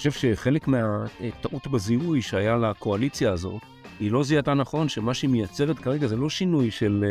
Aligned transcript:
חושב 0.00 0.12
שחלק 0.12 0.68
מהטעות 0.68 1.66
בזיהוי 1.66 2.22
שהיה 2.22 2.56
לקואליציה 2.56 3.32
הזאת, 3.32 3.62
היא 4.00 4.12
לא 4.12 4.24
זיהתה 4.24 4.54
נכון 4.54 4.88
שמה 4.88 5.14
שהיא 5.14 5.30
מייצרת 5.30 5.78
כרגע 5.78 6.06
זה 6.06 6.16
לא 6.16 6.30
שינוי 6.30 6.70
של 6.70 7.04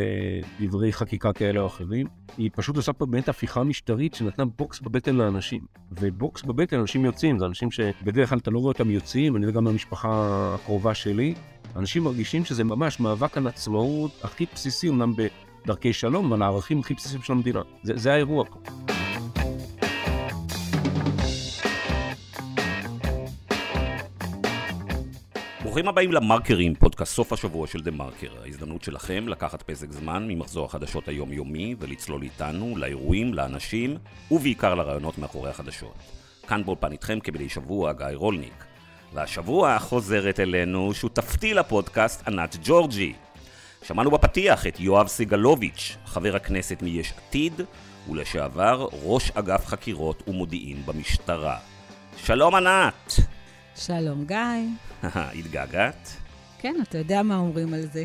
אה, 0.60 0.62
דברי 0.62 0.92
חקיקה 0.92 1.32
כאלה 1.32 1.60
או 1.60 1.66
אחרים, 1.66 2.06
היא 2.38 2.50
פשוט 2.54 2.76
עושה 2.76 2.92
פה 2.92 3.06
באמת 3.06 3.28
הפיכה 3.28 3.64
משטרית 3.64 4.14
שנתנה 4.14 4.44
בוקס 4.44 4.80
בבטן 4.80 5.16
לאנשים. 5.16 5.60
ובוקס 5.92 6.42
בבטן 6.42 6.78
אנשים 6.78 7.04
יוצאים, 7.04 7.38
זה 7.38 7.46
אנשים 7.46 7.70
שבדרך 7.70 8.28
כלל 8.28 8.38
אתה 8.38 8.50
לא 8.50 8.58
רואה 8.58 8.72
אותם 8.72 8.90
יוצאים, 8.90 9.36
אני 9.36 9.46
יודע 9.46 9.56
גם 9.56 9.64
מהמשפחה 9.64 10.10
הקרובה 10.54 10.94
שלי, 10.94 11.34
אנשים 11.76 12.04
מרגישים 12.04 12.44
שזה 12.44 12.64
ממש 12.64 13.00
מאבק 13.00 13.36
על 13.36 13.46
עצמאות 13.46 14.10
הכי 14.22 14.46
בסיסי, 14.54 14.88
אמנם 14.88 15.12
בדרכי 15.64 15.92
שלום, 15.92 16.32
אבל 16.32 16.42
הערכים 16.42 16.80
הכי 16.80 16.94
בסיסיים 16.94 17.22
של 17.22 17.32
המדינה. 17.32 17.60
זה, 17.82 17.92
זה 17.96 18.12
האירוע 18.12 18.44
פה. 18.44 18.60
ברוכים 25.70 25.88
הבאים 25.88 26.12
למרקרים, 26.12 26.74
פודקאסט 26.74 27.14
סוף 27.14 27.32
השבוע 27.32 27.66
של 27.66 27.80
דה 27.80 27.90
מרקר. 27.90 28.42
ההזדמנות 28.44 28.82
שלכם 28.82 29.28
לקחת 29.28 29.62
פסק 29.62 29.92
זמן 29.92 30.28
ממחזור 30.28 30.64
החדשות 30.64 31.08
היומיומי 31.08 31.74
ולצלול 31.78 32.22
איתנו 32.22 32.76
לאירועים, 32.76 33.34
לאנשים 33.34 33.96
ובעיקר 34.30 34.74
לרעיונות 34.74 35.18
מאחורי 35.18 35.50
החדשות. 35.50 35.94
כאן 36.48 36.64
באולפן 36.64 36.92
איתכם 36.92 37.20
כמדי 37.20 37.48
שבוע 37.48 37.92
גיא 37.92 38.06
רולניק. 38.14 38.64
והשבוע 39.14 39.78
חוזרת 39.78 40.40
אלינו 40.40 40.94
שותפתי 40.94 41.54
לפודקאסט 41.54 42.28
ענת 42.28 42.56
ג'ורג'י. 42.64 43.12
שמענו 43.82 44.10
בפתיח 44.10 44.66
את 44.66 44.80
יואב 44.80 45.06
סגלוביץ', 45.06 45.96
חבר 46.06 46.36
הכנסת 46.36 46.82
מיש 46.82 47.12
עתיד, 47.16 47.60
ולשעבר 48.10 48.88
ראש 49.02 49.30
אגף 49.30 49.66
חקירות 49.66 50.22
ומודיעין 50.28 50.82
במשטרה. 50.86 51.56
שלום 52.16 52.54
ענת! 52.54 53.39
שלום 53.76 54.24
גיא. 54.24 54.36
התגעגעת? 55.38 56.16
כן, 56.58 56.74
אתה 56.82 56.98
יודע 56.98 57.22
מה 57.22 57.36
אומרים 57.36 57.74
על 57.74 57.86
זה. 57.92 58.04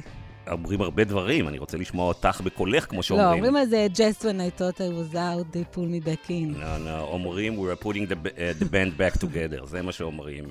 אומרים 0.52 0.82
הרבה 0.82 1.04
דברים, 1.04 1.48
אני 1.48 1.58
רוצה 1.58 1.78
לשמוע 1.78 2.08
אותך 2.08 2.42
בקולך, 2.42 2.90
כמו 2.90 3.04
שאומרים. 3.04 3.28
לא, 3.28 3.34
אומרים 3.34 3.56
על 3.56 3.66
זה, 3.66 3.88
just 3.94 4.22
when 4.22 4.26
I 4.40 4.60
thought 4.60 4.78
I 4.78 5.12
was 5.12 5.16
out, 5.16 5.56
they 5.56 5.76
pull 5.76 5.88
me 5.88 6.08
back 6.08 6.30
in. 6.30 6.58
לא, 6.60 6.78
לא, 6.78 7.00
אומרים, 7.00 7.60
we 7.60 7.80
are 7.80 7.84
putting 7.84 8.12
the, 8.12 8.28
uh, 8.28 8.64
the 8.64 8.66
band 8.66 9.00
back 9.00 9.22
together, 9.22 9.66
זה 9.66 9.82
מה 9.82 9.92
שאומרים, 9.92 10.46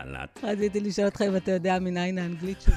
ענת. 0.00 0.40
רציתי 0.42 0.80
לשאול 0.80 1.06
אותך 1.06 1.22
אם 1.22 1.36
אתה 1.36 1.52
יודע 1.52 1.78
מניין 1.78 2.18
האנגלית 2.18 2.60
שלי. 2.60 2.74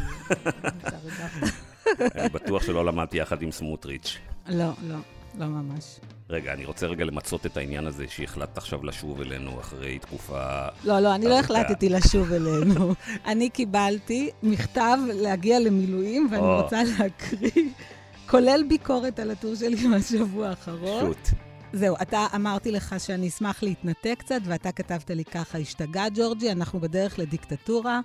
אני 2.16 2.30
בטוח 2.30 2.64
שלא 2.64 2.86
למדתי 2.86 3.18
יחד 3.18 3.42
עם 3.42 3.52
סמוטריץ'. 3.52 4.18
לא, 4.48 4.70
לא, 4.88 4.98
לא 5.38 5.46
ממש. 5.46 6.00
רגע, 6.30 6.54
אני 6.54 6.66
רוצה 6.66 6.88
רגע 6.88 7.06
למצות 7.06 7.46
את 7.46 7.58
העניין 7.58 7.88
הזה 7.88 8.06
שהחלטת 8.10 8.58
עכשיו 8.58 8.86
לשוב 8.86 9.22
אלינו 9.22 9.60
אחרי 9.60 10.00
תקופה... 10.00 10.68
לא, 10.84 11.00
לא, 11.00 11.16
אני 11.16 11.26
לא 11.26 11.40
החלטתי 11.40 11.90
לשוב 11.90 12.32
אלינו. 12.32 12.94
אני 13.32 13.50
קיבלתי 13.50 14.30
מכתב 14.44 14.98
להגיע 15.14 15.60
למילואים, 15.60 16.28
ואני 16.32 16.62
רוצה 16.62 16.82
להקריא, 16.84 17.70
כולל 18.30 18.64
ביקורת 18.70 19.20
על 19.20 19.32
הטור 19.32 19.56
שלי 19.56 19.88
מהשבוע 19.88 20.48
האחרון. 20.48 21.06
שוט. 21.06 21.30
זהו, 21.74 21.96
אתה 22.02 22.28
אמרתי 22.36 22.72
לך 22.72 22.96
שאני 22.98 23.28
אשמח 23.28 23.64
להתנתק 23.64 24.16
קצת, 24.20 24.42
ואתה 24.46 24.72
כתבת 24.72 25.10
לי 25.10 25.26
ככה, 25.26 25.58
השתגע 25.58 26.06
ג'ורג'י, 26.16 26.52
אנחנו 26.52 26.80
בדרך 26.80 27.20
לדיקטטורה, 27.20 28.00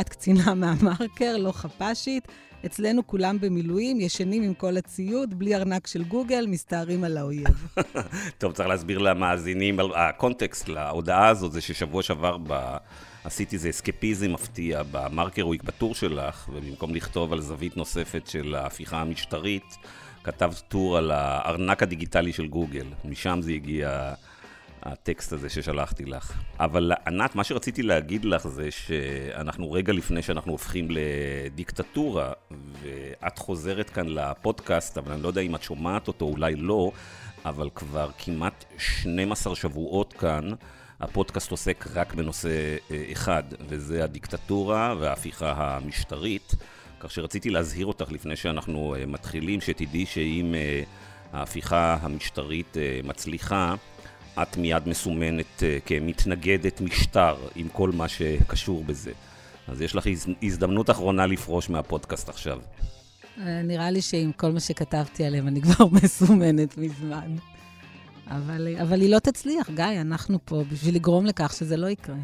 את 0.00 0.08
קצינה 0.08 0.54
מהמרקר, 0.54 1.36
לא 1.36 1.52
חפ"שית. 1.52 2.28
אצלנו 2.66 3.06
כולם 3.06 3.40
במילואים, 3.40 4.00
ישנים 4.00 4.42
עם 4.42 4.54
כל 4.54 4.76
הציוד, 4.76 5.38
בלי 5.38 5.54
ארנק 5.54 5.86
של 5.86 6.02
גוגל, 6.04 6.46
מסתערים 6.48 7.04
על 7.04 7.16
האויב. 7.16 7.74
טוב, 8.38 8.52
צריך 8.52 8.68
להסביר 8.68 8.98
למאזינים, 8.98 9.80
הקונטקסט 9.94 10.68
להודעה 10.68 11.28
הזאת 11.28 11.52
זה 11.52 11.60
ששבוע 11.60 12.02
שעבר 12.02 12.36
ב... 12.46 12.76
עשיתי 13.24 13.56
איזה 13.56 13.70
אסקפיזם 13.70 14.32
מפתיע 14.32 14.82
במרקר 14.90 15.46
וויק 15.46 15.62
בטור 15.62 15.94
שלך, 15.94 16.48
ובמקום 16.52 16.94
לכתוב 16.94 17.32
על 17.32 17.40
זווית 17.40 17.76
נוספת 17.76 18.26
של 18.26 18.54
ההפיכה 18.54 19.00
המשטרית, 19.00 19.76
כתבת 20.24 20.62
טור 20.68 20.98
על 20.98 21.10
הארנק 21.10 21.82
הדיגיטלי 21.82 22.32
של 22.32 22.46
גוגל. 22.46 22.86
משם 23.04 23.38
זה 23.42 23.50
הגיע... 23.50 24.14
הטקסט 24.82 25.32
הזה 25.32 25.48
ששלחתי 25.48 26.04
לך. 26.04 26.32
אבל 26.60 26.92
ענת, 27.06 27.34
מה 27.34 27.44
שרציתי 27.44 27.82
להגיד 27.82 28.24
לך 28.24 28.48
זה 28.48 28.70
שאנחנו 28.70 29.72
רגע 29.72 29.92
לפני 29.92 30.22
שאנחנו 30.22 30.52
הופכים 30.52 30.88
לדיקטטורה, 30.90 32.32
ואת 32.82 33.38
חוזרת 33.38 33.90
כאן 33.90 34.08
לפודקאסט, 34.08 34.98
אבל 34.98 35.12
אני 35.12 35.22
לא 35.22 35.28
יודע 35.28 35.40
אם 35.40 35.54
את 35.54 35.62
שומעת 35.62 36.08
אותו, 36.08 36.24
אולי 36.24 36.56
לא, 36.56 36.92
אבל 37.44 37.70
כבר 37.74 38.10
כמעט 38.18 38.64
12 38.78 39.56
שבועות 39.56 40.12
כאן. 40.12 40.50
הפודקאסט 41.02 41.50
עוסק 41.50 41.86
רק 41.94 42.14
בנושא 42.14 42.76
אה, 42.90 43.04
אחד, 43.12 43.42
וזה 43.68 44.04
הדיקטטורה 44.04 44.94
וההפיכה 45.00 45.52
המשטרית. 45.56 46.54
כך 47.00 47.10
שרציתי 47.10 47.50
להזהיר 47.50 47.86
אותך 47.86 48.12
לפני 48.12 48.36
שאנחנו 48.36 48.94
אה, 48.94 49.06
מתחילים, 49.06 49.60
שתדעי 49.60 50.06
שאם 50.06 50.54
אה, 50.54 50.82
ההפיכה 51.32 51.98
המשטרית 52.02 52.76
מצליחה, 53.04 53.74
את 54.42 54.56
מיד 54.56 54.88
מסומנת 54.88 55.46
uh, 55.58 55.62
כמתנגדת 55.86 56.80
משטר 56.80 57.36
עם 57.56 57.68
כל 57.68 57.90
מה 57.90 58.08
שקשור 58.08 58.84
בזה. 58.84 59.12
אז 59.68 59.80
יש 59.80 59.94
לך 59.94 60.06
הזדמנות 60.42 60.90
אחרונה 60.90 61.26
לפרוש 61.26 61.70
מהפודקאסט 61.70 62.28
עכשיו. 62.28 62.58
אה, 63.38 63.62
נראה 63.62 63.90
לי 63.90 64.02
שעם 64.02 64.32
כל 64.32 64.52
מה 64.52 64.60
שכתבתי 64.60 65.24
עליהם 65.24 65.48
אני 65.48 65.62
כבר 65.62 65.86
מסומנת 66.02 66.78
מזמן. 66.78 67.36
אבל, 68.26 68.76
אבל 68.82 69.00
היא 69.00 69.10
לא 69.10 69.18
תצליח, 69.18 69.70
גיא, 69.70 70.00
אנחנו 70.00 70.38
פה 70.44 70.62
בשביל 70.72 70.94
לגרום 70.94 71.26
לכך 71.26 71.54
שזה 71.58 71.76
לא 71.76 71.86
יקרה. 71.86 72.16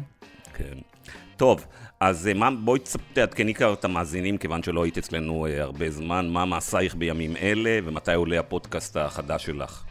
כן. 0.53 0.77
טוב, 1.37 1.65
אז 1.99 2.27
אה, 2.27 2.33
מה, 2.33 2.51
בואי 2.51 2.79
תעדכני 3.13 3.53
כבר 3.53 3.73
את 3.73 3.85
המאזינים, 3.85 4.37
כיוון 4.37 4.63
שלא 4.63 4.83
היית 4.83 4.97
אצלנו 4.97 5.47
הרבה 5.59 5.91
זמן, 5.91 6.29
מה 6.29 6.45
מעשייך 6.45 6.95
בימים 6.95 7.35
אלה, 7.37 7.79
ומתי 7.85 8.13
עולה 8.13 8.39
הפודקאסט 8.39 8.97
החדש 8.97 9.45
שלך? 9.45 9.83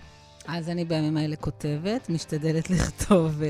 אז 0.51 0.69
אני 0.69 0.85
בימים 0.85 1.17
האלה 1.17 1.37
כותבת, 1.37 2.11
משתדלת 2.11 2.71
לכתוב 2.75 3.41
uh, 3.41 3.45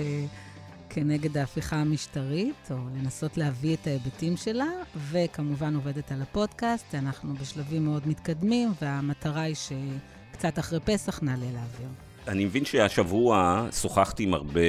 כנגד 0.90 1.36
ההפיכה 1.36 1.76
המשטרית, 1.76 2.68
או 2.70 2.76
לנסות 2.96 3.36
להביא 3.36 3.76
את 3.76 3.86
ההיבטים 3.86 4.36
שלה, 4.36 4.66
וכמובן 5.10 5.74
עובדת 5.74 6.12
על 6.12 6.22
הפודקאסט. 6.22 6.94
אנחנו 6.94 7.34
בשלבים 7.34 7.84
מאוד 7.84 8.08
מתקדמים, 8.08 8.72
והמטרה 8.82 9.42
היא 9.42 9.54
שקצת 9.54 10.58
אחרי 10.58 10.80
פסח 10.80 11.22
נעלה 11.22 11.46
לאוויר. 11.46 11.88
אני 12.28 12.44
מבין 12.44 12.64
שהשבוע 12.64 13.66
שוחחתי 13.72 14.22
עם 14.22 14.34
הרבה 14.34 14.60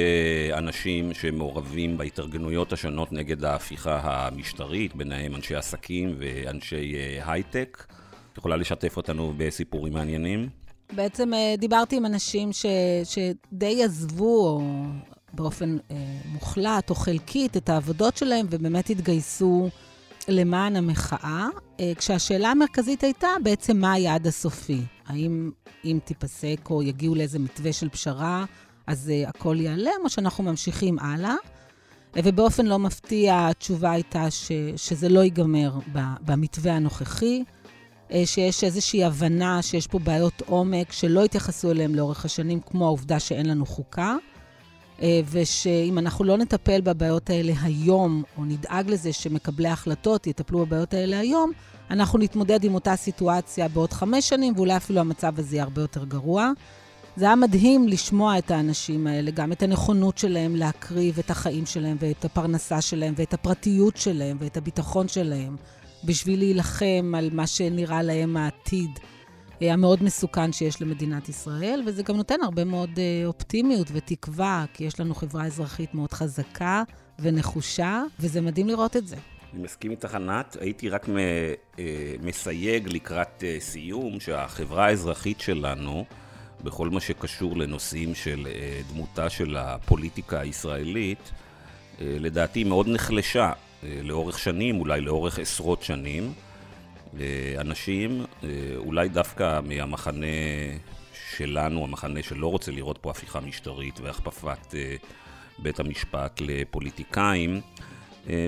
אנשים 0.52 1.14
שמעורבים 1.14 1.98
בהתארגנויות 1.98 2.72
השונות 2.72 3.12
נגד 3.12 3.44
ההפיכה 3.44 4.00
המשטרית, 4.02 4.96
ביניהם 4.96 5.34
אנשי 5.34 5.54
עסקים 5.54 6.14
ואנשי 6.18 6.94
אה, 6.94 7.32
הייטק. 7.32 7.84
את 8.32 8.38
יכולה 8.38 8.56
לשתף 8.56 8.96
אותנו 8.96 9.34
בסיפורים 9.36 9.92
מעניינים? 9.92 10.59
בעצם 10.92 11.34
אה, 11.34 11.54
דיברתי 11.58 11.96
עם 11.96 12.06
אנשים 12.06 12.52
ש, 12.52 12.66
שדי 13.04 13.84
עזבו, 13.84 14.48
או 14.48 14.60
באופן 15.32 15.76
אה, 15.90 15.96
מוחלט 16.24 16.90
או 16.90 16.94
חלקית, 16.94 17.56
את 17.56 17.68
העבודות 17.68 18.16
שלהם, 18.16 18.46
ובאמת 18.50 18.90
התגייסו 18.90 19.68
למען 20.28 20.76
המחאה, 20.76 21.46
אה, 21.80 21.92
כשהשאלה 21.96 22.50
המרכזית 22.50 23.04
הייתה 23.04 23.28
בעצם 23.42 23.76
מה 23.76 23.92
היעד 23.92 24.26
הסופי. 24.26 24.80
האם 25.06 25.50
אם 25.84 25.98
תיפסק 26.04 26.60
או 26.70 26.82
יגיעו 26.82 27.14
לאיזה 27.14 27.38
מתווה 27.38 27.72
של 27.72 27.88
פשרה, 27.88 28.44
אז 28.86 29.10
אה, 29.10 29.28
הכל 29.28 29.56
ייעלם, 29.60 30.00
או 30.04 30.08
שאנחנו 30.08 30.44
ממשיכים 30.44 30.98
הלאה. 30.98 31.34
אה, 32.16 32.20
ובאופן 32.24 32.66
לא 32.66 32.78
מפתיע, 32.78 33.48
התשובה 33.48 33.90
הייתה 33.90 34.30
ש, 34.30 34.52
שזה 34.76 35.08
לא 35.08 35.20
ייגמר 35.20 35.78
במתווה 36.20 36.72
הנוכחי. 36.72 37.44
אה, 38.12 38.26
שיש 38.26 38.64
איזושהי 38.64 39.04
הבנה 39.04 39.62
שיש 39.62 39.86
פה 39.86 39.98
בעיות 39.98 40.42
עומק 40.46 40.92
שלא 40.92 41.24
התייחסו 41.24 41.70
אליהן 41.70 41.94
לאורך 41.94 42.24
השנים, 42.24 42.60
כמו 42.60 42.84
העובדה 42.84 43.20
שאין 43.20 43.46
לנו 43.46 43.66
חוקה, 43.66 44.16
אה, 45.02 45.20
ושאם 45.30 45.98
אנחנו 45.98 46.24
לא 46.24 46.38
נטפל 46.38 46.80
בבעיות 46.80 47.30
האלה 47.30 47.52
היום, 47.62 48.22
או 48.38 48.44
נדאג 48.44 48.90
לזה 48.90 49.12
שמקבלי 49.12 49.68
ההחלטות 49.68 50.26
יטפלו 50.26 50.66
בבעיות 50.66 50.94
האלה 50.94 51.18
היום, 51.18 51.52
אנחנו 51.90 52.18
נתמודד 52.18 52.64
עם 52.64 52.74
אותה 52.74 52.96
סיטואציה 52.96 53.68
בעוד 53.68 53.92
חמש 53.92 54.28
שנים, 54.28 54.52
ואולי 54.56 54.76
אפילו 54.76 55.00
המצב 55.00 55.38
הזה 55.38 55.56
יהיה 55.56 55.64
הרבה 55.64 55.80
יותר 55.80 56.04
גרוע. 56.04 56.52
זה 57.16 57.24
היה 57.24 57.36
מדהים 57.36 57.88
לשמוע 57.88 58.38
את 58.38 58.50
האנשים 58.50 59.06
האלה, 59.06 59.30
גם 59.30 59.52
את 59.52 59.62
הנכונות 59.62 60.18
שלהם 60.18 60.56
להקריב 60.56 61.18
את 61.18 61.30
החיים 61.30 61.66
שלהם 61.66 61.96
ואת 62.00 62.24
הפרנסה 62.24 62.80
שלהם 62.80 63.14
ואת 63.16 63.34
הפרטיות 63.34 63.96
שלהם 63.96 64.36
ואת 64.40 64.56
הביטחון 64.56 65.08
שלהם. 65.08 65.56
בשביל 66.04 66.38
להילחם 66.38 67.14
על 67.16 67.30
מה 67.32 67.46
שנראה 67.46 68.02
להם 68.02 68.36
העתיד 68.36 68.90
אה, 69.62 69.72
המאוד 69.72 70.02
מסוכן 70.02 70.52
שיש 70.52 70.82
למדינת 70.82 71.28
ישראל, 71.28 71.82
וזה 71.86 72.02
גם 72.02 72.16
נותן 72.16 72.42
הרבה 72.42 72.64
מאוד 72.64 72.90
אה, 72.98 73.26
אופטימיות 73.26 73.86
ותקווה, 73.92 74.64
כי 74.74 74.84
יש 74.84 75.00
לנו 75.00 75.14
חברה 75.14 75.46
אזרחית 75.46 75.94
מאוד 75.94 76.12
חזקה 76.12 76.82
ונחושה, 77.18 78.02
וזה 78.20 78.40
מדהים 78.40 78.68
לראות 78.68 78.96
את 78.96 79.06
זה. 79.06 79.16
אני 79.52 79.62
מסכים 79.62 79.90
איתך, 79.90 80.14
ענת. 80.14 80.56
הייתי 80.60 80.88
רק 80.88 81.08
אה, 81.08 81.84
מסייג 82.22 82.88
לקראת 82.88 83.44
סיום 83.58 84.20
שהחברה 84.20 84.86
האזרחית 84.86 85.40
שלנו, 85.40 86.04
בכל 86.64 86.90
מה 86.90 87.00
שקשור 87.00 87.56
לנושאים 87.56 88.14
של 88.14 88.46
דמותה 88.92 89.30
של 89.30 89.56
הפוליטיקה 89.56 90.40
הישראלית, 90.40 91.30
לדעתי 92.00 92.64
מאוד 92.64 92.88
נחלשה 92.88 93.52
לאורך 93.82 94.38
שנים, 94.38 94.80
אולי 94.80 95.00
לאורך 95.00 95.38
עשרות 95.38 95.82
שנים. 95.82 96.32
אנשים, 97.58 98.24
אולי 98.76 99.08
דווקא 99.08 99.60
מהמחנה 99.60 100.26
שלנו, 101.36 101.84
המחנה 101.84 102.22
שלא 102.22 102.46
רוצה 102.46 102.72
לראות 102.72 102.98
פה 102.98 103.10
הפיכה 103.10 103.40
משטרית 103.40 104.00
והכפפת 104.00 104.74
בית 105.58 105.80
המשפט 105.80 106.40
לפוליטיקאים, 106.40 107.60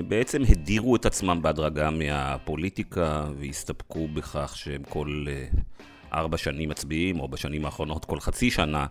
בעצם 0.07 0.41
הדירו 0.49 0.95
את 0.95 1.05
עצמם 1.05 1.39
בהדרגה 1.41 1.89
מהפוליטיקה 1.89 3.25
והסתפקו 3.39 4.07
בכך 4.07 4.53
שהם 4.55 4.83
כל 4.89 5.25
ארבע 6.13 6.37
שנים 6.37 6.69
מצביעים, 6.69 7.19
או 7.19 7.27
בשנים 7.27 7.65
האחרונות 7.65 8.05
כל 8.05 8.19
חצי 8.19 8.51
שנה 8.51 8.85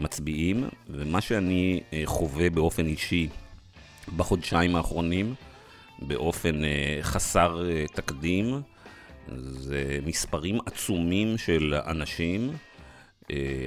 מצביעים, 0.00 0.68
ומה 0.88 1.20
שאני 1.20 1.80
חווה 2.04 2.50
באופן 2.50 2.86
אישי 2.86 3.28
בחודשיים 4.16 4.76
האחרונים, 4.76 5.34
באופן 5.98 6.60
חסר 7.02 7.62
תקדים, 7.94 8.60
זה 9.36 9.98
מספרים 10.06 10.58
עצומים 10.66 11.38
של 11.38 11.74
אנשים, 11.86 12.50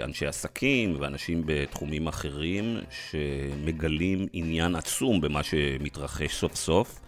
אנשי 0.03 0.25
עסקים 0.27 0.95
ואנשים 0.99 1.43
בתחומים 1.45 2.07
אחרים, 2.07 2.77
שמגלים 2.89 4.27
עניין 4.33 4.75
עצום 4.75 5.21
במה 5.21 5.43
שמתרחש 5.43 6.35
סוף 6.35 6.55
סוף, 6.55 6.99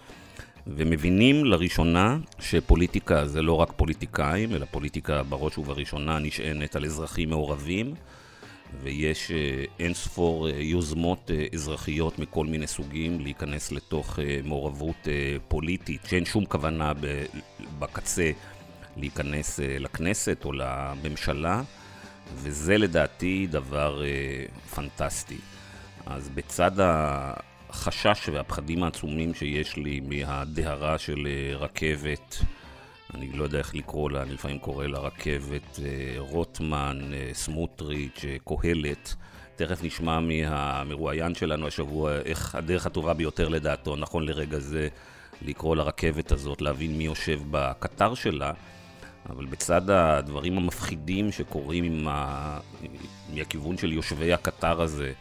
ומבינים 0.68 1.46
לראשונה 1.46 2.18
שפוליטיקה 2.40 3.28
זה 3.28 3.42
לא 3.42 3.54
רק 3.54 3.74
פוליטיקאים, 3.76 4.56
אלא 4.56 4.66
פוליטיקה 4.72 5.24
בראש 5.24 5.58
ובראשונה 5.58 6.20
נשענת 6.20 6.76
על 6.76 6.86
אזרחים 6.86 7.30
מעורבים. 7.30 7.94
ויש 8.82 9.32
אין 9.80 9.94
ספור 9.94 10.50
יוזמות 10.50 11.32
אזרחיות 11.54 12.20
מכל 12.20 12.46
מיני 12.46 12.68
סוגים 12.68 13.20
להיכנס 13.20 13.72
לתוך 13.72 14.20
מעורבות 14.44 15.08
פוליטית, 15.48 16.02
שאין 16.08 16.26
שום 16.26 16.46
כוונה 16.46 16.92
בקצה 17.80 18.32
להיכנס 18.98 19.60
לכנסת 19.64 20.46
או 20.46 20.52
לממשלה, 20.54 21.62
וזה 22.36 22.78
לדעתי 22.78 23.48
דבר 23.50 24.02
פנטסטי. 24.76 25.38
אז 26.06 26.30
בצד 26.30 26.72
החשש 26.80 28.30
והפחדים 28.34 28.84
העצומים 28.84 29.34
שיש 29.34 29.78
לי 29.78 30.00
מהדהרה 30.00 30.98
של 30.98 31.28
רכבת, 31.56 32.38
אני 33.16 33.32
לא 33.32 33.44
יודע 33.44 33.58
איך 33.58 33.76
לקרוא 33.76 34.12
לה, 34.12 34.22
אני 34.22 34.34
לפעמים 34.34 34.60
קורא 34.60 34.88
לה 34.88 35.00
רכבת, 35.00 35.80
רוטמן, 36.18 37.00
סמוטריץ', 37.34 38.26
קהלת. 38.46 39.16
תכף 39.56 39.84
נשמע 39.84 40.20
מהמרואיין 40.20 41.36
שלנו 41.36 41.68
השבוע 41.68 42.18
איך 42.18 42.56
הדרך 42.56 42.86
הטובה 42.86 43.14
ביותר 43.14 43.50
לדעתו, 43.50 43.96
נכון 43.96 44.26
לרגע 44.26 44.60
זה, 44.60 44.88
לקרוא 45.42 45.76
לרכבת 45.76 46.32
הזאת, 46.32 46.62
להבין 46.62 46.98
מי 46.98 47.04
יושב 47.04 47.40
בקטר 47.52 48.14
שלה. 48.14 48.52
אבל 49.30 49.46
בצד 49.46 49.90
הדברים 49.90 50.58
המפחידים 50.58 51.32
שקורים 51.32 52.08
ה... 52.08 52.60
מהכיוון 53.34 53.78
של 53.78 53.94
יושבי 53.94 54.34
הקטר 54.34 54.82
הזה, 54.82 55.14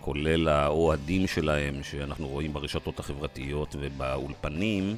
כולל 0.00 0.48
האוהדים 0.48 1.26
שלהם, 1.26 1.82
שאנחנו 1.82 2.28
רואים 2.28 2.52
ברשתות 2.52 2.98
החברתיות 2.98 3.76
ובאולפנים, 3.80 4.96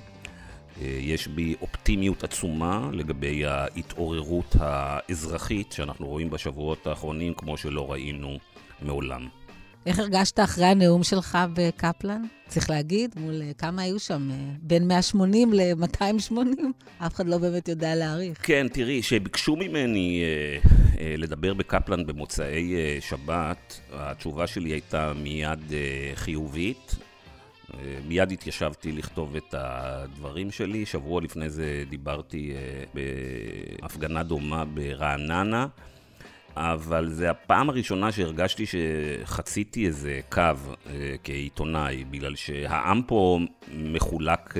יש 0.82 1.28
בי 1.28 1.54
אופטימיות 1.60 2.24
עצומה 2.24 2.90
לגבי 2.92 3.46
ההתעוררות 3.46 4.56
האזרחית 4.58 5.72
שאנחנו 5.72 6.06
רואים 6.06 6.30
בשבועות 6.30 6.86
האחרונים, 6.86 7.34
כמו 7.34 7.56
שלא 7.56 7.92
ראינו 7.92 8.38
מעולם. 8.82 9.28
איך 9.86 9.98
הרגשת 9.98 10.40
אחרי 10.40 10.64
הנאום 10.66 11.02
שלך 11.02 11.38
בקפלן? 11.54 12.22
צריך 12.48 12.70
להגיד, 12.70 13.14
מול 13.16 13.42
כמה 13.58 13.82
היו 13.82 13.98
שם? 13.98 14.30
בין 14.62 14.88
180 14.88 15.52
ל-280? 15.52 16.32
אף 16.98 17.14
אחד 17.14 17.26
לא 17.26 17.38
באמת 17.38 17.68
יודע 17.68 17.94
להעריך. 17.94 18.38
כן, 18.42 18.66
תראי, 18.72 19.00
כשביקשו 19.02 19.56
ממני 19.56 20.22
אה, 20.22 20.70
אה, 21.00 21.14
לדבר 21.18 21.54
בקפלן 21.54 22.06
במוצאי 22.06 22.74
אה, 22.74 22.98
שבת, 23.00 23.80
התשובה 23.92 24.46
שלי 24.46 24.70
הייתה 24.70 25.12
מיד 25.22 25.72
אה, 25.72 26.12
חיובית. 26.14 26.94
מיד 28.08 28.32
התיישבתי 28.32 28.92
לכתוב 28.92 29.36
את 29.36 29.54
הדברים 29.58 30.50
שלי. 30.50 30.86
שבוע 30.86 31.20
לפני 31.20 31.50
זה 31.50 31.84
דיברתי 31.88 32.52
בהפגנה 32.94 34.22
דומה 34.22 34.64
ברעננה, 34.64 35.66
אבל 36.56 37.08
זה 37.08 37.30
הפעם 37.30 37.70
הראשונה 37.70 38.12
שהרגשתי 38.12 38.64
שחציתי 38.66 39.86
איזה 39.86 40.20
קו 40.28 40.40
כעיתונאי, 41.24 42.04
בגלל 42.04 42.36
שהעם 42.36 43.02
פה 43.06 43.38
מחולק 43.72 44.54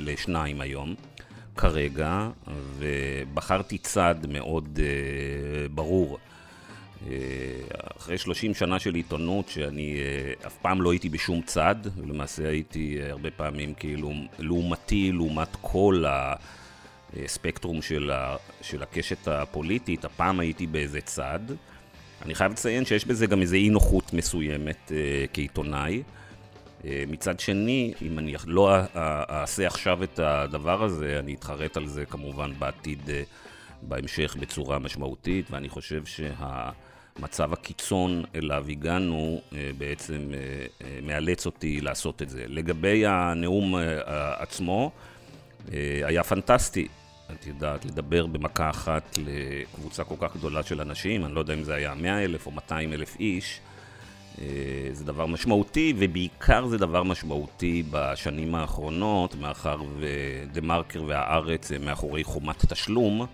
לשניים 0.00 0.60
היום. 0.60 0.94
כרגע, 1.56 2.30
ובחרתי 2.78 3.78
צד 3.78 4.14
מאוד 4.28 4.78
ברור. 5.74 6.18
אחרי 7.98 8.18
30 8.18 8.54
שנה 8.54 8.78
של 8.78 8.94
עיתונות, 8.94 9.48
שאני 9.48 9.96
אף 10.46 10.56
פעם 10.62 10.82
לא 10.82 10.92
הייתי 10.92 11.08
בשום 11.08 11.42
צד, 11.42 11.76
ולמעשה 11.96 12.48
הייתי 12.48 12.98
הרבה 13.10 13.30
פעמים 13.30 13.74
כאילו 13.74 14.12
לעומתי, 14.38 15.12
לעומת 15.12 15.56
כל 15.60 16.04
הספקטרום 17.16 17.82
של, 17.82 18.10
ה, 18.10 18.36
של 18.60 18.82
הקשת 18.82 19.28
הפוליטית, 19.28 20.04
הפעם 20.04 20.40
הייתי 20.40 20.66
באיזה 20.66 21.00
צד. 21.00 21.40
אני 22.24 22.34
חייב 22.34 22.52
לציין 22.52 22.84
שיש 22.84 23.04
בזה 23.04 23.26
גם 23.26 23.40
איזו 23.40 23.56
אי 23.56 23.68
נוחות 23.68 24.12
מסוימת 24.12 24.92
כעיתונאי. 25.32 26.02
מצד 26.84 27.40
שני, 27.40 27.94
אם 28.02 28.18
אני 28.18 28.34
לא 28.46 28.76
אעשה 28.94 29.66
עכשיו 29.66 30.02
את 30.02 30.18
הדבר 30.18 30.84
הזה, 30.84 31.18
אני 31.18 31.34
אתחרט 31.34 31.76
על 31.76 31.86
זה 31.86 32.04
כמובן 32.04 32.52
בעתיד, 32.58 33.10
בהמשך 33.82 34.36
בצורה 34.40 34.78
משמעותית, 34.78 35.50
ואני 35.50 35.68
חושב 35.68 36.04
שה... 36.04 36.70
מצב 37.18 37.52
הקיצון 37.52 38.24
אליו 38.34 38.64
הגענו 38.68 39.40
בעצם 39.78 40.30
מאלץ 41.02 41.46
אותי 41.46 41.80
לעשות 41.80 42.22
את 42.22 42.30
זה. 42.30 42.44
לגבי 42.48 43.06
הנאום 43.06 43.74
עצמו, 44.36 44.90
היה 46.04 46.22
פנטסטי. 46.24 46.88
את 47.32 47.46
יודעת, 47.46 47.84
לדבר 47.84 48.26
במכה 48.26 48.70
אחת 48.70 49.18
לקבוצה 49.26 50.04
כל 50.04 50.14
כך 50.18 50.36
גדולה 50.36 50.62
של 50.62 50.80
אנשים, 50.80 51.24
אני 51.24 51.34
לא 51.34 51.40
יודע 51.40 51.54
אם 51.54 51.62
זה 51.62 51.74
היה 51.74 51.94
100 51.94 52.24
אלף 52.24 52.46
או 52.46 52.50
200 52.50 52.92
אלף 52.92 53.16
איש, 53.20 53.60
זה 54.92 55.04
דבר 55.04 55.26
משמעותי, 55.26 55.94
ובעיקר 55.98 56.66
זה 56.66 56.78
דבר 56.78 57.02
משמעותי 57.02 57.82
בשנים 57.90 58.54
האחרונות, 58.54 59.34
מאחר 59.34 59.82
ודה 59.98 60.60
מרקר 60.60 61.02
והארץ 61.02 61.72
מאחורי 61.72 62.24
חומת 62.24 62.72
תשלום. 62.72 63.26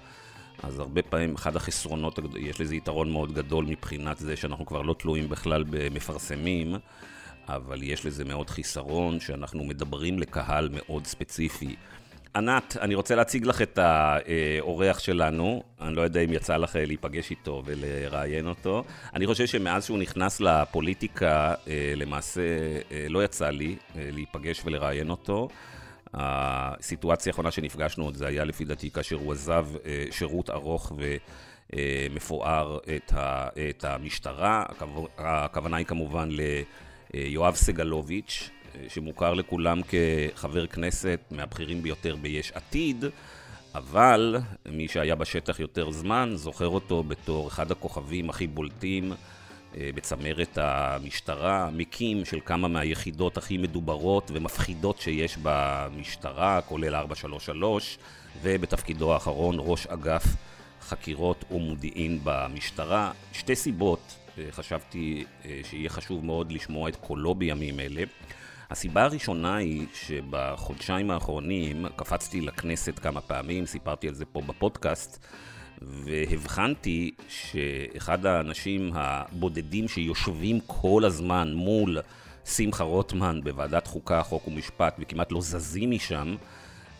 אז 0.63 0.79
הרבה 0.79 1.03
פעמים 1.03 1.35
אחד 1.35 1.57
החסרונות, 1.57 2.19
יש 2.39 2.61
לזה 2.61 2.77
יתרון 2.77 3.13
מאוד 3.13 3.33
גדול 3.33 3.65
מבחינת 3.65 4.19
זה 4.19 4.37
שאנחנו 4.37 4.67
כבר 4.67 4.83
לא 4.83 4.95
תלויים 4.99 5.29
בכלל 5.29 5.65
במפרסמים, 5.71 6.75
אבל 7.49 7.83
יש 7.83 8.07
לזה 8.07 8.25
מאוד 8.25 8.51
חיסרון 8.51 9.21
שאנחנו 9.21 9.65
מדברים 9.65 10.19
לקהל 10.19 10.69
מאוד 10.73 11.07
ספציפי. 11.07 11.77
ענת, 12.37 12.77
אני 12.81 12.95
רוצה 12.95 13.15
להציג 13.15 13.47
לך 13.47 13.63
את 13.63 13.79
האורח 13.79 14.99
שלנו, 14.99 15.63
אני 15.81 15.95
לא 15.95 16.03
יודע 16.03 16.21
אם 16.21 16.33
יצא 16.33 16.57
לך 16.57 16.77
להיפגש 16.87 17.31
איתו 17.31 17.63
ולראיין 17.67 18.47
אותו. 18.47 18.85
אני 19.15 19.27
חושב 19.27 19.47
שמאז 19.47 19.85
שהוא 19.85 19.99
נכנס 19.99 20.41
לפוליטיקה, 20.41 21.55
למעשה 21.97 22.41
לא 23.09 23.25
יצא 23.25 23.51
לי 23.51 23.77
להיפגש 23.95 24.63
ולראיין 24.65 25.11
אותו. 25.11 25.49
הסיטואציה 26.15 27.31
האחרונה 27.31 27.51
שנפגשנו 27.51 28.05
עוד 28.05 28.15
זה 28.15 28.27
היה 28.27 28.45
לפי 28.45 28.65
דעתי 28.65 28.91
כאשר 28.91 29.17
הוא 29.17 29.33
עזב 29.33 29.67
שירות 30.11 30.51
ארוך 30.51 30.93
ומפואר 31.73 32.79
את 33.71 33.85
המשטרה. 33.85 34.65
הכוונה 35.19 35.77
היא 35.77 35.87
כמובן 35.87 36.29
ליואב 37.15 37.55
סגלוביץ', 37.55 38.51
שמוכר 38.89 39.35
לכולם 39.35 39.81
כחבר 39.89 40.67
כנסת 40.67 41.21
מהבכירים 41.31 41.83
ביותר 41.83 42.17
ביש 42.17 42.53
עתיד, 42.53 43.05
אבל 43.75 44.37
מי 44.67 44.89
שהיה 44.89 45.15
בשטח 45.15 45.61
יותר 45.61 45.91
זמן 45.91 46.33
זוכר 46.35 46.69
אותו 46.69 47.03
בתור 47.03 47.49
אחד 47.49 47.71
הכוכבים 47.71 48.31
הכי 48.31 48.47
בולטים 48.47 49.13
בצמרת 49.77 50.59
המשטרה, 50.61 51.71
מקים 51.73 52.25
של 52.25 52.39
כמה 52.45 52.69
מהיחידות 52.69 53.37
הכי 53.37 53.59
מדוברות 53.59 54.31
ומפחידות 54.35 55.01
שיש 55.01 55.39
במשטרה, 55.43 56.61
כולל 56.61 56.95
433, 56.95 57.99
ובתפקידו 58.43 59.15
האחרון 59.15 59.57
ראש 59.59 59.87
אגף 59.87 60.25
חקירות 60.81 61.45
ומודיעין 61.51 62.21
במשטרה. 62.25 63.13
שתי 63.33 63.57
סיבות 63.57 64.17
חשבתי 64.51 65.25
שיהיה 65.65 65.89
חשוב 65.89 66.25
מאוד 66.25 66.53
לשמוע 66.53 66.89
את 66.89 66.97
קולו 66.97 67.35
בימים 67.35 67.81
אלה. 67.81 68.03
הסיבה 68.71 69.03
הראשונה 69.03 69.57
היא 69.57 69.87
שבחודשיים 69.95 71.11
האחרונים 71.11 71.87
קפצתי 71.97 72.41
לכנסת 72.41 72.99
כמה 72.99 73.21
פעמים, 73.21 73.67
סיפרתי 73.67 74.09
על 74.09 74.15
זה 74.15 74.25
פה 74.25 74.41
בפודקאסט, 74.41 75.27
והבחנתי 75.83 77.11
שאחד 77.29 78.27
האנשים 78.27 78.91
הבודדים 78.95 79.89
שיושבים 79.89 80.59
כל 80.67 81.05
הזמן 81.05 81.53
מול 81.53 81.99
שמחה 82.45 82.85
רוטמן 82.85 83.41
בוועדת 83.45 83.87
חוקה, 83.87 84.23
חוק 84.23 84.49
ומשפט, 84.49 84.97
וכמעט 84.99 85.33
לא 85.33 85.41
זזים 85.41 85.91
משם, 85.91 86.35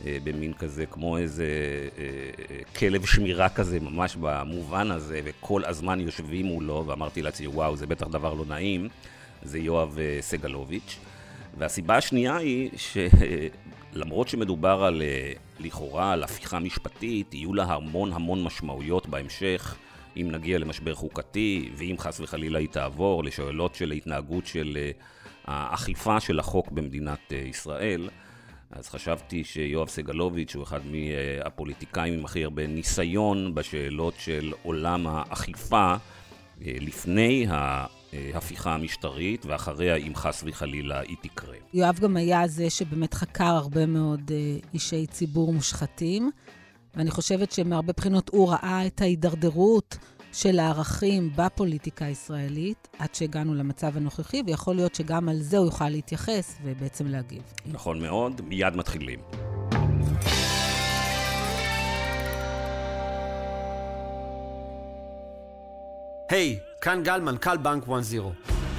אה, 0.07 0.19
במין 0.25 0.53
כזה, 0.53 0.87
כמו 0.87 1.19
איזה 1.19 1.47
אה, 1.99 2.05
כלב 2.79 3.07
שמירה 3.07 3.49
כזה, 3.49 3.81
ממש 3.81 4.17
במובן 4.21 4.91
הזה, 4.91 5.21
וכל 5.25 5.65
הזמן 5.65 6.01
יושבים 6.01 6.47
מולו, 6.47 6.85
ואמרתי 6.87 7.23
לעצמי, 7.23 7.47
וואו, 7.47 7.77
זה 7.77 7.87
בטח 7.87 8.07
דבר 8.07 8.35
לא 8.35 8.45
נעים, 8.49 8.89
זה 9.43 9.59
יואב 9.59 9.99
סגלוביץ'. 10.21 10.99
והסיבה 11.59 11.97
השנייה 11.97 12.37
היא 12.37 12.71
שלמרות 13.99 14.29
שמדובר 14.29 14.85
על, 14.85 15.03
לכאורה, 15.61 16.13
על 16.13 16.23
הפיכה 16.23 16.59
משפטית, 16.59 17.35
יהיו 17.35 17.55
לה 17.55 17.65
המון 17.65 18.13
המון 18.13 18.45
משמעויות 18.45 19.09
בהמשך. 19.09 19.77
אם 20.17 20.29
נגיע 20.31 20.59
למשבר 20.59 20.95
חוקתי, 20.95 21.71
ואם 21.77 21.95
חס 21.99 22.21
וחלילה 22.21 22.59
היא 22.59 22.69
תעבור 22.69 23.25
לשאלות 23.25 23.75
של 23.75 23.91
התנהגות 23.91 24.47
של 24.47 24.77
אה, 24.77 24.91
האכיפה 25.45 26.21
של 26.21 26.39
החוק 26.39 26.71
במדינת 26.71 27.33
אה, 27.33 27.39
ישראל, 27.39 28.09
אז 28.71 28.89
חשבתי 28.89 29.45
שיואב 29.45 29.89
סגלוביץ' 29.89 30.55
הוא 30.55 30.63
אחד 30.63 30.81
מהפוליטיקאים 30.87 32.15
עם 32.15 32.25
הכי 32.25 32.45
הרבה 32.45 32.67
ניסיון 32.67 33.55
בשאלות 33.55 34.15
של 34.19 34.53
עולם 34.63 35.07
האכיפה 35.07 35.95
אה, 35.95 35.97
לפני 36.81 37.47
ההפיכה 38.13 38.75
המשטרית, 38.75 39.47
ואחריה, 39.47 39.97
אם 39.97 40.13
חס 40.15 40.45
וחלילה, 40.47 41.01
היא 41.01 41.17
תקרה. 41.23 41.55
יואב 41.75 41.99
גם 41.99 42.17
היה 42.17 42.49
זה 42.49 42.71
שבאמת 42.71 43.15
חקר 43.15 43.45
הרבה 43.45 43.87
מאוד 43.87 44.31
אישי 44.75 45.07
ציבור 45.07 45.53
מושחתים. 45.53 46.31
ואני 46.95 47.11
חושבת 47.11 47.53
שמהרבה 47.53 47.93
בחינות 47.97 48.29
הוא 48.29 48.51
ראה 48.51 48.87
את 48.87 49.01
ההידרדרות 49.01 49.97
של 50.33 50.59
הערכים 50.59 51.31
בפוליטיקה 51.37 52.05
הישראלית, 52.05 52.89
עד 52.99 53.15
שהגענו 53.15 53.55
למצב 53.55 53.97
הנוכחי, 53.97 54.43
ויכול 54.47 54.77
להיות 54.77 54.95
שגם 54.95 55.29
על 55.29 55.43
זה 55.43 55.59
הוא 55.59 55.67
יוכל 55.67 55.89
להתייחס 55.89 56.59
ובעצם 56.65 57.07
להגיב. 57.07 57.43
נכון 57.67 58.03
מאוד, 58.03 58.41
מיד 58.41 58.77
מתחילים. 58.77 59.19
היי, 66.29 66.59
היי, 66.59 66.83
כאן 66.83 67.03
גל, 67.03 67.21
מנכ"ל 67.21 67.57
בנק 67.57 67.85
1-0. 67.85 67.89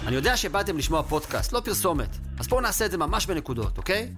אני 0.07 0.15
יודע 0.15 0.37
שבאתם 0.37 0.77
לשמוע 0.77 1.03
פודקאסט, 1.03 1.53
לא 1.53 1.59
פרסומת, 1.59 2.09
אז 2.39 2.47
בואו 2.47 2.61
נעשה 2.61 2.85
את 2.85 2.91
זה 2.91 2.97
ממש 2.97 3.25
בנקודות, 3.25 3.77
אוקיי? 3.77 4.11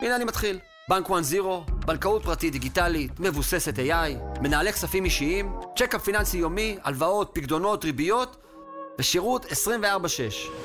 הנה 0.00 0.16
אני 0.16 0.24
מתחיל. 0.24 0.58
בנק 0.88 1.06
1-0, 1.06 1.12
בנקאות 1.86 2.22
פרטית 2.22 2.52
דיגיטלית, 2.52 3.20
מבוססת 3.20 3.74
AI, 3.78 4.40
מנהלי 4.40 4.72
כספים 4.72 5.04
אישיים, 5.04 5.52
check-up 5.76 6.02
פיננסי 6.02 6.38
יומי, 6.38 6.78
הלוואות, 6.82 7.30
פקדונות, 7.34 7.84
ריביות, 7.84 8.36
ושירות 8.98 9.44
24/6. 9.44 9.50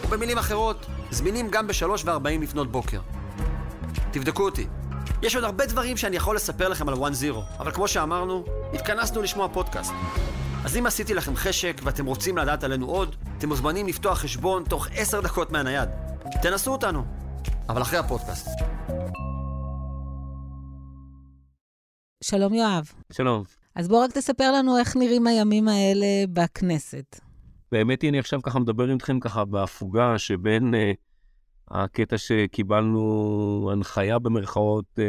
ובמילים 0.05 0.37
אחרות, 0.37 0.85
זמינים 1.11 1.47
גם 1.49 1.67
ב-3 1.67 1.85
ו-40 2.05 2.41
לפנות 2.41 2.71
בוקר. 2.71 2.99
תבדקו 4.11 4.43
אותי. 4.43 4.67
יש 5.21 5.35
עוד 5.35 5.43
הרבה 5.43 5.65
דברים 5.65 5.97
שאני 5.97 6.15
יכול 6.15 6.35
לספר 6.35 6.69
לכם 6.69 6.89
על 6.89 6.95
1-0, 6.95 6.99
אבל 7.59 7.71
כמו 7.71 7.87
שאמרנו, 7.87 8.45
התכנסנו 8.73 9.21
לשמוע 9.21 9.47
פודקאסט. 9.47 9.93
אז 10.65 10.77
אם 10.77 10.85
עשיתי 10.85 11.13
לכם 11.13 11.35
חשק 11.35 11.81
ואתם 11.83 12.05
רוצים 12.05 12.37
לדעת 12.37 12.63
עלינו 12.63 12.87
עוד, 12.87 13.15
אתם 13.37 13.49
מוזמנים 13.49 13.87
לפתוח 13.87 14.17
חשבון 14.17 14.63
תוך 14.63 14.87
10 14.95 15.21
דקות 15.21 15.51
מהנייד. 15.51 15.89
תנסו 16.41 16.71
אותנו, 16.71 17.03
אבל 17.69 17.81
אחרי 17.81 17.99
הפודקאסט. 17.99 18.47
שלום 22.23 22.53
יואב. 22.53 22.91
שלום. 23.11 23.43
אז 23.75 23.87
בוא 23.87 24.03
רק 24.03 24.11
תספר 24.11 24.51
לנו 24.51 24.77
איך 24.77 24.95
נראים 24.95 25.27
הימים 25.27 25.67
האלה 25.67 26.05
בכנסת. 26.33 27.19
באמת, 27.71 28.03
אני 28.03 28.19
עכשיו 28.19 28.41
ככה 28.41 28.59
מדבר 28.59 28.91
איתכם 28.91 29.19
ככה 29.19 29.45
בהפוגה 29.45 30.17
שבין 30.17 30.73
uh, 30.73 30.77
הקטע 31.73 32.17
שקיבלנו 32.17 33.69
הנחיה 33.73 34.19
במרכאות 34.19 34.85
uh, 34.95 35.01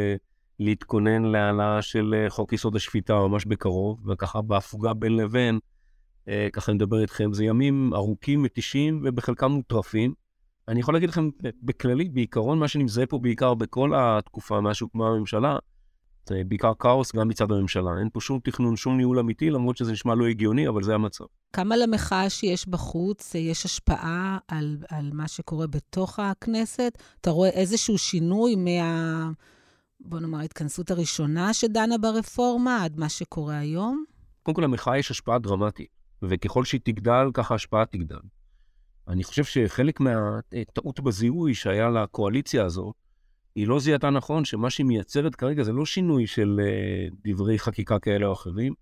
להתכונן 0.59 1.23
להעלאה 1.23 1.81
של 1.81 2.25
uh, 2.27 2.29
חוק 2.29 2.53
יסוד 2.53 2.75
השפיטה 2.75 3.13
ממש 3.13 3.45
בקרוב, 3.45 4.09
וככה 4.09 4.41
בהפוגה 4.41 4.93
בין 4.93 5.17
לבין, 5.17 5.59
uh, 6.25 6.29
ככה 6.53 6.71
אני 6.71 6.75
מדבר 6.75 7.01
איתכם, 7.01 7.33
זה 7.33 7.45
ימים 7.45 7.93
ארוכים, 7.93 8.43
מתישים 8.43 9.01
ובחלקם 9.03 9.51
מוטרפים. 9.51 10.13
אני 10.67 10.79
יכול 10.79 10.93
להגיד 10.93 11.09
לכם 11.09 11.29
בכללי, 11.63 12.09
בעיקרון, 12.09 12.59
מה 12.59 12.67
שאני 12.67 12.83
מזהה 12.83 13.05
פה 13.05 13.19
בעיקר 13.19 13.53
בכל 13.53 13.91
התקופה 13.95 14.61
מאז 14.61 14.75
שהוקמה 14.75 15.07
הממשלה, 15.07 15.57
בעיקר 16.47 16.71
כאוס 16.79 17.15
גם 17.15 17.27
מצד 17.27 17.51
הממשלה. 17.51 17.91
אין 17.99 18.09
פה 18.13 18.21
שום 18.21 18.39
תכנון, 18.43 18.75
שום 18.75 18.97
ניהול 18.97 19.19
אמיתי, 19.19 19.49
למרות 19.49 19.77
שזה 19.77 19.91
נשמע 19.91 20.15
לא 20.15 20.27
הגיוני, 20.27 20.67
אבל 20.67 20.83
זה 20.83 20.95
המצב. 20.95 21.23
כמה 21.53 21.77
למחאה 21.77 22.29
שיש 22.29 22.67
בחוץ, 22.67 23.35
יש 23.35 23.65
השפעה 23.65 24.37
על, 24.47 24.77
על 24.89 25.09
מה 25.13 25.27
שקורה 25.27 25.67
בתוך 25.67 26.19
הכנסת? 26.19 26.97
אתה 27.21 27.29
רואה 27.29 27.49
איזשהו 27.49 27.97
שינוי 27.97 28.55
מה... 28.55 29.29
בוא 29.99 30.19
נאמר, 30.19 30.37
ההתכנסות 30.37 30.91
הראשונה 30.91 31.53
שדנה 31.53 31.97
ברפורמה 31.97 32.83
עד 32.83 32.99
מה 32.99 33.09
שקורה 33.09 33.57
היום? 33.57 34.03
קודם 34.43 34.55
כל, 34.55 34.61
למחאה 34.61 34.97
יש 34.97 35.11
השפעה 35.11 35.39
דרמטית, 35.39 35.89
וככל 36.21 36.65
שהיא 36.65 36.81
תגדל, 36.83 37.27
ככה 37.33 37.53
ההשפעה 37.53 37.85
תגדל. 37.85 38.19
אני 39.07 39.23
חושב 39.23 39.43
שחלק 39.43 39.99
מהטעות 39.99 40.99
בזיהוי 40.99 41.53
שהיה 41.53 41.89
לקואליציה 41.89 42.65
הזאת, 42.65 42.95
היא 43.55 43.67
לא 43.67 43.79
זיהתה 43.79 44.09
נכון 44.09 44.45
שמה 44.45 44.69
שהיא 44.69 44.85
מייצרת 44.85 45.35
כרגע 45.35 45.63
זה 45.63 45.71
לא 45.71 45.85
שינוי 45.85 46.27
של 46.27 46.59
אה, 46.59 47.15
דברי 47.25 47.59
חקיקה 47.59 47.99
כאלה 47.99 48.25
או 48.25 48.33
אחרים, 48.33 48.73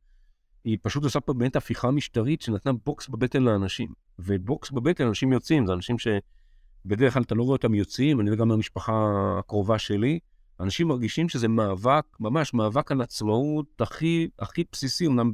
היא 0.64 0.78
פשוט 0.82 1.04
עושה 1.04 1.20
פה 1.20 1.34
באמת 1.34 1.56
הפיכה 1.56 1.92
משטרית 1.92 2.42
שנתנה 2.42 2.74
בוקס 2.86 3.08
בבטן 3.08 3.44
לאנשים. 3.44 3.90
ובוקס 4.20 4.72
בבטן 4.72 5.08
אנשים 5.08 5.34
יוצאים, 5.34 5.66
זה 5.66 5.74
אנשים 5.74 5.96
שבדרך 6.00 7.14
כלל 7.14 7.24
אתה 7.24 7.36
לא 7.36 7.44
רואה 7.44 7.56
אותם 7.56 7.74
יוצאים, 7.74 8.22
אני 8.22 8.36
גם 8.36 8.48
מהמשפחה 8.48 8.94
הקרובה 9.40 9.80
שלי, 9.80 10.20
אנשים 10.60 10.88
מרגישים 10.88 11.30
שזה 11.30 11.48
מאבק, 11.48 12.04
ממש 12.20 12.54
מאבק 12.54 12.92
על 12.92 13.02
עצמאות 13.02 13.82
הכי, 13.82 14.28
הכי 14.40 14.64
בסיסי, 14.72 15.08
אמנם 15.08 15.32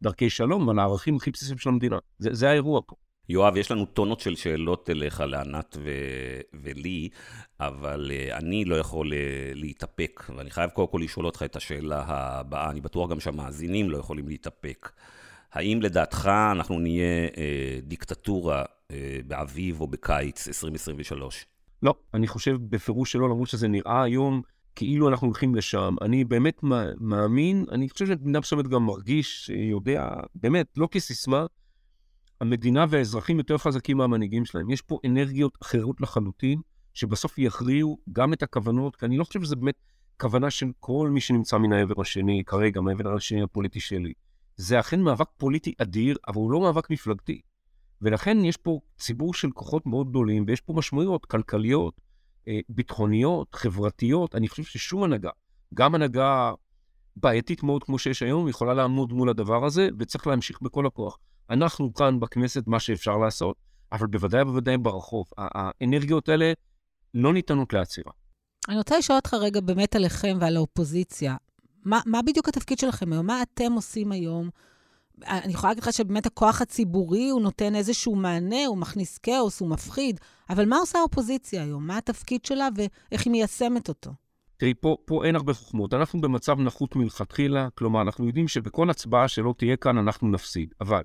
בדרכי 0.00 0.30
שלום, 0.30 0.68
אבל 0.68 0.78
הערכים 0.78 1.16
הכי 1.16 1.30
בסיסיים 1.30 1.58
של 1.58 1.68
המדינה. 1.68 1.98
זה, 2.18 2.34
זה 2.34 2.50
האירוע 2.50 2.80
פה. 2.86 2.96
יואב, 3.30 3.56
יש 3.56 3.70
לנו 3.70 3.84
טונות 3.86 4.20
של 4.20 4.36
שאלות 4.36 4.90
אליך, 4.90 5.20
לענת 5.20 5.76
ו- 5.84 6.40
ולי, 6.62 7.08
אבל 7.60 8.10
uh, 8.10 8.36
אני 8.36 8.64
לא 8.64 8.76
יכול 8.76 9.12
uh, 9.12 9.14
להתאפק, 9.54 10.22
ואני 10.36 10.50
חייב 10.50 10.70
קודם 10.70 10.88
כל 10.88 11.00
לשאול 11.04 11.26
אותך 11.26 11.42
את 11.42 11.56
השאלה 11.56 12.04
הבאה, 12.06 12.70
אני 12.70 12.80
בטוח 12.80 13.10
גם 13.10 13.20
שהמאזינים 13.20 13.90
לא 13.90 13.98
יכולים 13.98 14.28
להתאפק. 14.28 14.92
האם 15.52 15.82
לדעתך 15.82 16.30
אנחנו 16.52 16.78
נהיה 16.78 17.28
uh, 17.28 17.32
דיקטטורה 17.82 18.64
uh, 18.64 18.92
באביב 19.26 19.80
או 19.80 19.86
בקיץ 19.86 20.48
2023? 20.48 21.46
לא, 21.82 21.94
אני 22.14 22.26
חושב 22.26 22.56
בפירוש 22.60 23.12
שלא, 23.12 23.28
למרות 23.28 23.48
שזה 23.48 23.68
נראה 23.68 24.02
היום 24.02 24.42
כאילו 24.76 25.08
אנחנו 25.08 25.26
הולכים 25.26 25.54
לשם. 25.54 25.94
אני 26.02 26.24
באמת 26.24 26.60
מאמין, 27.00 27.64
אני 27.72 27.88
חושב 27.88 28.06
שבמידה 28.06 28.40
מסוימת 28.40 28.68
גם 28.68 28.86
מרגיש, 28.86 29.50
יודע, 29.54 30.10
באמת, 30.34 30.66
לא 30.76 30.88
כסיסמה, 30.90 31.46
המדינה 32.40 32.84
והאזרחים 32.88 33.38
יותר 33.38 33.58
חזקים 33.58 33.96
מהמנהיגים 33.96 34.44
שלהם. 34.44 34.70
יש 34.70 34.82
פה 34.82 34.98
אנרגיות 35.06 35.58
אחרות 35.62 36.00
לחלוטין, 36.00 36.60
שבסוף 36.94 37.38
יכריעו 37.38 37.98
גם 38.12 38.32
את 38.32 38.42
הכוונות, 38.42 38.96
כי 38.96 39.06
אני 39.06 39.16
לא 39.16 39.24
חושב 39.24 39.42
שזה 39.42 39.56
באמת 39.56 39.74
כוונה 40.20 40.50
של 40.50 40.66
כל 40.80 41.10
מי 41.12 41.20
שנמצא 41.20 41.58
מן 41.58 41.72
העבר 41.72 42.00
השני, 42.00 42.42
כרגע, 42.46 42.80
מהעבר 42.80 43.14
השני 43.14 43.42
הפוליטי 43.42 43.80
שלי. 43.80 44.12
זה 44.56 44.80
אכן 44.80 45.00
מאבק 45.00 45.28
פוליטי 45.36 45.74
אדיר, 45.78 46.16
אבל 46.28 46.36
הוא 46.36 46.52
לא 46.52 46.60
מאבק 46.60 46.90
מפלגתי. 46.90 47.40
ולכן 48.02 48.44
יש 48.44 48.56
פה 48.56 48.80
ציבור 48.98 49.34
של 49.34 49.50
כוחות 49.50 49.86
מאוד 49.86 50.10
גדולים, 50.10 50.44
ויש 50.46 50.60
פה 50.60 50.72
משמעויות 50.72 51.26
כלכליות, 51.26 52.00
אה, 52.48 52.58
ביטחוניות, 52.68 53.54
חברתיות. 53.54 54.34
אני 54.34 54.48
חושב 54.48 54.62
ששום 54.62 55.02
הנהגה, 55.02 55.30
גם 55.74 55.94
הנהגה 55.94 56.52
בעייתית 57.16 57.62
מאוד 57.62 57.84
כמו 57.84 57.98
שיש 57.98 58.22
היום, 58.22 58.48
יכולה 58.48 58.74
לעמוד 58.74 59.12
מול 59.12 59.28
הדבר 59.28 59.64
הזה, 59.64 59.88
וצריך 59.98 60.26
להמשיך 60.26 60.62
בכל 60.62 60.86
הכוח. 60.86 61.18
אנחנו 61.50 61.94
כאן 61.94 62.20
בכנסת 62.20 62.66
מה 62.66 62.80
שאפשר 62.80 63.16
לעשות, 63.16 63.56
אבל 63.92 64.06
בוודאי 64.06 64.42
ובוודאי 64.42 64.78
ברחוב. 64.78 65.26
האנרגיות 65.38 66.28
האלה 66.28 66.52
לא 67.14 67.32
ניתנות 67.32 67.72
לעצירה. 67.72 68.12
אני 68.68 68.76
רוצה 68.76 68.98
לשאול 68.98 69.16
אותך 69.16 69.34
רגע 69.34 69.60
באמת 69.60 69.96
עליכם 69.96 70.38
ועל 70.40 70.56
האופוזיציה. 70.56 71.36
מה, 71.84 72.00
מה 72.06 72.22
בדיוק 72.22 72.48
התפקיד 72.48 72.78
שלכם 72.78 73.12
היום? 73.12 73.26
מה 73.26 73.42
אתם 73.42 73.72
עושים 73.72 74.12
היום? 74.12 74.50
אני 75.26 75.52
יכולה 75.52 75.70
להגיד 75.70 75.82
לך 75.82 75.92
שבאמת 75.92 76.26
הכוח 76.26 76.62
הציבורי, 76.62 77.28
הוא 77.28 77.42
נותן 77.42 77.74
איזשהו 77.74 78.16
מענה, 78.16 78.66
הוא 78.66 78.78
מכניס 78.78 79.18
כאוס, 79.18 79.60
הוא 79.60 79.68
מפחיד, 79.68 80.20
אבל 80.50 80.68
מה 80.68 80.76
עושה 80.76 80.98
האופוזיציה 80.98 81.62
היום? 81.62 81.86
מה 81.86 81.98
התפקיד 81.98 82.44
שלה 82.44 82.68
ואיך 82.76 83.24
היא 83.26 83.30
מיישמת 83.30 83.88
אותו? 83.88 84.10
תראי, 84.56 84.74
פה, 84.80 84.96
פה 85.04 85.24
אין 85.24 85.36
הרבה 85.36 85.54
חוכמות. 85.54 85.94
אנחנו 85.94 86.20
במצב 86.20 86.60
נחות 86.60 86.96
מלכתחילה, 86.96 87.68
כלומר, 87.74 88.02
אנחנו 88.02 88.26
יודעים 88.26 88.48
שבכל 88.48 88.90
הצבעה 88.90 89.28
שלא 89.28 89.54
תהיה 89.58 89.76
כאן, 89.76 89.98
אנחנו 89.98 90.28
נפסיד. 90.28 90.74
אבל 90.80 91.02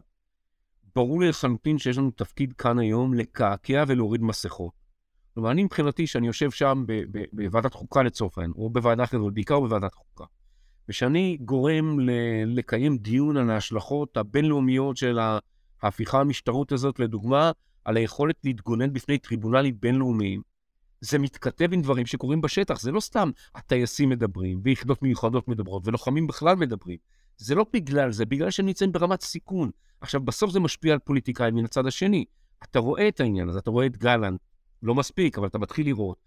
ברור 0.95 1.21
לי 1.21 1.29
לחלוטין 1.29 1.77
שיש 1.77 1.97
לנו 1.97 2.11
תפקיד 2.11 2.53
כאן 2.53 2.79
היום 2.79 3.13
לקעקע 3.13 3.83
ולהוריד 3.87 4.21
מסכות. 4.21 4.71
כלומר, 5.33 5.51
אני 5.51 5.63
מבחינתי, 5.63 6.07
שאני 6.07 6.27
יושב 6.27 6.51
שם 6.51 6.85
בוועדת 7.33 7.73
חוקה 7.73 8.03
לצורך 8.03 8.37
העניין, 8.37 8.53
או 8.57 8.69
בוועדה 8.69 9.03
אחרת, 9.03 9.21
אבל 9.21 9.31
בעיקר 9.31 9.59
בוועדת 9.59 9.93
חוקה, 9.93 10.23
ושאני 10.89 11.37
גורם 11.41 11.99
לקיים 12.45 12.97
דיון 12.97 13.37
על 13.37 13.49
ההשלכות 13.49 14.17
הבינלאומיות 14.17 14.97
של 14.97 15.19
ההפיכה 15.81 16.19
המשטרות 16.19 16.71
הזאת, 16.71 16.99
לדוגמה, 16.99 17.51
על 17.85 17.97
היכולת 17.97 18.35
להתגונן 18.43 18.93
בפני 18.93 19.17
טריבונלים 19.17 19.75
בינלאומיים, 19.79 20.41
זה 21.01 21.19
מתכתב 21.19 21.73
עם 21.73 21.81
דברים 21.81 22.05
שקורים 22.05 22.41
בשטח. 22.41 22.79
זה 22.79 22.91
לא 22.91 22.99
סתם 22.99 23.31
הטייסים 23.55 24.09
מדברים, 24.09 24.61
ויחידות 24.63 25.01
מיוחדות 25.01 25.47
מדברות, 25.47 25.87
ולוחמים 25.87 26.27
בכלל 26.27 26.55
מדברים. 26.55 26.97
זה 27.37 27.55
לא 27.55 27.65
בגלל 27.73 28.11
זה, 28.11 28.25
בגלל 28.25 28.51
שהם 28.51 28.65
נמצאים 28.65 28.91
ברמת 28.91 29.21
סיכון. 29.21 29.71
עכשיו, 30.01 30.21
בסוף 30.21 30.51
זה 30.51 30.59
משפיע 30.59 30.93
על 30.93 30.99
פוליטיקאים 30.99 31.55
מן 31.55 31.65
הצד 31.65 31.87
השני. 31.87 32.25
אתה 32.63 32.79
רואה 32.79 33.07
את 33.07 33.19
העניין 33.19 33.49
הזה, 33.49 33.59
אתה 33.59 33.69
רואה 33.69 33.85
את 33.85 33.97
גלנט, 33.97 34.39
לא 34.83 34.95
מספיק, 34.95 35.37
אבל 35.37 35.47
אתה 35.47 35.57
מתחיל 35.57 35.85
לראות. 35.85 36.17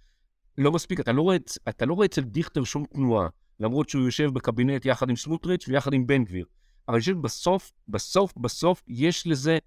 לא 0.58 0.72
מספיק, 0.72 1.00
אתה 1.00 1.12
לא 1.12 1.22
רואה, 1.22 1.36
אתה 1.68 1.86
לא 1.86 1.94
רואה 1.94 2.06
אצל 2.06 2.20
דיכטר 2.20 2.64
שום 2.64 2.84
תנועה, 2.84 3.28
למרות 3.60 3.88
שהוא 3.88 4.04
יושב 4.04 4.30
בקבינט 4.32 4.86
יחד 4.86 5.10
עם 5.10 5.16
סמוטריץ' 5.16 5.68
ויחד 5.68 5.92
עם 5.92 6.06
בן 6.06 6.24
גביר. 6.24 6.46
אבל 6.88 6.94
אני 6.94 7.00
חושב 7.00 7.20
בסוף, 7.20 7.72
בסוף, 7.88 8.32
בסוף, 8.36 8.82
יש 8.88 9.26
לזה 9.26 9.58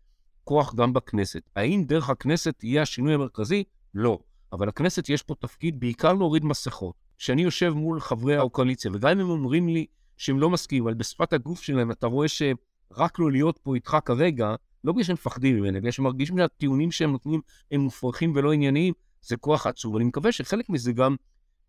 כוח 0.43 0.75
גם 0.75 0.93
בכנסת. 0.93 1.41
האם 1.55 1.83
דרך 1.87 2.09
הכנסת 2.09 2.63
יהיה 2.63 2.81
השינוי 2.81 3.13
המרכזי? 3.13 3.63
לא. 3.93 4.19
אבל 4.53 4.67
לכנסת 4.67 5.09
יש 5.09 5.23
פה 5.23 5.35
תפקיד 5.35 5.79
בעיקר 5.79 6.13
להוריד 6.13 6.45
מסכות. 6.45 6.95
כשאני 7.17 7.41
יושב 7.41 7.69
מול 7.69 7.99
חברי 7.99 8.37
הקואליציה, 8.37 8.91
וגם 8.93 9.09
אם 9.09 9.19
הם 9.19 9.29
אומרים 9.29 9.67
לי 9.67 9.85
שהם 10.21 10.39
לא 10.39 10.49
מסכימים, 10.49 10.83
אבל 10.83 10.93
בשפת 10.93 11.33
הגוף 11.33 11.61
שלהם 11.61 11.91
אתה 11.91 12.07
רואה 12.07 12.27
שרק 12.27 13.19
לא 13.19 13.31
להיות 13.31 13.59
פה 13.63 13.75
איתך 13.75 13.97
כרגע, 14.05 14.55
לא 14.83 14.93
בגלל 14.93 15.03
שהם 15.03 15.13
מפחדים 15.13 15.55
ממני, 15.55 15.79
בגלל 15.79 15.91
שהם 15.91 16.05
מרגישים 16.05 16.37
שהטיעונים 16.37 16.91
שהם 16.91 17.11
נותנים 17.11 17.41
הם 17.71 17.81
מופרכים 17.81 18.33
ולא 18.35 18.53
ענייניים, 18.53 18.93
זה 19.21 19.37
כוח 19.37 19.67
עצוב. 19.67 19.95
אני 19.95 20.05
מקווה 20.05 20.31
שחלק 20.31 20.69
מזה 20.69 20.91
גם 20.91 21.15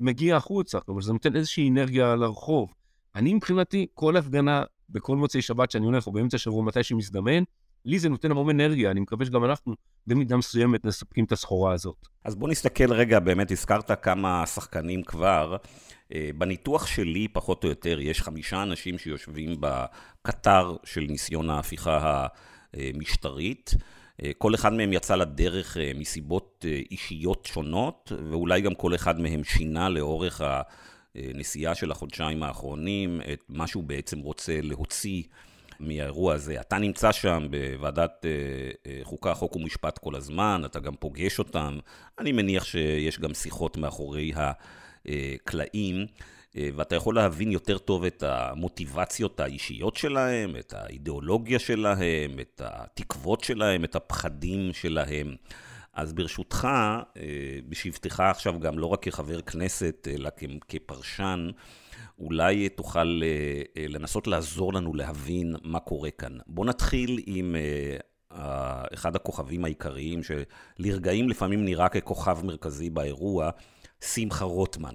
מגיע 0.01 0.37
החוצה, 0.37 0.81
כלומר, 0.81 1.01
זה 1.01 1.13
נותן 1.13 1.37
איזושהי 1.37 1.71
אנרגיה 1.71 2.17
לרחוב. 2.17 2.73
אני 3.15 3.35
מבחינתי, 3.35 3.87
כל 3.95 4.17
הפגנה 4.17 4.63
בכל 4.89 5.17
מוצאי 5.17 5.43
שבת 5.43 5.71
שאני 5.71 5.87
הולך, 5.87 6.07
או 6.07 6.13
באמצע 6.13 6.37
השבוע, 6.37 6.63
מתי 6.63 6.83
שמזדמן, 6.83 7.43
לי 7.85 7.99
זה 7.99 8.09
נותן 8.09 8.31
המון 8.31 8.51
אנרגיה, 8.51 8.91
אני 8.91 9.01
מקווה 9.01 9.27
שגם 9.27 9.45
אנחנו 9.45 9.75
במידה 10.07 10.37
מסוימת 10.37 10.85
נספקים 10.85 11.25
את 11.25 11.33
הסחורה 11.33 11.73
הזאת. 11.73 12.09
אז 12.25 12.35
בוא 12.35 12.49
נסתכל 12.49 12.93
רגע, 12.93 13.21
באמת 13.21 13.51
הזכרת 13.51 14.05
כמה 14.05 14.47
שחקנים 14.47 15.03
כבר. 15.03 15.57
אה, 16.15 16.31
בניתוח 16.39 16.87
שלי, 16.87 17.29
פחות 17.29 17.65
או 17.65 17.69
יותר, 17.69 18.01
יש 18.01 18.23
חמישה 18.23 18.63
אנשים 18.63 18.99
שיושבים 18.99 19.57
בקטר 19.61 20.77
של 20.85 21.01
ניסיון 21.01 21.51
ההפיכה 21.51 22.27
המשטרית. 22.75 23.75
אה, 24.23 24.31
כל 24.39 24.55
אחד 24.55 24.73
מהם 24.73 24.93
יצא 24.93 25.17
לדרך 25.17 25.77
אה, 25.77 25.93
מסיבות 25.95 26.65
אישיות 26.91 27.49
שונות, 27.53 28.13
ואולי 28.31 28.61
גם 28.61 28.75
כל 28.75 28.95
אחד 28.95 29.21
מהם 29.21 29.45
שינה 29.45 29.89
לאורך 29.89 30.41
הנסיעה 31.15 31.75
של 31.75 31.91
החודשיים 31.91 32.43
האחרונים 32.43 33.21
את 33.33 33.45
מה 33.49 33.67
שהוא 33.67 33.85
בעצם 33.85 34.19
רוצה 34.19 34.61
להוציא. 34.63 35.23
מהאירוע 35.83 36.35
הזה. 36.35 36.61
אתה 36.61 36.79
נמצא 36.79 37.13
שם 37.13 37.47
בוועדת 37.51 38.25
אה, 38.25 38.31
אה, 38.87 39.01
חוקה, 39.03 39.35
חוק 39.35 39.57
ומשפט 39.57 39.99
כל 39.99 40.15
הזמן, 40.15 40.63
אתה 40.65 40.81
גם 40.81 40.95
פוגש 40.97 41.39
אותם. 41.39 41.79
אני 42.19 42.33
מניח 42.33 42.65
שיש 42.65 43.19
גם 43.19 43.35
שיחות 43.35 43.77
מאחורי 43.77 44.33
הקלעים. 44.37 46.07
אה, 46.57 46.69
ואתה 46.77 46.97
יכול 46.97 47.15
להבין 47.15 47.53
יותר 47.53 47.79
טוב 47.79 48.05
את 48.05 48.23
המוטיבציות 48.23 49.41
האישיות 49.41 49.97
שלהם, 49.97 50.57
את 50.57 50.75
האידיאולוגיה 50.77 51.59
שלהם, 51.59 52.41
את 52.41 52.63
התקוות 52.65 53.45
שלהם, 53.45 53.85
את 53.85 53.97
הפחדים 53.97 54.73
שלהם. 54.73 55.35
אז 55.95 56.13
ברשותך, 56.13 56.69
בשבתך 57.69 58.21
עכשיו 58.21 58.61
גם 58.61 58.79
לא 58.79 58.87
רק 58.87 59.03
כחבר 59.03 59.41
כנסת, 59.41 60.09
אלא 60.11 60.31
כפרשן, 60.69 61.51
אולי 62.19 62.69
תוכל 62.69 63.21
אה, 63.23 63.63
אה, 63.77 63.87
לנסות 63.89 64.27
לעזור 64.27 64.73
לנו 64.73 64.95
להבין 64.95 65.57
מה 65.63 65.81
קורה 65.81 66.11
כאן. 66.11 66.39
בוא 66.47 66.67
נתחיל 66.67 67.21
עם 67.27 67.57
אה, 67.57 68.83
אחד 68.95 69.17
הכוכבים 69.17 69.65
העיקריים, 69.65 70.21
שלרגעים 70.23 71.29
לפעמים 71.29 71.65
נראה 71.65 71.89
ככוכב 71.89 72.39
מרכזי 72.45 72.91
באירוע, 72.91 73.51
שמחה 74.01 74.45
רוטמן. 74.45 74.95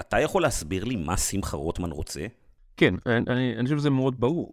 אתה 0.00 0.20
יכול 0.20 0.42
להסביר 0.42 0.84
לי 0.84 0.96
מה 0.96 1.16
שמחה 1.16 1.56
רוטמן 1.56 1.90
רוצה? 1.90 2.26
כן, 2.76 2.94
אני, 3.06 3.56
אני 3.56 3.64
חושב 3.64 3.78
שזה 3.78 3.90
מאוד 3.90 4.20
ברור. 4.20 4.52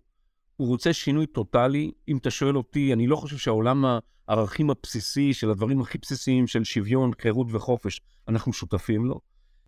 הוא 0.55 0.67
רוצה 0.67 0.93
שינוי 0.93 1.25
טוטאלי. 1.25 1.91
אם 2.07 2.17
אתה 2.17 2.31
שואל 2.31 2.57
אותי, 2.57 2.93
אני 2.93 3.07
לא 3.07 3.15
חושב 3.15 3.37
שהעולם 3.37 3.85
הערכים 4.27 4.69
הבסיסי 4.69 5.33
של 5.33 5.49
הדברים 5.49 5.81
הכי 5.81 5.97
בסיסיים 5.97 6.47
של 6.47 6.63
שוויון, 6.63 7.11
חירות 7.21 7.47
וחופש, 7.49 8.01
אנחנו 8.27 8.53
שותפים 8.53 9.05
לו. 9.05 9.19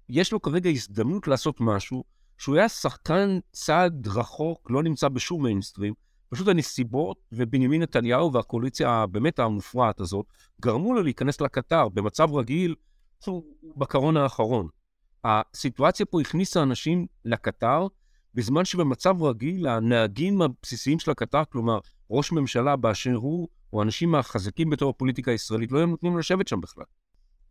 יש 0.09 0.31
לו 0.31 0.41
כרגע 0.41 0.69
הזדמנות 0.69 1.27
לעשות 1.27 1.57
משהו 1.59 2.03
שהוא 2.41 2.55
היה 2.55 2.69
שחקן 2.69 3.39
צעד 3.51 4.07
רחוק, 4.07 4.71
לא 4.71 4.83
נמצא 4.83 5.07
בשום 5.07 5.43
מיינסטרים, 5.43 5.93
פשוט 6.29 6.47
הנסיבות 6.47 7.17
ובנימין 7.31 7.81
נתניהו 7.81 8.33
והקואליציה 8.33 8.89
הבאמת 8.89 9.39
המופרעת 9.39 9.99
הזאת, 9.99 10.25
גרמו 10.61 10.93
לו 10.93 11.03
להיכנס 11.03 11.41
לקטר 11.41 11.89
במצב 11.89 12.33
רגיל, 12.33 12.75
בקרון 13.77 14.17
האחרון. 14.17 14.67
הסיטואציה 15.23 16.05
פה 16.05 16.21
הכניסה 16.21 16.63
אנשים 16.63 17.07
לקטר, 17.25 17.87
בזמן 18.35 18.65
שבמצב 18.65 19.23
רגיל 19.23 19.67
הנהגים 19.67 20.41
הבסיסיים 20.41 20.99
של 20.99 21.11
הקטר, 21.11 21.43
כלומר 21.49 21.79
ראש 22.09 22.31
ממשלה 22.31 22.75
באשר 22.75 23.15
הוא, 23.15 23.47
או 23.73 23.79
האנשים 23.79 24.15
החזקים 24.15 24.69
בתור 24.69 24.89
הפוליטיקה 24.89 25.31
הישראלית, 25.31 25.71
לא 25.71 25.77
היו 25.77 25.87
נותנים 25.87 26.17
לשבת 26.17 26.47
שם 26.47 26.61
בכלל. 26.61 26.85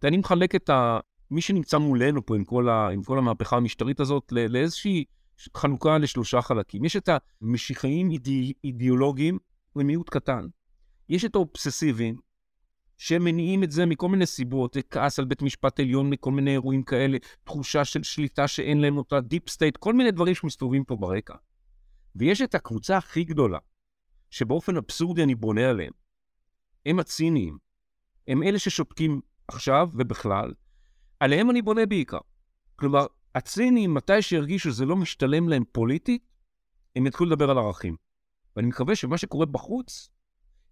אני 0.05 0.17
מחלק 0.17 0.55
את 0.55 0.71
ה... 0.71 0.99
מי 1.31 1.41
שנמצא 1.41 1.79
מולנו 1.79 2.27
פה 2.27 2.37
עם 2.37 2.45
כל, 2.45 2.69
ה, 2.69 2.89
עם 2.89 3.03
כל 3.03 3.19
המהפכה 3.19 3.57
המשטרית 3.57 4.01
הזאת 4.01 4.33
לא, 4.33 4.47
לאיזושהי 4.47 5.05
חלוקה 5.57 5.99
לשלושה 5.99 6.43
חלקים. 6.43 6.85
יש 6.85 6.97
את 6.97 7.09
המשיחיים 7.41 8.11
אידי, 8.11 8.53
אידיאולוגיים 8.65 9.39
למיעוט 9.77 10.11
קטן. 10.11 10.47
יש 11.09 11.25
את 11.25 11.35
האובססיביים, 11.35 12.17
שמניעים 12.99 13.65
את 13.65 13.71
זה 13.71 13.87
מכל 13.87 14.09
מיני 14.09 14.27
סיבות, 14.27 14.77
כעס 14.91 15.19
על 15.19 15.25
בית 15.25 15.43
משפט 15.43 15.81
עליון 15.81 16.11
מכל 16.11 16.31
מיני 16.31 16.51
אירועים 16.51 16.83
כאלה, 16.83 17.19
תחושה 17.45 17.85
של 17.85 18.03
שליטה 18.03 18.49
שאין 18.49 18.81
להם 18.81 18.97
אותה, 18.97 19.21
deep 19.21 19.49
state, 19.49 19.77
כל 19.77 19.95
מיני 19.95 20.11
דברים 20.11 20.35
שמסתובבים 20.35 20.85
פה 20.85 20.97
ברקע. 20.97 21.35
ויש 22.17 22.43
את 22.43 22.55
הקבוצה 22.55 22.97
הכי 22.97 23.25
גדולה, 23.25 23.59
שבאופן 24.31 24.77
אבסורדי 24.77 25.23
אני 25.23 25.35
בונה 25.35 25.69
עליהם. 25.71 25.93
הם 26.87 26.99
הציניים. 26.99 27.59
הם 28.29 28.43
אלה 28.43 28.59
ששותקים 28.59 29.21
עכשיו 29.49 29.89
ובכלל, 29.95 30.53
עליהם 31.21 31.51
אני 31.51 31.63
בונה 31.63 31.87
בעיקר. 31.87 32.19
כלומר, 32.77 33.07
הציניים, 33.35 33.95
מתי 33.95 34.23
שירגישו 34.23 34.71
שזה 34.71 34.85
לא 34.85 34.97
משתלם 34.97 35.49
להם 35.49 35.65
פוליטית, 35.73 36.23
הם 36.97 37.07
יתחילו 37.07 37.31
לדבר 37.31 37.51
על 37.51 37.59
ערכים. 37.59 37.97
ואני 38.57 38.69
מקווה 38.69 38.97
שמה 38.97 39.19
שקורה 39.19 39.47
בחוץ 39.47 40.11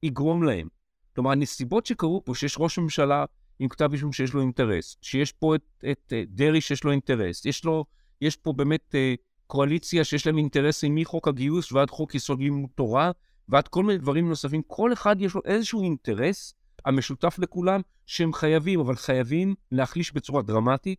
יגרום 0.02 0.42
להם. 0.42 0.68
כלומר, 1.14 1.30
הנסיבות 1.30 1.86
שקרו 1.86 2.24
פה, 2.24 2.34
שיש 2.34 2.56
ראש 2.58 2.78
ממשלה 2.78 3.24
עם 3.58 3.68
כתב 3.68 3.92
אישום 3.92 4.12
שיש 4.12 4.34
לו 4.34 4.40
אינטרס, 4.40 4.96
שיש 5.02 5.32
פה 5.32 5.54
את, 5.54 5.62
את, 5.78 5.84
את 5.84 6.12
אה, 6.12 6.22
דרעי 6.28 6.60
שיש 6.60 6.84
לו 6.84 6.92
אינטרס, 6.92 7.44
יש, 7.46 7.64
לו, 7.64 7.84
יש 8.20 8.36
פה 8.36 8.52
באמת 8.52 8.94
uh, 8.94 9.20
קואליציה 9.46 10.04
שיש 10.04 10.26
להם 10.26 10.38
אינטרסים 10.38 10.94
מחוק 10.94 11.28
הגיוס 11.28 11.72
ועד 11.72 11.90
חוק 11.90 12.14
יסוד 12.14 12.40
לימוד 12.40 12.70
תורה, 12.74 13.10
ועד 13.48 13.68
כל 13.68 13.84
מיני 13.84 13.98
דברים 13.98 14.28
נוספים. 14.28 14.62
כל 14.66 14.92
אחד 14.92 15.20
יש 15.20 15.34
לו 15.34 15.40
איזשהו 15.44 15.82
אינטרס 15.82 16.54
המשותף 16.84 17.38
לכולם, 17.38 17.80
שהם 18.06 18.32
חייבים, 18.32 18.80
אבל 18.80 18.96
חייבים 18.96 19.54
להחליש 19.72 20.14
בצורה 20.14 20.42
דרמטית 20.42 20.98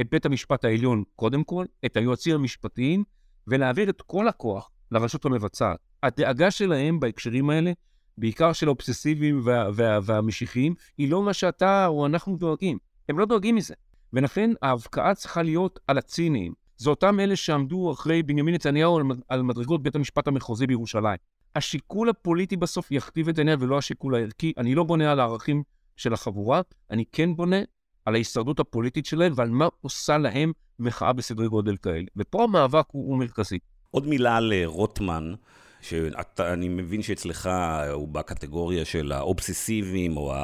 את 0.00 0.10
בית 0.10 0.26
המשפט 0.26 0.64
העליון 0.64 1.02
קודם 1.16 1.44
כל, 1.44 1.64
את 1.86 1.96
היועצים 1.96 2.34
המשפטיים, 2.34 3.04
ולהעביר 3.46 3.90
את 3.90 4.02
כל 4.02 4.28
הכוח 4.28 4.70
לרשות 4.90 5.24
המבצעת. 5.24 5.78
הדאגה 6.02 6.50
שלהם 6.50 7.00
בהקשרים 7.00 7.50
האלה, 7.50 7.72
בעיקר 8.18 8.52
של 8.52 8.66
האובססיביים 8.66 9.40
וה, 9.44 9.68
וה, 9.74 9.98
והמשיחיים, 10.02 10.74
היא 10.98 11.10
לא 11.10 11.22
מה 11.22 11.32
שאתה 11.32 11.86
או 11.86 12.06
אנחנו 12.06 12.36
דואגים. 12.36 12.78
הם 13.08 13.18
לא 13.18 13.26
דואגים 13.26 13.54
מזה. 13.54 13.74
ולכן 14.12 14.50
ההבקעה 14.62 15.14
צריכה 15.14 15.42
להיות 15.42 15.80
על 15.86 15.98
הציניים. 15.98 16.52
זה 16.76 16.90
אותם 16.90 17.20
אלה 17.20 17.36
שעמדו 17.36 17.92
אחרי 17.92 18.22
בנימין 18.22 18.54
נתניהו 18.54 19.00
על 19.28 19.42
מדרגות 19.42 19.82
בית 19.82 19.94
המשפט 19.94 20.28
המחוזי 20.28 20.66
בירושלים. 20.66 21.16
השיקול 21.56 22.08
הפוליטי 22.08 22.56
בסוף 22.56 22.92
יכתיב 22.92 23.28
את 23.28 23.38
העניין 23.38 23.62
ולא 23.62 23.78
השיקול 23.78 24.14
הערכי. 24.14 24.52
אני 24.58 24.74
לא 24.74 24.84
בונה 24.84 25.12
על 25.12 25.20
הערכים 25.20 25.62
של 25.96 26.12
החבורה, 26.12 26.60
אני 26.90 27.04
כן 27.12 27.36
בונה 27.36 27.56
על 28.04 28.14
ההישרדות 28.14 28.60
הפוליטית 28.60 29.06
שלהם 29.06 29.32
ועל 29.36 29.50
מה 29.50 29.68
עושה 29.80 30.18
להם 30.18 30.52
מחאה 30.78 31.12
בסדרי 31.12 31.48
גודל 31.48 31.76
כאלה. 31.76 32.06
ופה 32.16 32.44
המאבק 32.44 32.84
הוא, 32.90 33.08
הוא 33.08 33.18
מרכזי. 33.18 33.58
עוד 33.90 34.06
מילה 34.06 34.36
על 34.36 34.52
אה, 34.52 34.62
רוטמן, 34.66 35.34
שאני 35.80 36.68
מבין 36.68 37.02
שאצלך 37.02 37.50
הוא 37.92 38.08
בקטגוריה 38.08 38.84
של 38.84 39.12
האובססיביים 39.12 40.16
או 40.16 40.34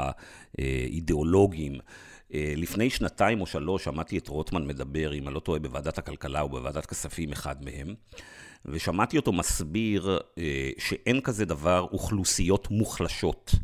האידיאולוגיים. 0.58 1.72
אה, 2.34 2.52
לפני 2.56 2.90
שנתיים 2.90 3.40
או 3.40 3.46
שלוש 3.46 3.84
שמעתי 3.84 4.18
את 4.18 4.28
רוטמן 4.28 4.66
מדבר, 4.66 5.14
אם 5.14 5.28
אני 5.28 5.34
לא 5.34 5.40
טועה, 5.40 5.58
בוועדת 5.58 5.98
הכלכלה 5.98 6.40
או 6.40 6.48
בוועדת 6.48 6.86
כספים, 6.86 7.32
אחד 7.32 7.64
מהם. 7.64 7.94
ושמעתי 8.66 9.16
אותו 9.16 9.32
מסביר 9.32 10.18
אה, 10.38 10.70
שאין 10.78 11.20
כזה 11.20 11.44
דבר 11.44 11.86
אוכלוסיות 11.92 12.70
מוחלשות. 12.70 13.54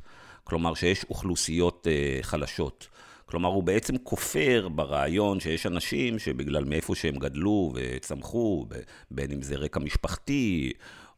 כלומר, 0.44 0.74
שיש 0.74 1.04
אוכלוסיות 1.10 1.86
אה, 1.90 2.18
חלשות. 2.22 2.88
כלומר, 3.26 3.48
הוא 3.48 3.62
בעצם 3.62 3.98
כופר 3.98 4.68
ברעיון 4.68 5.40
שיש 5.40 5.66
אנשים 5.66 6.18
שבגלל 6.18 6.64
מאיפה 6.64 6.94
שהם 6.94 7.16
גדלו 7.16 7.72
וצמחו, 7.74 8.66
בין 9.10 9.32
אם 9.32 9.42
זה 9.42 9.56
רקע 9.56 9.80
משפחתי, 9.80 10.72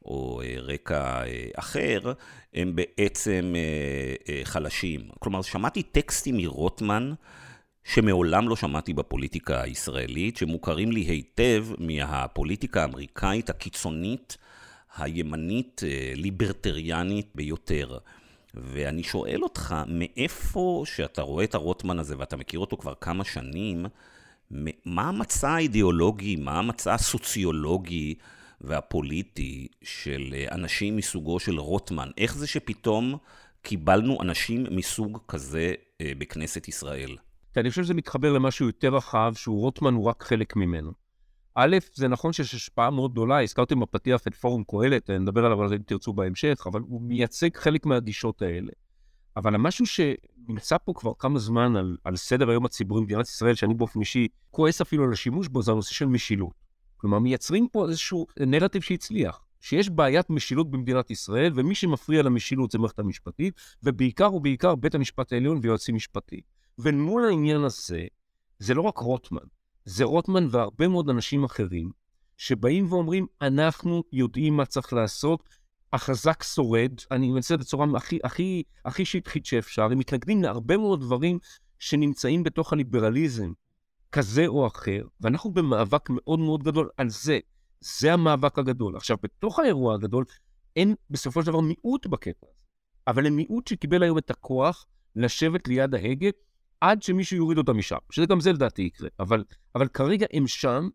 או 0.05 0.41
רקע 0.63 1.23
אחר, 1.55 2.13
הם 2.55 2.77
בעצם 2.77 3.55
חלשים. 4.45 5.01
כלומר, 5.19 5.43
שמעתי 5.43 5.83
טקסטים 5.83 6.37
מרוטמן, 6.37 7.13
שמעולם 7.85 8.49
לא 8.49 8.57
שמעתי 8.57 8.93
בפוליטיקה 8.93 9.63
הישראלית, 9.63 10.37
שמוכרים 10.37 10.93
לי 10.93 11.01
היטב 11.01 11.67
מהפוליטיקה 11.79 12.83
האמריקאית 12.83 13.51
הקיצונית, 13.51 14.37
הימנית, 14.97 15.83
ליברטריאנית 16.15 17.29
ביותר. 17.35 17.99
ואני 18.55 19.03
שואל 19.03 19.43
אותך, 19.43 19.75
מאיפה 19.87 20.83
שאתה 20.87 21.23
רואה 21.23 21.45
את 21.45 21.55
הרוטמן 21.55 21.99
הזה 21.99 22.15
ואתה 22.19 22.37
מכיר 22.37 22.61
אותו 22.61 22.77
כבר 22.77 22.95
כמה 23.01 23.25
שנים, 23.25 23.87
מה 24.85 25.09
המצע 25.09 25.51
האידיאולוגי, 25.51 26.37
מה 26.37 26.59
המצע 26.59 26.95
הסוציולוגי 26.95 28.15
והפוליטי 28.61 29.69
של 29.83 30.35
אנשים 30.51 30.97
מסוגו 30.97 31.41
של 31.41 31.59
רוטמן? 31.59 32.11
איך 32.19 32.37
זה 32.37 32.47
שפתאום 32.47 33.17
קיבלנו 33.63 34.23
אנשים 34.23 34.67
מסוג 34.71 35.19
כזה 35.29 35.75
אה, 36.01 36.13
בכנסת 36.19 36.69
ישראל? 36.69 37.17
אני 37.57 37.71
חושב 37.71 37.83
שזה 37.83 37.95
מתחבר 37.95 38.33
למשהו 38.33 38.67
יותר 38.67 38.95
רחב, 38.95 39.33
שהוא 39.37 39.61
רוטמן 39.61 39.95
הוא 39.95 40.05
רק 40.05 40.23
חלק 40.23 40.57
ממנו. 40.57 40.93
א', 41.55 41.77
זה 41.95 42.09
נכון 42.09 42.33
שיש 42.33 42.55
השפעה 42.55 42.91
מאוד 42.91 43.13
גדולה, 43.13 43.43
הזכרתם 43.43 43.81
בפתיח 43.81 44.27
את 44.27 44.35
פורום 44.35 44.65
קהלת, 44.65 45.11
נדבר 45.11 45.45
עליו 45.45 45.73
אם 45.73 45.79
תרצו 45.87 46.13
בהמשך, 46.13 46.63
אבל 46.67 46.81
הוא 46.81 47.03
מייצג 47.03 47.57
חלק 47.57 47.87
מהגישות 47.87 48.43
האלה. 48.43 48.73
אבל 49.37 49.55
המשהו 49.55 49.87
שנמצא 49.87 50.77
פה 50.85 50.93
כבר 50.97 51.13
כמה 51.19 51.39
זמן 51.39 51.77
על, 51.77 51.97
על 52.05 52.17
סדר 52.17 52.51
היום 52.51 52.65
הציבורי 52.65 53.01
במדינת 53.01 53.27
ישראל, 53.29 53.55
שאני 53.55 53.75
באופן 53.75 54.01
אישי 54.01 54.29
כועס 54.51 54.81
אפילו 54.81 55.05
על 55.05 55.13
השימוש 55.13 55.49
בו, 55.49 55.63
זה 55.63 55.73
הנושא 55.73 55.95
של 55.95 56.07
משילות. 56.07 56.53
כלומר, 56.97 57.19
מייצרים 57.19 57.69
פה 57.69 57.89
איזשהו 57.89 58.27
נרטיב 58.41 58.83
שהצליח, 58.83 59.41
שיש 59.61 59.89
בעיית 59.91 60.31
משילות 60.31 60.71
במדינת 60.71 61.11
ישראל, 61.11 61.53
ומי 61.55 61.75
שמפריע 61.75 62.23
למשילות 62.23 62.71
זה 62.71 62.79
מערכת 62.79 62.99
המשפטית, 62.99 63.55
ובעיקר 63.83 64.35
ובעיקר 64.35 64.75
בית 64.75 64.95
המשפט 64.95 65.33
העליון 65.33 65.59
ויועצים 65.63 65.95
משפטיים. 65.95 66.41
ומול 66.79 67.25
העניין 67.25 67.65
הזה, 67.65 68.07
זה 68.59 68.75
לא 68.75 68.83
רק 68.83 68.99
רוטמן, 68.99 69.47
זה 69.85 70.05
רוטמן 70.05 70.47
והרבה 70.51 70.89
מאוד 70.89 71.09
אנשים 71.09 71.45
אחרים, 71.45 71.91
שבאים 72.37 72.93
ואומרים, 72.93 73.27
אנחנו 73.43 74.03
יודעים 74.13 74.57
מה 74.57 74.67
צריך 74.67 74.93
לעשות, 74.93 75.49
החזק 75.93 76.43
שורד, 76.43 76.93
אני 77.11 77.31
מנסה 77.31 77.57
בצורה 77.57 77.87
הכי, 77.97 78.19
הכי, 78.25 78.63
הכי 78.85 79.05
שטחית 79.05 79.47
שאפשר, 79.47 79.85
הם 79.85 79.99
מתנגדים 79.99 80.43
להרבה 80.43 80.77
מאוד 80.77 81.01
דברים 81.01 81.39
שנמצאים 81.79 82.43
בתוך 82.43 82.73
הליברליזם, 82.73 83.53
כזה 84.13 84.47
או 84.47 84.67
אחר, 84.67 85.07
ואנחנו 85.21 85.51
במאבק 85.51 86.11
מאוד 86.11 86.39
מאוד 86.39 86.63
גדול 86.63 86.89
על 86.97 87.11
זה. 87.11 87.39
זה 87.81 88.13
המאבק 88.13 88.59
הגדול. 88.59 88.97
עכשיו, 88.97 89.17
בתוך 89.23 89.59
האירוע 89.59 89.95
הגדול, 89.95 90.25
אין 90.77 90.95
בסופו 91.11 91.43
של 91.43 91.47
דבר 91.47 91.61
מיעוט 91.61 92.07
בקטע 92.07 92.47
הזה, 92.47 92.61
אבל 93.07 93.27
הם 93.27 93.37
מיעוט 93.37 93.67
שקיבל 93.67 94.03
היום 94.03 94.19
את 94.19 94.31
הכוח 94.31 94.87
לשבת 95.17 95.69
ליד 95.69 95.95
ההגה 95.95 96.29
עד 96.81 97.03
שמישהו 97.03 97.37
יוריד 97.37 97.59
אותם 97.59 97.79
משם, 97.79 97.97
שזה 98.11 98.27
גם 98.27 98.41
זה 98.41 98.53
לדעתי 98.53 98.83
יקרה. 98.83 99.09
אבל, 99.21 99.45
אבל 99.75 99.89
כרגע 99.89 100.27
הם 100.33 100.47
שם, 100.47 100.89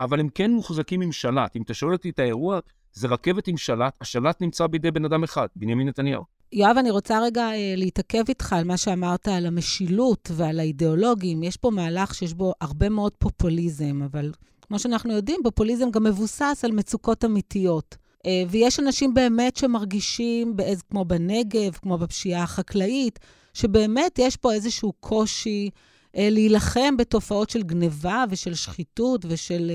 אבל 0.00 0.20
הם 0.20 0.28
כן 0.28 0.50
מוחזקים 0.50 1.00
עם 1.00 1.12
שלט. 1.12 1.56
אם 1.56 1.62
אתה 1.62 1.74
שואל 1.74 1.92
אותי 1.92 2.10
את 2.10 2.18
האירוע, 2.18 2.60
זה 2.92 3.08
רכבת 3.08 3.46
עם 3.46 3.56
שלט, 3.56 3.94
השלט 4.00 4.40
נמצא 4.40 4.66
בידי 4.66 4.90
בן 4.90 5.04
אדם 5.04 5.24
אחד, 5.24 5.46
בנימין 5.56 5.88
נתניהו. 5.88 6.24
יואב, 6.52 6.76
אני 6.78 6.90
רוצה 6.90 7.20
רגע 7.22 7.42
אה, 7.42 7.74
להתעכב 7.76 8.24
איתך 8.28 8.52
על 8.52 8.64
מה 8.64 8.76
שאמרת 8.76 9.28
על 9.28 9.46
המשילות 9.46 10.30
ועל 10.36 10.60
האידיאולוגים. 10.60 11.42
יש 11.42 11.56
פה 11.56 11.70
מהלך 11.70 12.14
שיש 12.14 12.34
בו 12.34 12.52
הרבה 12.60 12.88
מאוד 12.88 13.12
פופוליזם, 13.18 14.02
אבל 14.02 14.30
כמו 14.70 14.78
שאנחנו 14.78 15.12
יודעים, 15.12 15.40
פופוליזם 15.44 15.90
גם 15.90 16.04
מבוסס 16.04 16.60
על 16.64 16.72
מצוקות 16.72 17.24
אמיתיות. 17.24 17.96
אה, 18.26 18.42
ויש 18.50 18.80
אנשים 18.80 19.14
באמת 19.14 19.56
שמרגישים, 19.56 20.56
באיז, 20.56 20.82
כמו 20.90 21.04
בנגב, 21.04 21.72
כמו 21.82 21.98
בפשיעה 21.98 22.42
החקלאית, 22.42 23.18
שבאמת 23.54 24.18
יש 24.18 24.36
פה 24.36 24.52
איזשהו 24.52 24.92
קושי 25.00 25.70
אה, 26.16 26.28
להילחם 26.30 26.96
בתופעות 26.96 27.50
של 27.50 27.62
גניבה 27.62 28.24
ושל 28.30 28.54
שחיתות 28.54 29.24
ושל 29.28 29.70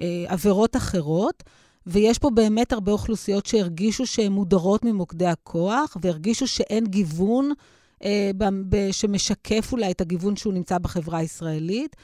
אה, 0.00 0.24
עבירות 0.28 0.76
אחרות. 0.76 1.42
ויש 1.86 2.18
פה 2.18 2.30
באמת 2.30 2.72
הרבה 2.72 2.92
אוכלוסיות 2.92 3.46
שהרגישו 3.46 4.06
שהן 4.06 4.32
מודרות 4.32 4.84
ממוקדי 4.84 5.26
הכוח, 5.26 5.96
והרגישו 6.02 6.46
שאין 6.46 6.86
גיוון 6.86 7.52
אה, 8.04 8.30
ב- 8.68 8.90
שמשקף 8.92 9.68
אולי 9.72 9.90
את 9.90 10.00
הגיוון 10.00 10.36
שהוא 10.36 10.52
נמצא 10.52 10.78
בחברה 10.78 11.18
הישראלית. 11.18 11.96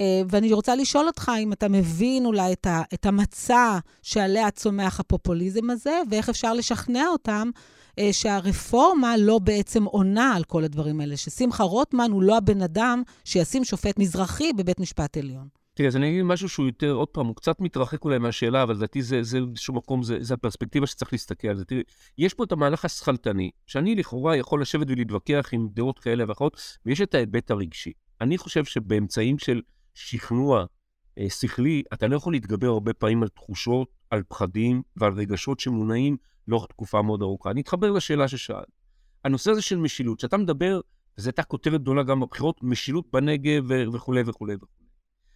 אה, 0.00 0.22
ואני 0.28 0.52
רוצה 0.52 0.76
לשאול 0.76 1.06
אותך 1.06 1.32
אם 1.38 1.52
אתה 1.52 1.68
מבין 1.68 2.26
אולי 2.26 2.52
את, 2.52 2.66
ה- 2.66 2.82
את 2.94 3.06
המצע 3.06 3.78
שעליה 4.02 4.50
צומח 4.50 5.00
הפופוליזם 5.00 5.70
הזה, 5.70 6.00
ואיך 6.10 6.28
אפשר 6.28 6.52
לשכנע 6.52 7.06
אותם 7.12 7.50
אה, 7.98 8.12
שהרפורמה 8.12 9.16
לא 9.16 9.38
בעצם 9.38 9.84
עונה 9.84 10.36
על 10.36 10.44
כל 10.44 10.64
הדברים 10.64 11.00
האלה, 11.00 11.16
ששמחה 11.16 11.64
רוטמן 11.64 12.10
הוא 12.10 12.22
לא 12.22 12.36
הבן 12.36 12.62
אדם 12.62 13.02
שישים 13.24 13.64
שופט 13.64 13.98
מזרחי 13.98 14.52
בבית 14.52 14.80
משפט 14.80 15.16
עליון. 15.16 15.48
תראה, 15.74 15.88
אז 15.88 15.96
אני 15.96 16.10
אגיד 16.10 16.22
משהו 16.22 16.48
שהוא 16.48 16.66
יותר, 16.66 16.92
עוד 16.92 17.08
פעם, 17.08 17.26
הוא 17.26 17.36
קצת 17.36 17.60
מתרחק 17.60 18.04
אולי 18.04 18.18
מהשאלה, 18.18 18.62
אבל 18.62 18.74
לדעתי 18.74 19.02
זה, 19.02 19.20
באיזשהו 19.46 19.74
מקום, 19.74 20.02
זה, 20.02 20.16
זה 20.20 20.34
הפרספקטיבה 20.34 20.86
שצריך 20.86 21.12
להסתכל 21.12 21.48
על 21.48 21.56
זה. 21.56 21.64
תראי, 21.64 21.82
יש 22.18 22.34
פה 22.34 22.44
את 22.44 22.52
המהלך 22.52 22.84
השכלתני, 22.84 23.50
שאני 23.66 23.94
לכאורה 23.94 24.36
יכול 24.36 24.62
לשבת 24.62 24.86
ולהתווכח 24.90 25.48
עם 25.52 25.68
דעות 25.74 25.98
כאלה 25.98 26.24
ואחרות, 26.28 26.60
ויש 26.86 27.00
את 27.00 27.14
ההיבט 27.14 27.50
הרגשי. 27.50 27.92
אני 28.20 28.38
חושב 28.38 28.64
שבאמצעים 28.64 29.38
של 29.38 29.60
שכנוע 29.94 30.64
אה, 31.18 31.30
שכלי, 31.30 31.82
אתה 31.92 32.06
לא 32.06 32.16
יכול 32.16 32.32
להתגבר 32.32 32.66
הרבה 32.66 32.92
פעמים 32.92 33.22
על 33.22 33.28
תחושות, 33.28 33.88
על 34.10 34.22
פחדים 34.28 34.82
ועל 34.96 35.12
רגשות 35.12 35.60
שמונעים 35.60 36.16
לאורך 36.48 36.66
תקופה 36.66 37.02
מאוד 37.02 37.22
ארוכה. 37.22 37.50
אני 37.50 37.60
אתחבר 37.60 37.90
לשאלה 37.90 38.28
ששאלת. 38.28 38.66
הנושא 39.24 39.50
הזה 39.50 39.62
של 39.62 39.76
משילות, 39.76 40.18
כשאתה 40.18 40.36
מדבר, 40.36 40.80
וזו 41.18 41.28
הייתה 41.28 41.42
כותרת 41.42 41.80
גדולה 41.80 42.02
גם 42.02 42.20
בבחירות, 42.20 42.62
משילות 42.62 43.04
בנגב 43.12 43.64
וכולי 43.92 44.22
וכולי 44.26 44.54
וכולי. 44.54 44.56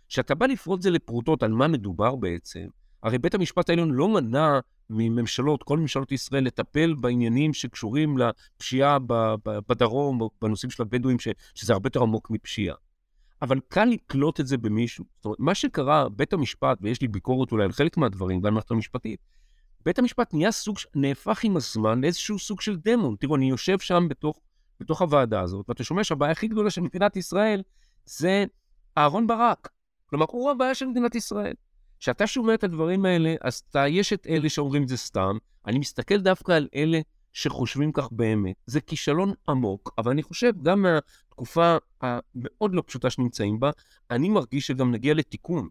כשאתה 0.09 0.35
בא 0.35 0.47
לפרוט 0.47 0.83
זה 0.83 0.91
לפרוטות 0.91 1.43
על 1.43 1.53
מה 1.53 1.69
מדובר 1.69 2.17
בעצם, 2.17 2.67
הרי 3.03 3.19
בית 3.19 3.35
המשפט 3.35 3.71
העליון 3.71 3.91
לא 3.91 4.09
מנע 4.09 4.61
מממשלות, 4.91 5.63
כל 5.63 5.79
ממשלות 5.79 6.13
ישראל, 6.13 6.45
לטפל 6.45 6.95
בעניינים 6.95 7.55
שקשורים 7.55 8.17
לפשיעה 8.19 8.99
בדרום, 9.45 10.29
בנושאים 10.43 10.71
של 10.71 10.83
הבדואים, 10.83 11.19
ש, 11.19 11.29
שזה 11.55 11.73
הרבה 11.73 11.87
יותר 11.87 12.03
עמוק 12.03 12.31
מפשיעה. 12.31 12.77
אבל 13.43 13.61
קל 13.69 13.85
לקלוט 13.85 14.41
את 14.41 14.47
זה 14.47 14.57
במישהו. 14.57 15.05
זאת 15.17 15.25
אומרת, 15.25 15.41
מה 15.41 15.55
שקרה, 15.55 16.09
בית 16.09 16.33
המשפט, 16.33 16.79
ויש 16.81 17.03
לי 17.03 17.09
ביקורת 17.09 17.53
אולי 17.53 17.65
על 17.65 17.73
חלק 17.73 17.97
מהדברים, 17.97 18.41
גם 18.41 18.51
במערכת 18.51 18.71
המשפטית, 18.71 19.21
בית 19.85 19.99
המשפט 19.99 20.35
נהיה 20.35 20.53
סוג, 20.53 20.77
נהפך 20.95 21.45
עם 21.45 21.57
הזמן 21.57 22.01
לאיזשהו 22.01 22.39
סוג 22.39 22.61
של 22.61 22.77
דמון. 22.77 23.17
תראו, 23.21 23.37
אני 23.37 23.51
יושב 23.51 23.79
שם 23.79 24.07
בתוך, 24.09 24.41
בתוך 24.81 25.03
הוועדה 25.03 25.41
הזאת, 25.41 25.69
ואתה 25.69 25.85
שומע 25.85 26.05
שהבעיה 26.05 26.33
הכי 26.33 26.49
גדולה 26.49 26.71
של 26.71 26.81
מדינת 26.81 27.17
ישראל 27.17 27.63
זה 28.05 28.45
אהרן 28.99 29.27
ברק. 29.27 29.69
כלומר, 30.07 30.27
הוא 30.29 30.51
הבעיה 30.51 30.75
של 30.75 30.87
מדינת 30.87 31.15
ישראל. 31.15 31.55
כשאתה 32.01 32.27
שומע 32.27 32.55
את 32.55 32.65
הדברים 32.65 33.05
האלה, 33.05 33.35
אז 33.41 33.63
אתה, 33.71 33.89
יש 33.89 34.13
את 34.13 34.27
אלה 34.27 34.49
שאומרים 34.49 34.83
את 34.83 34.89
זה 34.89 34.97
סתם. 34.97 35.37
אני 35.67 35.79
מסתכל 35.79 36.21
דווקא 36.21 36.53
על 36.53 36.69
אלה 36.75 37.01
שחושבים 37.39 37.93
כך 37.93 38.09
באמת. 38.13 38.57
זה 38.67 38.81
כישלון 38.81 39.33
עמוק, 39.49 39.95
אבל 39.99 40.11
אני 40.11 40.23
חושב, 40.23 40.53
גם 40.63 40.83
מהתקופה 40.83 41.77
המאוד 42.01 42.75
לא 42.75 42.83
פשוטה 42.87 43.11
שנמצאים 43.11 43.61
בה, 43.61 43.71
אני 44.11 44.29
מרגיש 44.29 44.67
שגם 44.67 44.93
נגיע 44.93 45.15
לתיקון. 45.15 45.69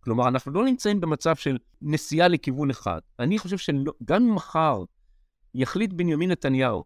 כלומר, 0.00 0.28
אנחנו 0.28 0.52
לא 0.52 0.64
נמצאים 0.64 1.00
במצב 1.00 1.36
של 1.36 1.58
נסיעה 1.82 2.28
לכיוון 2.28 2.70
אחד. 2.70 3.00
אני 3.18 3.38
חושב 3.38 3.58
שגם 3.58 4.34
מחר 4.34 4.84
יחליט 5.54 5.92
בנימין 5.92 6.30
נתניהו, 6.30 6.84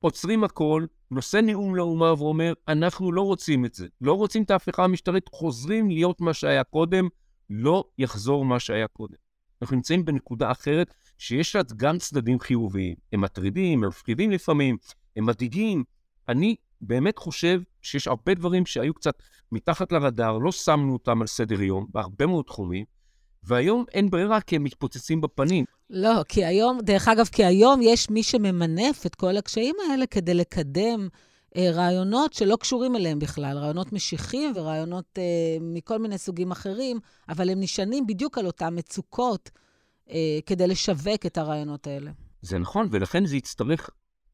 עוצרים 0.00 0.44
הכל, 0.44 0.86
נושא 1.10 1.36
נאום 1.36 1.74
לאומה 1.74 2.14
ואומר, 2.18 2.52
אנחנו 2.68 3.12
לא 3.12 3.22
רוצים 3.22 3.64
את 3.64 3.74
זה, 3.74 3.86
לא 4.00 4.12
רוצים 4.12 4.42
את 4.42 4.50
ההפיכה 4.50 4.84
המשטרית, 4.84 5.28
חוזרים 5.28 5.90
להיות 5.90 6.20
מה 6.20 6.34
שהיה 6.34 6.64
קודם, 6.64 7.08
לא 7.50 7.84
יחזור 7.98 8.44
מה 8.44 8.60
שהיה 8.60 8.88
קודם. 8.88 9.16
אנחנו 9.62 9.76
נמצאים 9.76 10.04
בנקודה 10.04 10.50
אחרת, 10.50 10.94
שיש 11.22 11.56
לה 11.56 11.62
גם 11.76 11.98
צדדים 11.98 12.40
חיוביים. 12.40 12.94
הם 13.12 13.20
מטרידים, 13.20 13.84
הם 13.84 13.88
מפחידים 13.88 14.30
לפעמים, 14.30 14.76
הם 15.16 15.26
מדאיגים. 15.26 15.84
אני 16.28 16.56
באמת 16.80 17.18
חושב 17.18 17.60
שיש 17.82 18.08
הרבה 18.08 18.34
דברים 18.34 18.66
שהיו 18.66 18.94
קצת 18.94 19.14
מתחת 19.52 19.92
לרדאר, 19.92 20.38
לא 20.38 20.52
שמנו 20.52 20.92
אותם 20.92 21.20
על 21.20 21.26
סדר 21.26 21.62
יום, 21.62 21.86
בהרבה 21.88 22.26
מאוד 22.26 22.44
תחומים, 22.44 22.84
והיום 23.44 23.84
אין 23.92 24.10
ברירה 24.10 24.40
כי 24.40 24.56
הם 24.56 24.64
מתפוצצים 24.64 25.20
בפנים. 25.20 25.64
לא, 25.90 26.22
כי 26.28 26.44
היום, 26.44 26.78
דרך 26.80 27.08
אגב, 27.08 27.26
כי 27.26 27.44
היום 27.44 27.80
יש 27.82 28.10
מי 28.10 28.22
שממנף 28.22 29.06
את 29.06 29.14
כל 29.14 29.36
הקשיים 29.36 29.74
האלה 29.90 30.06
כדי 30.06 30.34
לקדם 30.34 31.08
אה, 31.56 31.70
רעיונות 31.72 32.32
שלא 32.32 32.56
קשורים 32.56 32.96
אליהם 32.96 33.18
בכלל, 33.18 33.58
רעיונות 33.58 33.92
משיחים 33.92 34.52
ורעיונות 34.54 35.18
אה, 35.18 35.22
מכל 35.60 35.98
מיני 35.98 36.18
סוגים 36.18 36.50
אחרים, 36.50 37.00
אבל 37.28 37.50
הם 37.50 37.60
נשענים 37.60 38.06
בדיוק 38.06 38.38
על 38.38 38.46
אותן 38.46 38.78
מצוקות 38.78 39.50
אה, 40.10 40.38
כדי 40.46 40.66
לשווק 40.66 41.26
את 41.26 41.38
הרעיונות 41.38 41.86
האלה. 41.86 42.10
זה 42.42 42.58
נכון, 42.58 42.88
ולכן 42.90 43.26
זה 43.26 43.36
יצטרך 43.36 43.90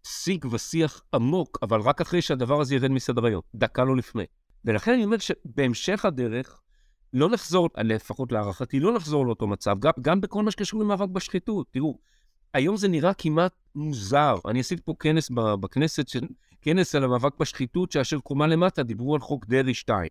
שיג 0.06 0.44
ושיח 0.50 1.02
עמוק, 1.14 1.58
אבל 1.62 1.80
רק 1.80 2.00
אחרי 2.00 2.22
שהדבר 2.22 2.60
הזה 2.60 2.74
ירד 2.74 2.90
מסדר 2.90 3.26
היום, 3.26 3.42
דקה 3.54 3.84
לא 3.84 3.96
לפני. 3.96 4.24
ולכן 4.64 4.92
אני 4.92 5.04
אומר 5.04 5.16
שבהמשך 5.18 6.04
הדרך, 6.04 6.60
לא 7.12 7.30
נחזור, 7.30 7.68
לפחות 7.76 8.32
להערכתי, 8.32 8.80
לא 8.80 8.94
נחזור 8.94 9.26
לאותו 9.26 9.46
מצב, 9.46 9.76
גם, 9.78 9.92
גם 10.00 10.20
בכל 10.20 10.42
מה 10.42 10.50
שקשור 10.50 10.80
למאבק 10.80 11.08
בשחיתות. 11.08 11.66
תראו, 11.70 11.98
היום 12.54 12.76
זה 12.76 12.88
נראה 12.88 13.14
כמעט 13.14 13.52
מוזר. 13.74 14.34
אני 14.48 14.60
עשיתי 14.60 14.82
פה 14.84 14.94
כנס 15.00 15.30
בכנסת, 15.60 16.06
כנס 16.62 16.94
על 16.94 17.04
המאבק 17.04 17.38
בשחיתות, 17.40 17.92
שאשר 17.92 18.18
קומה 18.18 18.46
למטה 18.46 18.82
דיברו 18.82 19.14
על 19.14 19.20
חוק 19.20 19.46
דרעי 19.46 19.74
2. 19.74 20.08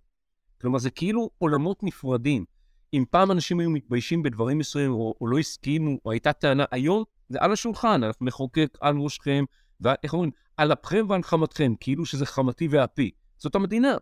כלומר, 0.62 0.80
זה 0.80 0.90
כאילו 0.90 1.30
עולמות 1.38 1.84
נפרדים. 1.84 2.46
אם 2.94 3.04
פעם 3.10 3.32
אנשים 3.32 3.60
היו 3.60 3.70
מתביישים 3.70 4.24
בדברים 4.24 4.58
מסוימים, 4.58 4.92
או, 4.92 5.14
או 5.22 5.28
לא 5.28 5.40
הסכימו, 5.40 5.98
או 6.06 6.12
הייתה 6.12 6.34
טענה, 6.34 6.66
היום 6.72 7.04
זה 7.30 7.38
על 7.42 7.52
השולחן, 7.52 8.04
אנחנו 8.04 8.26
נחוקק 8.26 8.78
על 8.82 8.98
ראשכם, 8.98 9.46
ואיך 9.82 10.14
אומרים, 10.14 10.32
על 10.58 10.74
אפכם 10.74 11.06
ועל 11.10 11.24
חמתכם, 11.24 11.74
כאילו 11.80 12.06
שזה 12.06 12.26
חמתי 12.26 12.68
ואפי. 12.72 13.12
זאת 13.38 13.56
המדינה. 13.56 13.96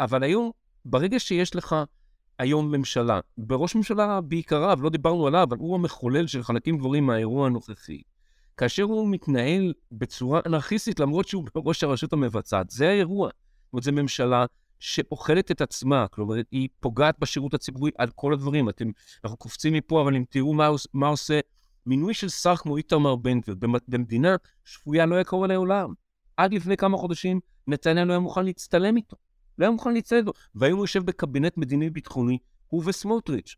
אבל 0.00 0.22
היום, 0.22 0.50
ברגע 0.84 1.20
שיש 1.20 1.56
לך 1.56 1.76
היום 2.38 2.70
ממשלה, 2.70 3.20
בראש 3.38 3.74
ממשלה 3.74 4.20
בעיקריו, 4.20 4.78
לא 4.82 4.90
דיברנו 4.90 5.26
עליו, 5.26 5.42
אבל 5.42 5.56
הוא 5.56 5.74
המחולל 5.74 6.26
של 6.26 6.42
חלקים 6.42 6.78
גבוהים 6.78 7.06
מהאירוע 7.06 7.46
הנוכחי. 7.46 8.02
כאשר 8.56 8.82
הוא 8.82 9.08
מתנהל 9.08 9.72
בצורה 9.92 10.40
אנרכיסטית, 10.46 11.00
למרות 11.00 11.28
שהוא 11.28 11.44
בראש 11.54 11.84
הרשות 11.84 12.12
המבצעת, 12.12 12.70
זה 12.70 12.88
האירוע. 12.88 13.28
זאת 13.28 13.72
אומרת, 13.72 13.82
זו 13.82 13.92
ממשלה 13.92 14.46
שאוכלת 14.84 15.50
את 15.50 15.60
עצמה, 15.60 16.06
כלומר, 16.08 16.34
היא 16.50 16.68
פוגעת 16.80 17.18
בשירות 17.18 17.54
הציבורי 17.54 17.90
על 17.98 18.10
כל 18.14 18.32
הדברים. 18.32 18.68
אתם, 18.68 18.90
אנחנו 19.24 19.36
קופצים 19.36 19.72
מפה, 19.72 20.02
אבל 20.02 20.16
אם 20.16 20.24
תראו 20.30 20.54
מה, 20.54 20.70
מה 20.92 21.06
עושה 21.08 21.40
מינוי 21.86 22.14
של 22.14 22.28
שר 22.28 22.56
כמו 22.56 22.76
איתמר 22.76 23.16
בן 23.16 23.40
גביר 23.40 23.56
במדינה 23.88 24.36
שפויה 24.64 25.06
לא 25.06 25.14
היה 25.14 25.24
קורה 25.24 25.46
לעולם. 25.48 25.94
עד 26.36 26.54
לפני 26.54 26.76
כמה 26.76 26.96
חודשים 26.96 27.40
נתניה 27.66 28.04
לא 28.04 28.12
היה 28.12 28.20
מוכן 28.20 28.44
להצטלם 28.44 28.96
איתו. 28.96 29.16
לא 29.58 29.64
היה 29.64 29.70
מוכן 29.70 29.94
להצטלם 29.94 30.18
איתו. 30.18 30.32
והיום 30.54 30.76
הוא 30.78 30.84
יושב 30.84 31.04
בקבינט 31.04 31.56
מדיני-ביטחוני, 31.56 32.38
הוא 32.68 32.82
וסמוטריץ'. 32.86 33.56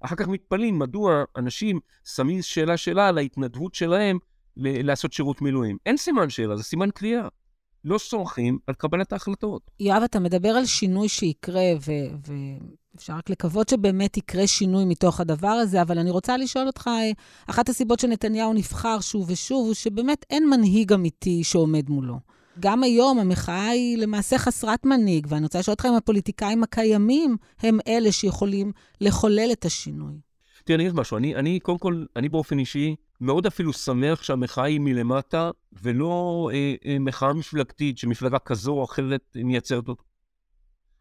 אחר 0.00 0.16
כך 0.16 0.28
מתפלאים 0.28 0.78
מדוע 0.78 1.24
אנשים 1.36 1.80
שמים 2.04 2.42
שאלה-שאלה 2.42 3.08
על 3.08 3.18
ההתנדבות 3.18 3.74
שלהם 3.74 4.18
לעשות 4.56 5.12
שירות 5.12 5.42
מילואים. 5.42 5.76
אין 5.86 5.96
סימן 5.96 6.30
שאלה, 6.30 6.56
זה 6.56 6.62
סימן 6.62 6.90
קריאה. 6.90 7.28
לא 7.86 7.98
סומכים 7.98 8.58
על 8.66 8.74
קבלת 8.74 9.12
ההחלטות. 9.12 9.70
יואב, 9.80 10.02
אתה 10.02 10.20
מדבר 10.20 10.48
על 10.48 10.66
שינוי 10.66 11.08
שיקרה, 11.08 11.72
ואפשר 11.74 13.12
ו- 13.12 13.16
רק 13.16 13.30
לקוות 13.30 13.68
שבאמת 13.68 14.16
יקרה 14.16 14.46
שינוי 14.46 14.84
מתוך 14.84 15.20
הדבר 15.20 15.48
הזה, 15.48 15.82
אבל 15.82 15.98
אני 15.98 16.10
רוצה 16.10 16.36
לשאול 16.36 16.66
אותך, 16.66 16.90
אחת 17.50 17.68
הסיבות 17.68 18.00
שנתניהו 18.00 18.52
נבחר 18.52 19.00
שוב 19.00 19.30
ושוב, 19.30 19.66
הוא 19.66 19.74
שבאמת 19.74 20.26
אין 20.30 20.50
מנהיג 20.50 20.92
אמיתי 20.92 21.44
שעומד 21.44 21.90
מולו. 21.90 22.18
גם 22.60 22.82
היום 22.82 23.18
המחאה 23.18 23.68
היא 23.68 23.98
למעשה 23.98 24.38
חסרת 24.38 24.86
מנהיג, 24.86 25.26
ואני 25.30 25.42
רוצה 25.42 25.58
לשאול 25.58 25.72
אותך 25.72 25.84
אם 25.84 25.94
הפוליטיקאים 25.94 26.62
הקיימים 26.62 27.36
הם 27.60 27.78
אלה 27.88 28.12
שיכולים 28.12 28.72
לחולל 29.00 29.48
את 29.52 29.64
השינוי. 29.64 30.14
תראה, 30.66 30.76
אני 30.76 30.84
אגיד 30.84 31.00
משהו, 31.00 31.16
אני, 31.16 31.36
אני 31.36 31.60
קודם 31.60 31.78
כל, 31.78 32.04
אני 32.16 32.28
באופן 32.28 32.58
אישי, 32.58 32.96
מאוד 33.20 33.46
אפילו 33.46 33.72
שמח 33.72 34.22
שהמחאה 34.22 34.64
היא 34.64 34.80
מלמטה, 34.80 35.50
ולא 35.82 36.50
אה, 36.52 36.74
אה, 36.86 36.98
מחאה 36.98 37.32
מפלגתית 37.32 37.98
שמפלגה 37.98 38.38
כזו 38.38 38.72
או 38.72 38.84
אחרת 38.84 39.36
מייצרת 39.36 39.88
אותה. 39.88 40.02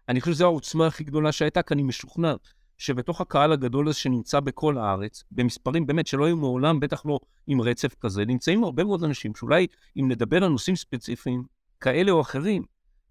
אני 0.10 0.22
חושב 0.22 0.34
שזו 0.34 0.46
העוצמה 0.46 0.88
הכי 0.88 1.04
גדולה 1.04 1.32
שהייתה, 1.32 1.62
כי 1.62 1.74
אני 1.74 1.84
משוכנע 1.84 2.34
שבתוך 2.78 3.22
הקהל 3.22 3.52
הגדול 3.52 3.88
הזה 3.88 3.98
שנמצא 3.98 4.40
בכל 4.40 4.78
הארץ, 4.78 5.24
במספרים 5.32 5.86
באמת 5.88 6.08
שלא 6.08 6.26
היו 6.26 6.38
מעולם, 6.38 6.80
בטח 6.80 7.06
לא 7.06 7.20
עם 7.48 7.62
רצף 7.62 7.96
כזה, 8.02 8.26
נמצאים 8.26 8.64
הרבה 8.64 8.84
מאוד 8.84 9.04
אנשים 9.04 9.36
שאולי 9.36 9.68
אם 9.98 10.12
נדבר 10.12 10.44
על 10.44 10.50
נושאים 10.50 10.76
ספציפיים, 10.76 11.44
כאלה 11.80 12.12
או 12.12 12.22
אחרים, 12.22 12.64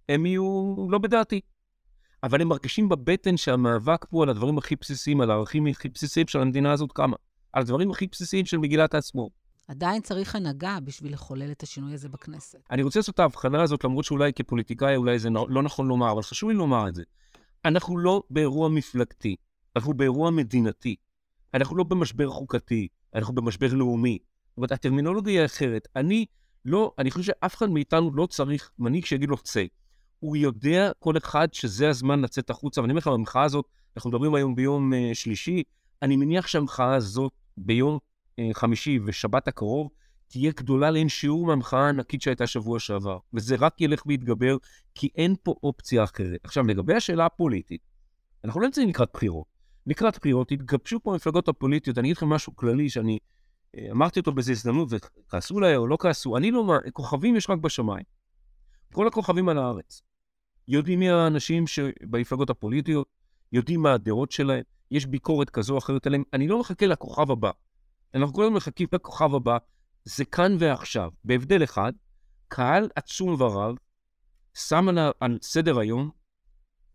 הם 0.09 0.27
יהיו 0.27 0.75
לא 0.91 0.99
בדעתי. 0.99 1.41
אבל 2.25 2.41
הם 2.41 2.49
מרגישים 2.49 2.89
בבטן 2.89 3.37
שהמאבק 3.37 4.05
פה 4.11 4.23
על 4.23 4.29
הדברים 4.29 4.59
הכי 4.59 4.77
בסיסיים, 4.77 5.21
על 5.21 5.31
הערכים 5.31 5.67
הכי 5.67 5.89
בסיסיים 5.89 6.27
של 6.27 6.41
המדינה 6.41 6.73
הזאת 6.73 6.93
קמה. 6.93 7.17
על 7.53 7.63
הדברים 7.63 7.91
הכי 7.91 8.07
בסיסיים 8.07 8.47
של 8.47 8.59
מגילת 8.59 8.95
העצמאות. 8.95 9.33
עדיין 9.69 10.03
צריך 10.03 10.35
הנהגה 10.35 10.79
בשביל 10.85 11.13
לחולל 11.13 11.51
את 11.51 11.63
השינוי 11.63 11.95
הזה 11.95 12.09
בכנסת. 12.09 12.59
אני 12.71 12.83
רוצה 12.83 12.99
לעשות 12.99 13.15
את 13.15 13.21
ההבחנה 13.21 13.63
הזאת, 13.63 13.85
למרות 13.85 14.05
שאולי 14.05 14.33
כפוליטיקאי 14.33 14.97
אולי 14.97 15.19
זה 15.19 15.31
לא 15.31 15.63
נכון 15.63 15.89
לומר, 15.89 16.13
אבל 16.13 16.23
חשוב 16.23 16.51
לי 16.51 16.57
לומר 16.57 16.89
את 16.89 16.95
זה. 16.95 17.03
אנחנו 17.65 17.99
לא 17.99 18.23
באירוע 18.31 18.69
מפלגתי, 18.69 19.37
אנחנו 19.77 19.95
באירוע 19.95 20.31
מדינתי. 20.31 20.97
אנחנו 21.55 21.77
לא 21.77 21.85
במשבר 21.85 22.31
חוקתי, 22.31 22.89
אנחנו 23.15 23.35
במשבר 23.35 23.75
לאומי. 23.75 24.19
זאת 24.49 24.57
אומרת, 24.57 24.73
הטרמינולוגיה 24.73 25.41
היא 25.41 25.47
אחרת. 25.47 25.89
אני 25.97 26.27
לא, 26.65 26.93
אני 26.99 27.11
חושב 27.11 27.25
שאף 27.25 27.55
אחד 27.55 27.71
מאיתנו 27.71 28.15
לא 28.15 28.27
צריך 28.27 28.71
מנהיג 28.79 29.05
שיגיד 29.05 29.29
לו 29.29 29.37
צא. 29.37 29.65
הוא 30.25 30.37
יודע 30.37 30.91
כל 30.99 31.17
אחד 31.17 31.55
שזה 31.55 31.89
הזמן 31.89 32.21
לצאת 32.21 32.51
החוצה, 32.51 32.81
ואני 32.81 32.93
אומר 32.93 32.99
לך, 32.99 33.07
במחאה 33.07 33.43
הזאת, 33.43 33.65
אנחנו 33.97 34.11
מדברים 34.11 34.35
היום 34.35 34.55
ביום 34.55 34.93
uh, 34.93 34.97
שלישי, 35.15 35.63
אני 36.03 36.17
מניח 36.17 36.47
שהמחאה 36.47 36.95
הזאת 36.95 37.33
ביום 37.57 37.99
uh, 37.99 38.43
חמישי 38.53 38.99
ושבת 39.05 39.49
הקרוב 39.49 39.91
תהיה 40.29 40.53
גדולה 40.57 40.91
לאין 40.91 41.09
שיעור 41.09 41.47
מהמחאה 41.47 41.87
הענקית 41.87 42.23
שהייתה 42.23 42.47
שבוע 42.47 42.79
שעבר, 42.79 43.19
וזה 43.35 43.57
רק 43.59 43.81
ילך 43.81 44.03
ויתגבר, 44.07 44.57
כי 44.95 45.09
אין 45.17 45.35
פה 45.43 45.55
אופציה 45.63 46.05
אחרת. 46.05 46.41
עכשיו, 46.45 46.65
לגבי 46.65 46.95
השאלה 46.95 47.27
הפוליטית, 47.27 47.81
אנחנו 48.45 48.61
לא 48.61 48.67
נמצאים 48.67 48.89
לקראת 48.89 49.11
בחירות. 49.13 49.47
לקראת 49.87 50.19
בחירות 50.19 50.53
התגבשו 50.53 51.01
פה 51.03 51.13
המפלגות 51.13 51.49
הפוליטיות, 51.49 51.99
אני 51.99 52.09
אגיד 52.09 52.17
לכם 52.17 52.29
משהו 52.29 52.57
כללי 52.57 52.91
שאני 52.91 53.19
uh, 53.77 53.81
אמרתי 53.91 54.21
אותו 54.21 54.33
באיזו 54.33 54.53
הזדמנות, 54.53 54.89
וכעסו 54.91 55.59
עליי 55.59 55.77
או 55.77 55.87
לא 55.87 55.97
כעסו, 56.01 56.37
אני 56.37 56.51
לא, 56.51 56.65
כוכבים 56.93 57.37
יש 57.37 57.51
רק 57.51 57.59
בשמיים. 57.59 58.05
כל 58.93 59.07
הכוכבים 59.07 59.49
על 59.49 59.59
הארץ. 59.59 60.03
יודעים 60.69 60.99
מי 60.99 61.11
האנשים 61.11 61.67
שבמפלגות 61.67 62.51
הפוליטיות, 62.51 63.09
יודעים 63.53 63.83
מה 63.83 63.93
הדעות 63.93 64.33
שלהם, 64.33 64.63
יש 64.91 65.07
ביקורת 65.07 65.51
כזו 65.51 65.73
או 65.73 65.79
אחרת 65.79 66.07
עליהם. 66.07 66.23
אני 66.33 66.49
לא 66.49 66.61
מחכה 66.61 66.87
לכוכב 66.87 67.31
הבא. 67.31 67.51
אנחנו 68.15 68.35
כל 68.35 68.45
הזמן 68.45 68.57
מחכים 68.57 68.89
לכוכב 68.93 69.35
הבא, 69.35 69.59
זה 70.05 70.25
כאן 70.25 70.57
ועכשיו. 70.59 71.11
בהבדל 71.25 71.65
אחד, 71.65 71.93
קהל 72.49 72.89
עצום 72.97 73.41
ורב 73.41 73.77
שם 74.55 74.89
על, 75.21 75.39
סדר 75.43 75.79
היום 75.79 76.11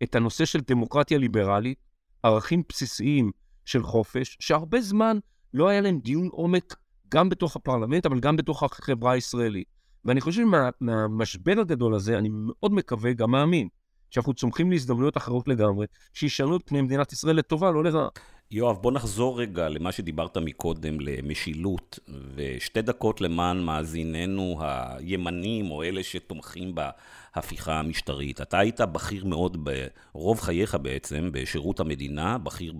את 0.03 0.15
הנושא 0.15 0.45
של 0.45 0.59
דמוקרטיה 0.67 1.17
ליברלית, 1.17 1.77
ערכים 2.23 2.63
בסיסיים 2.69 3.31
של 3.65 3.83
חופש, 3.83 4.37
שהרבה 4.39 4.81
זמן 4.81 5.17
לא 5.53 5.69
היה 5.69 5.81
להם 5.81 5.99
דיון 5.99 6.27
עומק 6.27 6.75
גם 7.09 7.29
בתוך 7.29 7.55
הפרלמנט, 7.55 8.05
אבל 8.05 8.19
גם 8.19 8.35
בתוך 8.35 8.63
החברה 8.63 9.11
הישראלית. 9.11 9.67
ואני 10.09 10.21
חושב 10.21 10.41
שמהמשבר 10.41 11.55
מה, 11.55 11.61
הגדול 11.61 11.95
הזה, 11.95 12.17
אני 12.17 12.29
מאוד 12.31 12.73
מקווה, 12.73 13.13
גם 13.13 13.31
מאמין, 13.31 13.67
שאנחנו 14.09 14.33
צומחים 14.33 14.71
להזדמנויות 14.71 15.17
אחרות 15.17 15.47
לגמרי, 15.47 15.85
שישנו 16.13 16.57
את 16.57 16.61
פני 16.65 16.81
מדינת 16.81 17.13
ישראל 17.13 17.35
לטובה, 17.35 17.71
לא 17.71 17.83
לרעה. 17.83 18.07
יואב, 18.51 18.77
בוא 18.81 18.91
נחזור 18.91 19.41
רגע 19.41 19.69
למה 19.69 19.91
שדיברת 19.91 20.37
מקודם, 20.37 20.99
למשילות, 20.99 21.99
ושתי 22.35 22.81
דקות 22.81 23.21
למען 23.21 23.59
מאזיננו 23.59 24.59
הימנים, 24.61 25.71
או 25.71 25.83
אלה 25.83 26.03
שתומכים 26.03 26.75
בהפיכה 26.75 27.79
המשטרית. 27.79 28.41
אתה 28.41 28.59
היית 28.59 28.81
בכיר 28.81 29.25
מאוד, 29.25 29.69
ברוב 30.13 30.39
חייך 30.39 30.75
בעצם, 30.75 31.29
בשירות 31.33 31.79
המדינה, 31.79 32.37
בכיר 32.37 32.73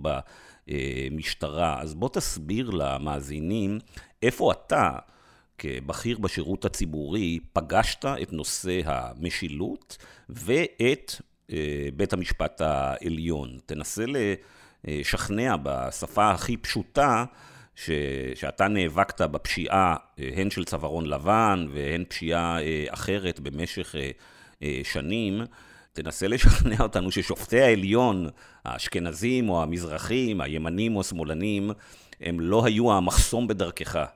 במשטרה. 0.68 1.80
אז 1.80 1.94
בוא 1.94 2.08
תסביר 2.08 2.70
למאזינים 2.70 3.78
איפה 4.22 4.52
אתה... 4.52 4.90
כבכיר 5.60 6.18
בשירות 6.18 6.64
הציבורי, 6.64 7.38
פגשת 7.52 8.04
את 8.04 8.32
נושא 8.32 8.80
המשילות 8.84 9.96
ואת 10.28 11.14
אה, 11.52 11.88
בית 11.96 12.12
המשפט 12.12 12.60
העליון. 12.60 13.58
תנסה 13.66 14.04
לשכנע 14.84 15.56
בשפה 15.62 16.30
הכי 16.30 16.56
פשוטה 16.56 17.24
ש, 17.74 17.90
שאתה 18.34 18.68
נאבקת 18.68 19.20
בפשיעה, 19.20 19.96
אה, 20.18 20.30
הן 20.36 20.50
של 20.50 20.64
צווארון 20.64 21.06
לבן 21.06 21.66
והן 21.72 22.04
פשיעה 22.08 22.62
אה, 22.62 22.84
אחרת 22.88 23.40
במשך 23.40 23.94
שנים. 24.84 25.42
תנסה 25.92 26.28
לשכנע 26.28 26.76
אותנו 26.80 27.10
ששופטי 27.10 27.60
העליון, 27.60 28.28
האשכנזים 28.64 29.48
או 29.48 29.62
המזרחים, 29.62 30.40
הימנים 30.40 30.96
או 30.96 31.00
השמאלנים, 31.00 31.70
הם 32.20 32.40
לא 32.40 32.64
היו 32.64 32.92
המחסום 32.92 33.46
בדרכך. 33.46 34.06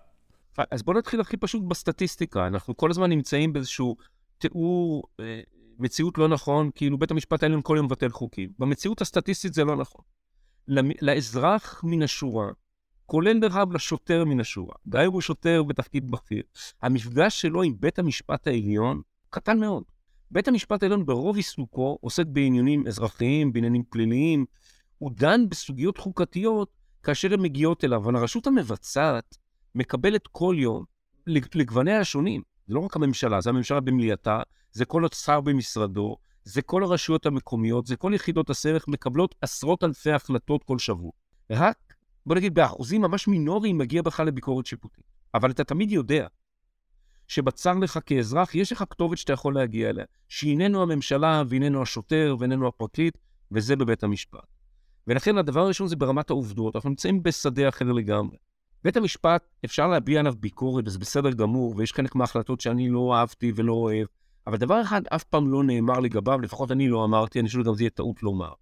אז 0.71 0.83
בואו 0.83 0.99
נתחיל 0.99 1.21
הכי 1.21 1.37
פשוט 1.37 1.63
בסטטיסטיקה. 1.69 2.47
אנחנו 2.47 2.77
כל 2.77 2.91
הזמן 2.91 3.11
נמצאים 3.11 3.53
באיזשהו 3.53 3.97
תיאור, 4.39 5.05
אה, 5.21 5.41
מציאות 5.79 6.19
לא 6.19 6.29
נכון, 6.29 6.71
כאילו 6.75 6.99
בית 6.99 7.11
המשפט 7.11 7.43
העליון 7.43 7.61
כל 7.65 7.75
יום 7.77 7.87
מבטל 7.87 8.09
חוקים. 8.09 8.51
במציאות 8.59 9.01
הסטטיסטית 9.01 9.55
זה 9.55 9.65
לא 9.65 9.77
נכון. 9.77 10.05
לאזרח 11.03 11.81
מן 11.85 12.03
השורה, 12.03 12.49
כולל 13.07 13.41
דרך 13.41 13.57
לשוטר 13.73 14.25
מן 14.25 14.41
השורה, 14.41 14.75
גם 14.89 15.03
אם 15.03 15.13
הוא 15.13 15.21
שוטר 15.21 15.63
בתפקיד 15.63 16.11
בכיר, 16.11 16.43
המפגש 16.83 17.41
שלו 17.41 17.63
עם 17.63 17.75
בית 17.81 17.99
המשפט 17.99 18.47
העליון 18.47 19.01
קטן 19.31 19.61
מאוד. 19.61 19.85
בית 20.31 20.49
המשפט 20.49 20.83
העליון 20.83 21.07
ברוב 21.07 21.37
עיסוקו 21.37 21.99
עוסק 22.01 22.27
בעניינים 22.27 22.87
אזרחיים, 22.87 23.53
בעניינים 23.53 23.83
פליליים, 23.91 24.45
הוא 24.99 25.11
דן 25.15 25.49
בסוגיות 25.49 25.99
חוקתיות 25.99 26.71
כאשר 27.03 27.33
הן 27.33 27.41
מגיעות 27.41 27.85
אליו, 27.85 28.03
אבל 28.03 28.17
הרשות 28.17 28.47
המבצעת 28.47 29.37
מקבלת 29.75 30.27
כל 30.27 30.57
יום 30.59 30.85
לגווניה 31.55 32.01
השונים. 32.01 32.43
זה 32.67 32.75
לא 32.75 32.81
רק 32.81 32.97
הממשלה, 32.97 33.41
זה 33.41 33.51
הממשלה 33.51 33.81
במליאתה, 33.81 34.41
זה 34.73 34.85
כל 34.85 35.03
עוד 35.03 35.13
שר 35.13 35.41
במשרדו, 35.41 36.17
זה 36.45 36.63
כל 36.63 36.83
הרשויות 36.83 37.27
המקומיות, 37.27 37.87
זה 37.87 37.97
כל 37.97 38.13
יחידות 38.15 38.51
הסרח 38.51 38.85
מקבלות 38.89 39.35
עשרות 39.41 39.85
אלפי 39.85 40.11
החלטות 40.13 40.65
כל 40.65 40.79
שבוע. 40.79 41.11
רק, 41.51 41.95
בוא 42.27 42.37
נגיד, 42.37 42.55
באחוזים 42.55 43.01
ממש 43.01 43.29
מינוריים 43.29 43.79
מגיע 43.79 44.03
בכלל 44.03 44.27
לביקורת 44.27 44.67
שיפוטית. 44.67 45.05
אבל 45.35 45.51
אתה 45.51 45.65
תמיד 45.65 45.93
יודע 45.93 46.27
שבצר 47.29 47.75
לך 47.75 47.99
כאזרח, 48.07 48.55
יש 48.55 48.73
לך 48.73 48.85
כתובת 48.91 49.19
שאתה 49.19 49.33
יכול 49.33 49.55
להגיע 49.55 49.91
אליה, 49.91 50.05
שאיננו 50.29 50.83
הממשלה, 50.83 51.43
ואיננו 51.49 51.83
השוטר, 51.83 52.37
ואיננו 52.39 52.69
הפרקליט, 52.69 53.19
וזה 53.53 53.77
בבית 53.77 54.05
המשפט. 54.05 54.47
ולכן 55.07 55.39
הדבר 55.39 55.61
הראשון 55.61 55.89
זה 55.89 55.97
ברמת 55.97 56.31
העובדות, 56.31 56.77
אנחנו 56.77 56.91
נמצאים 56.91 57.23
בשדה 57.23 57.69
אחר 57.69 57.93
לגמרי. 57.93 58.37
בית 58.85 58.97
המשפט, 58.97 59.49
אפשר 59.65 59.89
להביע 59.89 60.21
עליו 60.21 60.35
ביקורת, 60.41 60.85
וזה 60.87 60.99
בסדר 60.99 61.31
גמור, 61.31 61.75
ויש 61.77 61.93
חלק 61.93 62.15
מההחלטות 62.15 62.61
שאני 62.61 62.89
לא 62.89 63.15
אהבתי 63.15 63.53
ולא 63.55 63.73
אוהב, 63.73 64.07
אבל 64.47 64.57
דבר 64.57 64.83
אחד 64.83 65.03
אף 65.07 65.25
פעם 65.25 65.49
לא 65.49 65.65
נאמר 65.65 66.01
לגביו, 66.01 66.41
לפחות 66.41 66.71
אני 66.71 66.89
לא 66.89 67.05
אמרתי, 67.05 67.41
אני 67.41 67.49
חושב 67.49 67.63
שגם 67.63 67.75
זה 67.75 67.83
יהיה 67.83 67.91
טעות 67.91 68.23
לומר. 68.23 68.53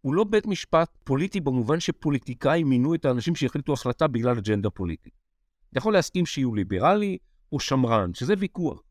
הוא 0.00 0.14
לא 0.14 0.24
בית 0.24 0.46
משפט 0.46 0.88
פוליטי 1.04 1.40
במובן 1.40 1.80
שפוליטיקאים 1.80 2.68
מינו 2.68 2.94
את 2.94 3.04
האנשים 3.04 3.34
שהחליטו 3.34 3.72
החלטה 3.72 4.06
בגלל 4.06 4.38
אג'נדה 4.38 4.70
פוליטית. 4.70 5.12
אתה 5.70 5.78
יכול 5.78 5.92
להסכים 5.92 6.26
שיהיו 6.26 6.54
ליברלי 6.54 7.18
או 7.52 7.60
שמרן, 7.60 8.14
שזה 8.14 8.34
ויכוח. 8.38 8.82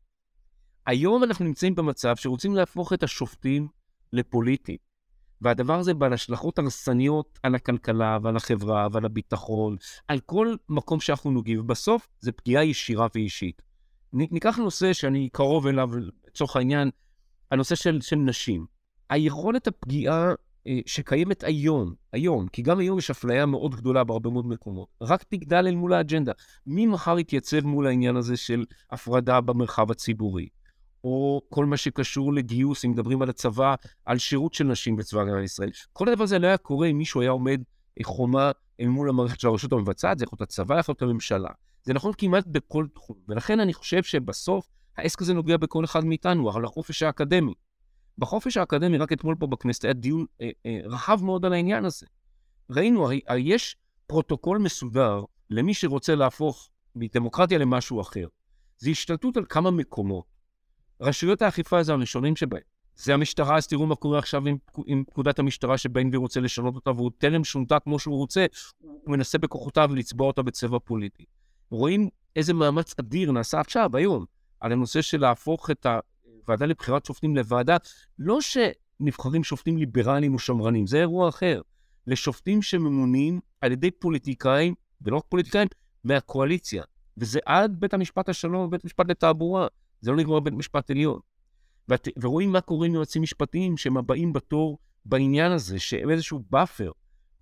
היום 0.86 1.24
אנחנו 1.24 1.44
נמצאים 1.44 1.74
במצב 1.74 2.16
שרוצים 2.16 2.54
להפוך 2.54 2.92
את 2.92 3.02
השופטים 3.02 3.68
לפוליטיים. 4.12 4.78
והדבר 5.42 5.78
הזה 5.78 5.94
בעל 5.94 6.12
השלכות 6.12 6.58
הרסניות 6.58 7.38
על 7.42 7.54
הכלכלה 7.54 8.18
ועל 8.22 8.36
החברה 8.36 8.88
ועל 8.92 9.04
הביטחון, 9.04 9.76
על 10.08 10.20
כל 10.20 10.54
מקום 10.68 11.00
שאנחנו 11.00 11.30
נוגעים, 11.30 11.60
ובסוף 11.60 12.08
זה 12.20 12.32
פגיעה 12.32 12.64
ישירה 12.64 13.06
ואישית. 13.14 13.62
ניקח 14.12 14.58
נושא 14.58 14.92
שאני 14.92 15.28
קרוב 15.32 15.66
אליו, 15.66 15.90
לצורך 16.28 16.56
העניין, 16.56 16.90
הנושא 17.50 17.74
של, 17.74 18.00
של 18.00 18.16
נשים. 18.16 18.66
היכולת 19.10 19.66
הפגיעה 19.66 20.32
אה, 20.66 20.78
שקיימת 20.86 21.44
היום, 21.44 21.94
היום, 22.12 22.48
כי 22.48 22.62
גם 22.62 22.78
היום 22.78 22.98
יש 22.98 23.10
אפליה 23.10 23.46
מאוד 23.46 23.74
גדולה 23.74 24.04
בהרבה 24.04 24.30
מאוד 24.30 24.46
מקומות, 24.46 24.88
רק 25.00 25.22
תגדל 25.22 25.66
אל 25.66 25.74
מול 25.74 25.92
האג'נדה. 25.92 26.32
מי 26.66 26.86
מחר 26.86 27.18
יתייצב 27.18 27.66
מול 27.66 27.86
העניין 27.86 28.16
הזה 28.16 28.36
של 28.36 28.64
הפרדה 28.90 29.40
במרחב 29.40 29.90
הציבורי? 29.90 30.48
או 31.04 31.42
כל 31.48 31.64
מה 31.64 31.76
שקשור 31.76 32.34
לגיוס, 32.34 32.84
אם 32.84 32.90
מדברים 32.90 33.22
על 33.22 33.30
הצבא, 33.30 33.74
על 34.04 34.18
שירות 34.18 34.54
של 34.54 34.64
נשים 34.64 34.96
בצבא 34.96 35.20
הגנה 35.20 35.40
לישראל. 35.40 35.70
כל 35.92 36.08
הדבר 36.08 36.24
הזה 36.24 36.38
לא 36.38 36.46
היה 36.46 36.56
קורה 36.56 36.86
אם 36.86 36.98
מישהו 36.98 37.20
היה 37.20 37.30
עומד 37.30 37.60
חומה 38.02 38.50
אל 38.80 38.88
מול 38.88 39.08
המערכת 39.08 39.40
של 39.40 39.48
הרשות 39.48 39.72
המבצעת, 39.72 40.18
זה 40.18 40.24
יכול 40.24 40.36
להיות 40.40 40.50
הצבא, 40.50 40.78
יכול 40.78 40.92
להיות 40.92 41.02
הממשלה. 41.02 41.50
זה 41.82 41.94
נכון 41.94 42.12
כמעט 42.18 42.46
בכל 42.46 42.86
תחום, 42.94 43.16
ולכן 43.28 43.60
אני 43.60 43.74
חושב 43.74 44.02
שבסוף 44.02 44.66
העסק 44.96 45.22
הזה 45.22 45.34
נוגע 45.34 45.56
בכל 45.56 45.84
אחד 45.84 46.04
מאיתנו, 46.04 46.56
על 46.56 46.64
החופש 46.64 47.02
האקדמי. 47.02 47.54
בחופש 48.18 48.56
האקדמי, 48.56 48.98
רק 48.98 49.12
אתמול 49.12 49.34
פה 49.38 49.46
בכנסת, 49.46 49.84
היה 49.84 49.92
דיון 49.92 50.26
אה, 50.40 50.50
אה, 50.66 50.80
רחב 50.84 51.24
מאוד 51.24 51.44
על 51.44 51.52
העניין 51.52 51.84
הזה. 51.84 52.06
ראינו, 52.70 53.04
הרי, 53.04 53.20
הרי 53.28 53.40
יש 53.40 53.76
פרוטוקול 54.06 54.58
מסודר 54.58 55.24
למי 55.50 55.74
שרוצה 55.74 56.14
להפוך 56.14 56.68
מדמוקרטיה 56.94 57.58
למשהו 57.58 58.00
אחר. 58.00 58.26
זה 58.78 58.90
השתלטות 58.90 59.36
על 59.36 59.44
כמה 59.48 59.70
מקומות. 59.70 60.24
רשויות 61.00 61.42
האכיפה 61.42 61.82
זה 61.82 61.92
הראשונים 61.92 62.36
שבהם. 62.36 62.62
זה 62.96 63.14
המשטרה, 63.14 63.56
אז 63.56 63.66
תראו 63.66 63.86
מה 63.86 63.94
קורה 63.94 64.18
עכשיו 64.18 64.48
עם, 64.48 64.56
עם 64.86 65.04
פקודת 65.10 65.38
המשטרה 65.38 65.78
שבן 65.78 66.08
גביר 66.08 66.20
רוצה 66.20 66.40
לשנות 66.40 66.74
אותה, 66.74 66.90
והוא 66.90 67.10
טרם 67.18 67.44
שונתה 67.44 67.78
כמו 67.78 67.98
שהוא 67.98 68.16
רוצה, 68.16 68.46
הוא 68.80 69.00
מנסה 69.06 69.38
בכוחותיו 69.38 69.90
לצבוע 69.94 70.26
אותה 70.26 70.42
בצבע 70.42 70.78
פוליטי. 70.78 71.24
רואים 71.70 72.08
איזה 72.36 72.54
מאמץ 72.54 72.94
אדיר 73.00 73.32
נעשה 73.32 73.60
עכשיו, 73.60 73.96
היום, 73.96 74.24
על 74.60 74.72
הנושא 74.72 75.02
של 75.02 75.20
להפוך 75.20 75.70
את 75.70 75.86
הוועדה 76.42 76.66
לבחירת 76.66 77.06
שופטים 77.06 77.36
לוועדה, 77.36 77.76
לא 78.18 78.38
שנבחרים 78.40 79.44
שופטים 79.44 79.76
ליברליים 79.76 80.34
או 80.34 80.38
שמרנים, 80.38 80.86
זה 80.86 80.98
אירוע 80.98 81.28
אחר. 81.28 81.60
לשופטים 82.06 82.62
שממונים 82.62 83.40
על 83.60 83.72
ידי 83.72 83.90
פוליטיקאים, 83.90 84.74
ולא 85.02 85.16
רק 85.16 85.24
פוליטיקאים, 85.28 85.68
מהקואליציה. 86.04 86.82
וזה 87.16 87.38
עד 87.46 87.80
בית 87.80 87.94
המשפט 87.94 88.28
השלום 88.28 88.64
ובית 88.64 88.84
המשפט 88.84 89.10
לתעבורה. 89.10 89.66
זה 90.00 90.10
לא 90.10 90.16
נגמר 90.16 90.40
בבית 90.40 90.54
משפט 90.54 90.90
עליון. 90.90 91.20
ואת, 91.88 92.08
ורואים 92.20 92.52
מה 92.52 92.60
קורה 92.60 92.86
עם 92.86 92.94
יועצים 92.94 93.22
משפטיים 93.22 93.76
שהם 93.76 93.96
הבאים 93.96 94.32
בתור 94.32 94.78
בעניין 95.04 95.52
הזה, 95.52 95.78
שהם 95.78 96.10
איזשהו 96.10 96.42
buffer 96.50 96.90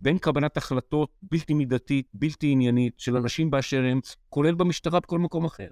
בין 0.01 0.19
קבלת 0.19 0.57
החלטות 0.57 1.11
בלתי 1.23 1.55
מידתית, 1.55 2.07
בלתי 2.15 2.47
עניינית, 2.53 3.01
של 3.01 3.17
אנשים 3.17 3.51
באשר 3.51 3.85
הם, 3.85 4.01
כולל 4.29 4.55
במשטרה 4.55 5.01
בכל 5.01 5.19
מקום 5.19 5.45
אחר. 5.45 5.69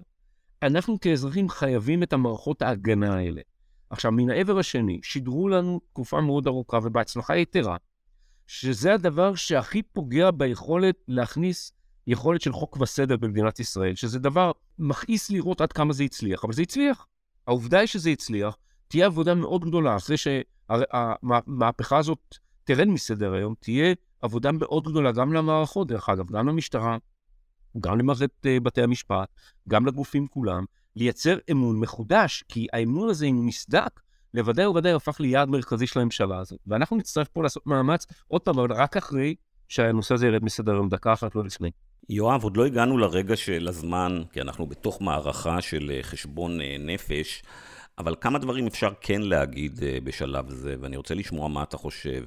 אנחנו 0.62 1.00
כאזרחים 1.00 1.48
חייבים 1.48 2.02
את 2.02 2.12
המערכות 2.12 2.62
ההגנה 2.62 3.14
האלה. 3.14 3.40
עכשיו, 3.90 4.12
מן 4.12 4.30
העבר 4.30 4.58
השני, 4.58 5.00
שידרו 5.02 5.48
לנו 5.48 5.80
תקופה 5.90 6.20
מאוד 6.20 6.46
ארוכה 6.46 6.78
ובהצלחה 6.82 7.36
יתרה, 7.36 7.76
שזה 8.46 8.94
הדבר 8.94 9.34
שהכי 9.34 9.82
פוגע 9.82 10.30
ביכולת 10.30 10.96
להכניס 11.08 11.72
יכולת 12.06 12.40
של 12.40 12.52
חוק 12.52 12.76
וסדר 12.80 13.16
במדינת 13.16 13.60
ישראל, 13.60 13.94
שזה 13.94 14.18
דבר 14.18 14.52
מכעיס 14.78 15.30
לראות 15.30 15.60
עד 15.60 15.72
כמה 15.72 15.92
זה 15.92 16.04
הצליח, 16.04 16.44
אבל 16.44 16.52
זה 16.52 16.62
הצליח. 16.62 17.06
העובדה 17.46 17.78
היא 17.78 17.86
שזה 17.86 18.10
הצליח, 18.10 18.56
תהיה 18.88 19.06
עבודה 19.06 19.34
מאוד 19.34 19.64
גדולה, 19.64 19.96
אחרי 19.96 20.16
שהמהפכה 20.16 21.98
הזאת 21.98 22.36
תרד 22.64 22.88
מסדר 22.88 23.32
היום, 23.32 23.54
תהיה 23.60 23.94
עבודה 24.22 24.52
מאוד 24.52 24.88
גדולה 24.88 25.12
גם 25.12 25.32
למערכות, 25.32 25.88
דרך 25.88 26.08
אגב, 26.08 26.30
גם 26.30 26.48
למשטרה, 26.48 26.96
גם 27.80 27.98
למערכת 27.98 28.46
אה, 28.46 28.60
בתי 28.60 28.82
המשפט, 28.82 29.28
גם 29.68 29.86
לגופים 29.86 30.26
כולם, 30.26 30.64
לייצר 30.96 31.38
אמון 31.50 31.80
מחודש, 31.80 32.44
כי 32.48 32.66
האמון 32.72 33.08
הזה, 33.08 33.26
אם 33.26 33.36
הוא 33.36 33.44
נסדק, 33.44 34.00
לוודאי 34.34 34.66
וודאי 34.66 34.92
הפך 34.92 35.20
ליעד 35.20 35.48
מרכזי 35.48 35.86
של 35.86 36.00
הממשלה 36.00 36.38
הזאת. 36.38 36.60
ואנחנו 36.66 36.96
נצטרך 36.96 37.28
פה 37.32 37.42
לעשות 37.42 37.66
מאמץ, 37.66 38.06
עוד 38.28 38.42
פעם, 38.42 38.58
אבל 38.58 38.72
רק 38.72 38.96
אחרי 38.96 39.34
שהנושא 39.68 40.14
הזה 40.14 40.26
ירד 40.26 40.44
מסדר 40.44 40.72
היום, 40.72 40.88
דקה 40.88 41.12
אחת 41.12 41.34
לא 41.34 41.44
לפני. 41.44 41.70
יואב, 42.08 42.44
עוד 42.44 42.56
לא 42.56 42.66
הגענו 42.66 42.98
לרגע 42.98 43.36
של 43.36 43.68
הזמן, 43.68 44.22
כי 44.32 44.40
אנחנו 44.40 44.66
בתוך 44.66 45.02
מערכה 45.02 45.60
של 45.60 45.92
אה, 45.94 46.02
חשבון 46.02 46.60
אה, 46.60 46.76
נפש, 46.78 47.42
אבל 47.98 48.14
כמה 48.20 48.38
דברים 48.38 48.66
אפשר 48.66 48.90
כן 49.00 49.22
להגיד 49.22 49.80
אה, 49.82 49.98
בשלב 50.04 50.50
זה, 50.50 50.74
ואני 50.80 50.96
רוצה 50.96 51.14
לשמוע 51.14 51.48
מה 51.48 51.62
אתה 51.62 51.76
חושב. 51.76 52.24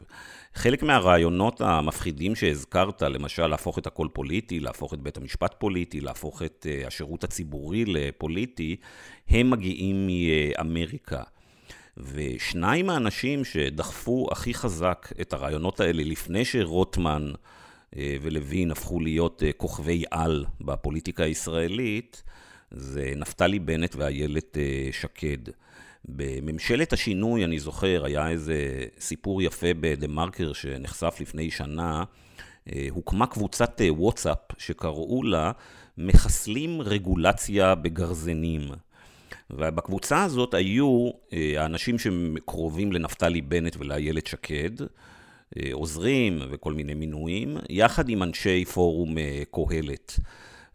חלק 0.53 0.83
מהרעיונות 0.83 1.61
המפחידים 1.61 2.35
שהזכרת, 2.35 3.01
למשל 3.01 3.47
להפוך 3.47 3.79
את 3.79 3.87
הכל 3.87 4.07
פוליטי, 4.13 4.59
להפוך 4.59 4.93
את 4.93 4.99
בית 4.99 5.17
המשפט 5.17 5.55
פוליטי, 5.59 6.01
להפוך 6.01 6.43
את 6.43 6.65
השירות 6.87 7.23
הציבורי 7.23 7.85
לפוליטי, 7.85 8.75
הם 9.29 9.49
מגיעים 9.49 10.07
מאמריקה. 10.07 11.23
ושניים 11.97 12.89
האנשים 12.89 13.45
שדחפו 13.45 14.27
הכי 14.31 14.53
חזק 14.53 15.09
את 15.21 15.33
הרעיונות 15.33 15.79
האלה 15.79 16.03
לפני 16.03 16.45
שרוטמן 16.45 17.31
ולוין 17.95 18.71
הפכו 18.71 18.99
להיות 18.99 19.43
אה, 19.43 19.51
כוכבי 19.53 20.03
על 20.11 20.45
בפוליטיקה 20.61 21.23
הישראלית, 21.23 22.23
זה 22.71 23.13
נפתלי 23.15 23.59
בנט 23.59 23.95
ואיילת 23.95 24.57
אה, 24.57 24.89
שקד. 24.91 25.51
בממשלת 26.05 26.93
השינוי, 26.93 27.45
אני 27.45 27.59
זוכר, 27.59 28.05
היה 28.05 28.29
איזה 28.29 28.85
סיפור 28.99 29.41
יפה 29.41 29.67
בדה-מרקר 29.79 30.53
שנחשף 30.53 31.17
לפני 31.19 31.51
שנה. 31.51 32.03
הוקמה 32.89 33.27
קבוצת 33.27 33.81
וואטסאפ 33.89 34.37
שקראו 34.57 35.23
לה 35.23 35.51
מחסלים 35.97 36.81
רגולציה 36.81 37.75
בגרזנים. 37.75 38.61
ובקבוצה 39.49 40.23
הזאת 40.23 40.53
היו 40.53 41.09
האנשים 41.57 41.95
שקרובים 41.99 42.91
לנפתלי 42.91 43.41
בנט 43.41 43.75
ולאיילת 43.79 44.27
שקד, 44.27 44.81
אה, 44.81 44.87
עוזרים 45.71 46.39
וכל 46.51 46.73
מיני 46.73 46.93
מינויים, 46.93 47.57
יחד 47.69 48.09
עם 48.09 48.23
אנשי 48.23 48.65
פורום 48.65 49.17
אה, 49.17 49.43
קהלת. 49.51 50.19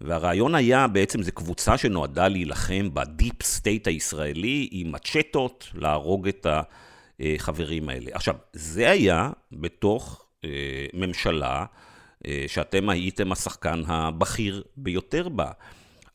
והרעיון 0.01 0.55
היה, 0.55 0.87
בעצם 0.87 1.23
זו 1.23 1.33
קבוצה 1.33 1.79
שנועדה 1.79 2.29
להילחם 2.29 2.89
ב 2.95 3.04
deep 3.04 3.43
state 3.43 3.87
הישראלי 3.87 4.69
עם 4.73 4.93
מצ'טות, 4.93 5.69
להרוג 5.75 6.29
את 6.29 6.47
החברים 7.21 7.89
האלה. 7.89 8.11
עכשיו, 8.13 8.35
זה 8.53 8.91
היה 8.91 9.31
בתוך 9.53 10.25
אה, 10.45 10.51
ממשלה 10.95 11.65
שאתם 12.47 12.89
הייתם 12.89 13.33
השחקן 13.33 13.83
הבכיר 13.87 14.63
ביותר 14.77 15.29
בה. 15.29 15.51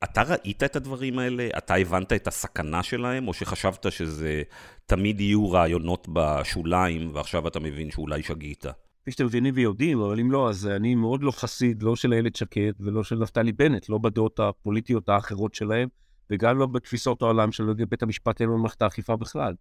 אתה 0.03 0.21
ראית 0.23 0.63
את 0.63 0.75
הדברים 0.75 1.19
האלה? 1.19 1.49
אתה 1.57 1.75
הבנת 1.75 2.13
את 2.13 2.27
הסכנה 2.27 2.83
שלהם? 2.83 3.27
או 3.27 3.33
שחשבת 3.33 3.91
שזה 3.91 4.43
תמיד 4.85 5.21
יהיו 5.21 5.51
רעיונות 5.51 6.07
בשוליים, 6.13 7.11
ועכשיו 7.13 7.47
אתה 7.47 7.59
מבין 7.59 7.91
שאולי 7.91 8.23
שגית? 8.23 8.65
כפי 9.01 9.11
שאתם 9.11 9.25
מבינים 9.25 9.53
ויודעים, 9.55 10.01
אבל 10.01 10.19
אם 10.19 10.31
לא, 10.31 10.49
אז 10.49 10.67
אני 10.67 10.95
מאוד 10.95 11.23
לא 11.23 11.31
חסיד, 11.31 11.83
לא 11.83 11.95
של 11.95 12.13
איילת 12.13 12.35
שקד 12.35 12.71
ולא 12.79 13.03
של 13.03 13.15
נפתלי 13.15 13.51
בנט, 13.51 13.89
לא 13.89 13.97
בדעות 13.97 14.39
הפוליטיות 14.39 15.09
האחרות 15.09 15.53
שלהם, 15.53 15.87
וגם 16.29 16.57
לא 16.57 16.65
בתפיסות 16.65 17.21
העולם 17.21 17.51
של 17.51 17.73
בית 17.89 18.03
המשפט 18.03 18.41
העליון 18.41 18.59
במערכת 18.59 18.81
האכיפה 18.81 19.15
בכלל. 19.15 19.53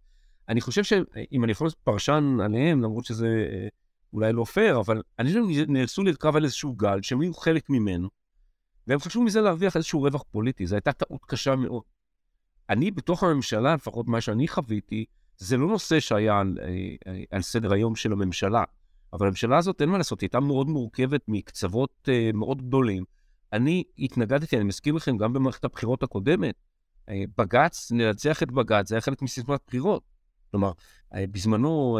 אני 0.49 0.61
חושב 0.61 0.83
שאם 0.83 1.43
אני 1.43 1.51
יכול 1.51 1.65
להיות 1.65 1.77
פרשן 1.83 2.37
עליהם, 2.43 2.81
למרות 2.81 3.05
שזה 3.05 3.27
אה, 3.27 3.67
אולי 4.13 4.33
לא 4.33 4.43
פייר, 4.43 4.79
אבל 4.79 5.01
אני 5.19 5.27
חושב 5.27 5.41
שהם 5.53 5.73
נאלצו 5.73 6.03
לרכב 6.03 6.35
על 6.35 6.43
איזשהו 6.43 6.73
גל 6.73 7.01
שהם 7.01 7.21
היו 7.21 7.33
חלק 7.33 7.69
ממנו, 7.69 8.09
והם 8.89 8.99
חשבו 8.99 9.23
מזה 9.23 9.41
להרוויח 9.41 9.75
איזשהו 9.75 10.01
רווח 10.01 10.23
פוליטי, 10.31 10.65
זו 10.67 10.75
הייתה 10.75 10.93
טעות 10.93 11.25
קשה 11.25 11.55
מאוד. 11.55 11.83
אני 12.69 12.91
בתוך 12.91 13.23
הממשלה, 13.23 13.73
לפחות 13.73 14.07
מה 14.07 14.21
שאני 14.21 14.47
חוויתי, 14.47 15.05
זה 15.37 15.57
לא 15.57 15.67
נושא 15.67 15.99
שהיה 15.99 16.39
על, 16.39 16.57
אה, 16.61 16.65
אה, 17.07 17.23
על 17.31 17.41
סדר 17.41 17.73
היום 17.73 17.95
של 17.95 18.11
הממשלה, 18.11 18.63
אבל 19.13 19.25
הממשלה 19.27 19.57
הזאת, 19.57 19.81
אין 19.81 19.89
מה 19.89 19.97
לעשות, 19.97 20.21
היא 20.21 20.27
הייתה 20.27 20.39
מאוד 20.39 20.67
מורכבת 20.67 21.21
מקצוות 21.27 22.09
אה, 22.09 22.29
מאוד 22.33 22.67
גדולים. 22.67 23.03
אני 23.53 23.83
התנגדתי, 23.97 24.55
אני 24.55 24.63
מזכיר 24.63 24.93
לכם, 24.93 25.17
גם 25.17 25.33
במערכת 25.33 25.65
הבחירות 25.65 26.03
הקודמת, 26.03 26.55
בג"ץ, 27.37 27.91
ננצח 27.91 28.43
את 28.43 28.51
בג"ץ, 28.51 28.89
זה 28.89 28.95
היה 28.95 29.01
חלק 29.01 29.21
מסיסמת 29.21 29.59
בחירות. 29.67 30.03
כלומר, 30.51 30.71
בזמנו 31.13 31.99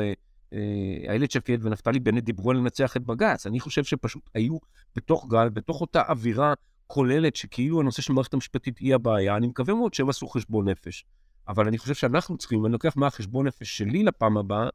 איילת 1.07 1.31
שקד 1.31 1.65
ונפתלי 1.65 1.99
בנט 1.99 2.23
דיברו 2.23 2.51
על 2.51 2.57
לנצח 2.57 2.97
את 2.97 3.01
בג"ץ. 3.01 3.47
אני 3.47 3.59
חושב 3.59 3.83
שפשוט 3.83 4.29
היו 4.33 4.57
בתוך 4.95 5.27
גל, 5.29 5.49
בתוך 5.49 5.81
אותה 5.81 6.01
אווירה 6.09 6.53
כוללת, 6.91 7.35
שכאילו 7.35 7.79
הנושא 7.79 8.01
של 8.01 8.13
מערכת 8.13 8.33
המשפטית 8.33 8.77
היא 8.77 8.95
הבעיה, 8.95 9.37
אני 9.37 9.47
מקווה 9.47 9.73
מאוד 9.73 9.93
שהם 9.93 10.09
עשו 10.09 10.27
חשבון 10.27 10.69
נפש. 10.69 11.05
אבל 11.47 11.67
אני 11.67 11.77
חושב 11.77 11.93
שאנחנו 11.93 12.37
צריכים, 12.37 12.63
ואני 12.63 12.73
לוקח 12.73 12.93
מה 12.97 13.07
החשבון 13.07 13.47
נפש 13.47 13.77
שלי 13.77 14.03
לפעם 14.03 14.37
הבאה, 14.37 14.69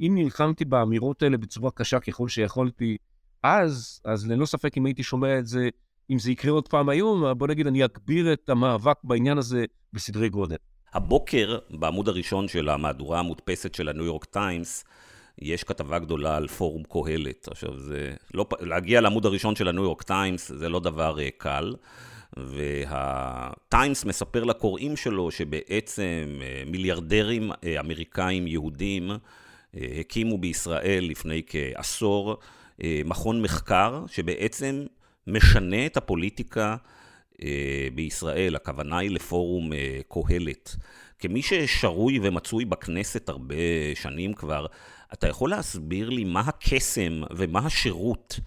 אם 0.00 0.12
נלחמתי 0.14 0.64
באמירות 0.64 1.22
האלה 1.22 1.36
בצורה 1.36 1.70
קשה 1.70 2.00
ככל 2.00 2.28
שיכולתי 2.28 2.96
אז, 3.42 4.00
אז 4.04 4.26
ללא 4.26 4.46
ספק 4.46 4.76
אם 4.76 4.86
הייתי 4.86 5.02
שומע 5.02 5.38
את 5.38 5.46
זה, 5.46 5.68
אם 6.10 6.18
זה 6.18 6.30
יקרה 6.30 6.52
עוד 6.52 6.68
פעם 6.68 6.88
היום, 6.88 7.38
בוא 7.38 7.48
נגיד, 7.48 7.66
אני 7.66 7.84
אגביר 7.84 8.32
את 8.32 8.50
המאבק 8.50 8.96
בעניין 9.04 9.38
הזה 9.38 9.64
בסדרי 9.92 10.28
גודל. 10.28 10.56
הבוקר, 10.92 11.58
בעמוד 11.70 12.08
הראשון 12.08 12.48
של 12.48 12.68
המהדורה 12.68 13.18
המודפסת 13.18 13.74
של 13.74 13.88
הניו 13.88 14.04
יורק 14.04 14.24
טיימס, 14.24 14.84
יש 15.38 15.64
כתבה 15.64 15.98
גדולה 15.98 16.36
על 16.36 16.48
פורום 16.48 16.82
קהלת. 16.82 17.48
עכשיו, 17.50 17.78
זה 17.78 18.14
לא, 18.34 18.46
להגיע 18.60 19.00
לעמוד 19.00 19.26
הראשון 19.26 19.56
של 19.56 19.68
הניו 19.68 19.82
יורק 19.82 20.02
טיימס 20.02 20.52
זה 20.52 20.68
לא 20.68 20.80
דבר 20.80 21.16
אה, 21.18 21.20
קל. 21.38 21.74
והטיימס 22.36 24.04
מספר 24.04 24.44
לקוראים 24.44 24.96
שלו 24.96 25.30
שבעצם 25.30 26.38
אה, 26.38 26.70
מיליארדרים 26.70 27.52
אה, 27.52 27.54
אמריקאים 27.80 28.46
יהודים 28.46 29.10
הקימו 29.74 30.38
בישראל 30.38 31.04
לפני 31.10 31.42
כעשור 31.46 32.36
מכון 33.04 33.42
מחקר 33.42 34.04
שבעצם 34.06 34.84
משנה 35.26 35.86
את 35.86 35.96
הפוליטיקה 35.96 36.76
בישראל. 37.94 38.56
הכוונה 38.56 38.98
היא 38.98 39.10
לפורום 39.10 39.70
קהלת. 40.08 40.76
כמי 41.18 41.42
ששרוי 41.42 42.18
ומצוי 42.22 42.64
בכנסת 42.64 43.28
הרבה 43.28 43.54
שנים 43.94 44.34
כבר, 44.34 44.66
אתה 45.12 45.28
יכול 45.28 45.50
להסביר 45.50 46.10
לי 46.10 46.24
מה 46.24 46.40
הקסם 46.40 47.22
ומה 47.36 47.60
השירות 47.60 48.40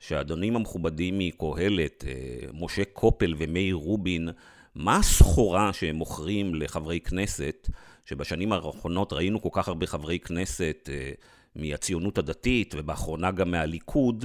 שהאדונים 0.00 0.56
המכובדים 0.56 1.18
מקהלת, 1.18 2.04
אה, 2.06 2.48
משה 2.54 2.84
קופל 2.84 3.34
ומאיר 3.38 3.74
רובין, 3.74 4.28
מה 4.74 4.96
הסחורה 4.96 5.72
שהם 5.72 5.96
מוכרים 5.96 6.54
לחברי 6.54 7.00
כנסת, 7.00 7.68
שבשנים 8.04 8.52
האחרונות 8.52 9.12
ראינו 9.12 9.42
כל 9.42 9.48
כך 9.52 9.68
הרבה 9.68 9.86
חברי 9.86 10.18
כנסת 10.18 10.88
אה, 10.92 11.10
מהציונות 11.56 12.18
הדתית 12.18 12.74
ובאחרונה 12.78 13.30
גם 13.30 13.50
מהליכוד, 13.50 14.24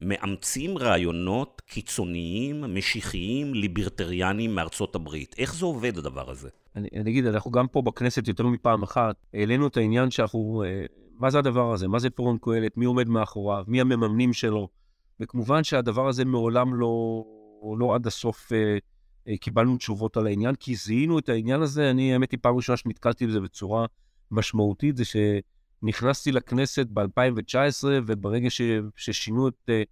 מאמצים 0.00 0.78
רעיונות 0.78 1.62
קיצוניים, 1.66 2.74
משיחיים, 2.74 3.54
ליברטריאניים 3.54 4.54
מארצות 4.54 4.94
הברית. 4.94 5.34
איך 5.38 5.54
זה 5.54 5.64
עובד 5.64 5.98
הדבר 5.98 6.30
הזה? 6.30 6.48
אני, 6.76 6.88
אני 6.96 7.10
אגיד, 7.10 7.26
אנחנו 7.26 7.50
גם 7.50 7.68
פה 7.68 7.82
בכנסת 7.82 8.28
יותר 8.28 8.46
מפעם 8.46 8.82
אחת 8.82 9.16
העלינו 9.34 9.66
את 9.66 9.76
העניין 9.76 10.10
שאנחנו, 10.10 10.64
אה, 10.66 10.84
מה 11.18 11.30
זה 11.30 11.38
הדבר 11.38 11.72
הזה? 11.72 11.88
מה 11.88 11.98
זה 11.98 12.10
פורום 12.10 12.38
קהלת? 12.38 12.76
מי 12.76 12.84
עומד 12.84 13.08
מאחוריו? 13.08 13.64
מי 13.66 13.80
המממנים 13.80 14.32
שלו? 14.32 14.68
וכמובן 15.20 15.64
שהדבר 15.64 16.08
הזה 16.08 16.24
מעולם 16.24 16.74
לא, 16.74 17.24
לא 17.78 17.94
עד 17.94 18.06
הסוף 18.06 18.52
אה, 18.52 18.78
אה, 19.28 19.36
קיבלנו 19.36 19.76
תשובות 19.76 20.16
על 20.16 20.26
העניין, 20.26 20.54
כי 20.54 20.76
זיהינו 20.76 21.18
את 21.18 21.28
העניין 21.28 21.62
הזה, 21.62 21.90
אני 21.90 22.12
האמת 22.12 22.32
היא 22.32 22.38
פעם 22.42 22.56
ראשונה 22.56 22.76
שנתקלתי 22.76 23.26
בזה 23.26 23.40
בצורה 23.40 23.86
משמעותית, 24.30 24.96
זה 24.96 25.04
שנכנסתי 25.04 26.32
לכנסת 26.32 26.86
ב-2019, 26.92 27.84
וברגע 28.06 28.50
ש, 28.50 28.60
ששינו 28.96 29.48
את, 29.48 29.54
אה, 29.68 29.82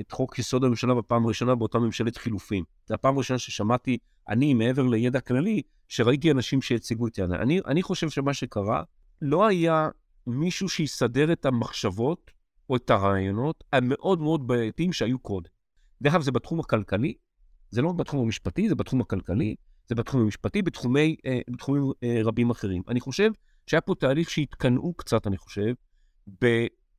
את 0.00 0.12
חוק 0.12 0.38
יסוד 0.38 0.64
הממשלה 0.64 0.94
בפעם 0.94 1.24
הראשונה 1.24 1.54
באותה 1.54 1.78
ממשלת 1.78 2.16
חילופים. 2.16 2.64
זו 2.86 2.94
הפעם 2.94 3.14
הראשונה 3.14 3.38
ששמעתי, 3.38 3.98
אני, 4.28 4.54
מעבר 4.54 4.82
לידע 4.82 5.20
כללי, 5.20 5.62
שראיתי 5.88 6.30
אנשים 6.30 6.62
שהציגו 6.62 7.06
את 7.06 7.18
ידע. 7.18 7.34
אני, 7.34 7.60
אני 7.66 7.82
חושב 7.82 8.10
שמה 8.10 8.34
שקרה, 8.34 8.82
לא 9.22 9.46
היה 9.46 9.88
מישהו 10.26 10.68
שיסדר 10.68 11.32
את 11.32 11.46
המחשבות 11.46 12.30
או 12.70 12.76
את 12.76 12.90
הרעיונות 12.90 13.64
המאוד 13.72 14.20
מאוד 14.20 14.46
בעייתיים 14.46 14.92
שהיו 14.92 15.18
קודם. 15.18 15.48
דרך 16.02 16.14
אגב, 16.14 16.22
זה 16.22 16.32
בתחום 16.32 16.60
הכלכלי, 16.60 17.14
זה 17.70 17.82
לא 17.82 17.92
בתחום 17.92 18.20
המשפטי, 18.20 18.68
זה 18.68 18.74
בתחום 18.74 19.00
הכלכלי, 19.00 19.54
זה 19.88 19.94
בתחום 19.94 20.20
המשפטי, 20.20 20.62
בתחומי, 20.62 21.16
אה, 21.26 21.40
בתחומים 21.48 21.92
אה, 22.02 22.20
רבים 22.24 22.50
אחרים. 22.50 22.82
אני 22.88 23.00
חושב 23.00 23.30
שהיה 23.66 23.80
פה 23.80 23.94
תהליך 23.94 24.30
שהתקנאו 24.30 24.94
קצת, 24.94 25.26
אני 25.26 25.36
חושב, 25.36 25.74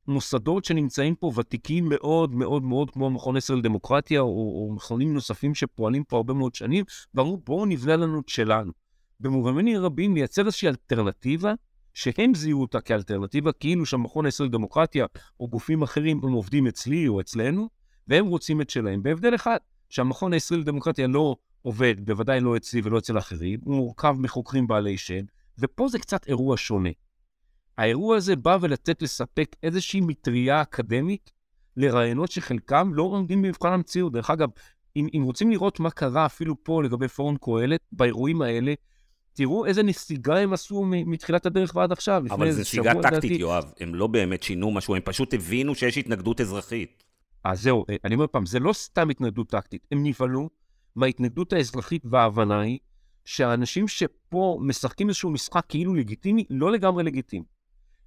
במוסדות 0.08 0.64
שנמצאים 0.64 1.14
פה 1.14 1.32
ותיקים 1.36 1.88
מאוד 1.88 2.34
מאוד 2.34 2.62
מאוד, 2.62 2.90
כמו 2.90 3.06
המכון 3.06 3.36
עשר 3.36 3.54
לדמוקרטיה, 3.54 4.20
או, 4.20 4.26
או 4.26 4.72
מכונים 4.74 5.14
נוספים 5.14 5.54
שפועלים 5.54 6.04
פה 6.04 6.16
הרבה 6.16 6.34
מאוד 6.34 6.54
שנים, 6.54 6.84
ואמרו, 7.14 7.36
בואו 7.36 7.66
נבנה 7.66 7.96
לנו 7.96 8.20
את 8.20 8.28
שלנו. 8.28 8.72
במובנים 9.20 9.80
רבים, 9.80 10.14
לייצר 10.14 10.46
איזושהי 10.46 10.68
אלטרנטיבה 10.68 11.54
שהם 11.96 12.34
זיהו 12.34 12.60
אותה 12.60 12.80
כאלטרנטיבה, 12.80 13.52
כאילו 13.52 13.86
שהמכון 13.86 14.26
הישראלי 14.26 14.48
לדמוקרטיה 14.48 15.06
או 15.40 15.48
גופים 15.48 15.82
אחרים 15.82 16.20
הם 16.22 16.32
עובדים 16.32 16.66
אצלי 16.66 17.08
או 17.08 17.20
אצלנו, 17.20 17.68
והם 18.08 18.26
רוצים 18.26 18.60
את 18.60 18.70
שלהם. 18.70 19.02
בהבדל 19.02 19.34
אחד, 19.34 19.56
שהמכון 19.88 20.32
הישראלי 20.32 20.62
לדמוקרטיה 20.62 21.06
לא 21.06 21.36
עובד, 21.62 21.94
בוודאי 22.06 22.40
לא 22.40 22.56
אצלי 22.56 22.80
ולא 22.84 22.98
אצל 22.98 23.18
אחרים, 23.18 23.60
הוא 23.64 23.74
מורכב 23.74 24.16
מחוקרים 24.18 24.66
בעלי 24.66 24.98
שם, 24.98 25.24
ופה 25.58 25.88
זה 25.88 25.98
קצת 25.98 26.28
אירוע 26.28 26.56
שונה. 26.56 26.90
האירוע 27.78 28.16
הזה 28.16 28.36
בא 28.36 28.58
ולתת 28.60 29.02
לספק 29.02 29.56
איזושהי 29.62 30.00
מטריה 30.00 30.62
אקדמית 30.62 31.32
לרעיונות 31.76 32.30
שחלקם 32.30 32.90
לא 32.94 33.02
עומדים 33.02 33.42
במבחן 33.42 33.72
המציאות. 33.72 34.12
דרך 34.12 34.30
אגב, 34.30 34.48
אם, 34.96 35.06
אם 35.14 35.22
רוצים 35.22 35.50
לראות 35.50 35.80
מה 35.80 35.90
קרה 35.90 36.26
אפילו 36.26 36.64
פה 36.64 36.82
לגבי 36.82 37.08
פורום 37.08 37.36
קהלת, 37.40 37.80
באירועים 37.92 38.42
האלה, 38.42 38.74
תראו 39.36 39.66
איזה 39.66 39.82
נסיגה 39.82 40.36
הם 40.36 40.52
עשו 40.52 40.84
מתחילת 40.84 41.46
הדרך 41.46 41.76
ועד 41.76 41.92
עכשיו. 41.92 42.22
אבל 42.30 42.50
זו 42.50 42.60
נסיגה 42.60 42.94
טקטית, 42.94 43.12
דעתי... 43.12 43.26
יואב. 43.26 43.72
הם 43.80 43.94
לא 43.94 44.06
באמת 44.06 44.42
שינו 44.42 44.70
משהו, 44.70 44.94
הם 44.94 45.02
פשוט 45.04 45.34
הבינו 45.34 45.74
שיש 45.74 45.98
התנגדות 45.98 46.40
אזרחית. 46.40 47.04
אז 47.44 47.62
זהו, 47.62 47.84
אני 48.04 48.14
אומר 48.14 48.26
פעם, 48.26 48.46
זה 48.46 48.58
לא 48.58 48.72
סתם 48.72 49.10
התנגדות 49.10 49.48
טקטית, 49.48 49.86
הם 49.92 50.02
נבהלו 50.02 50.48
מההתנגדות 50.96 51.52
האזרחית 51.52 52.02
וההבנה 52.04 52.60
היא 52.60 52.78
שהאנשים 53.24 53.88
שפה 53.88 54.58
משחקים 54.60 55.08
איזשהו 55.08 55.30
משחק 55.30 55.64
כאילו 55.68 55.94
לגיטימי, 55.94 56.44
לא 56.50 56.72
לגמרי 56.72 57.04
לגיטימי. 57.04 57.44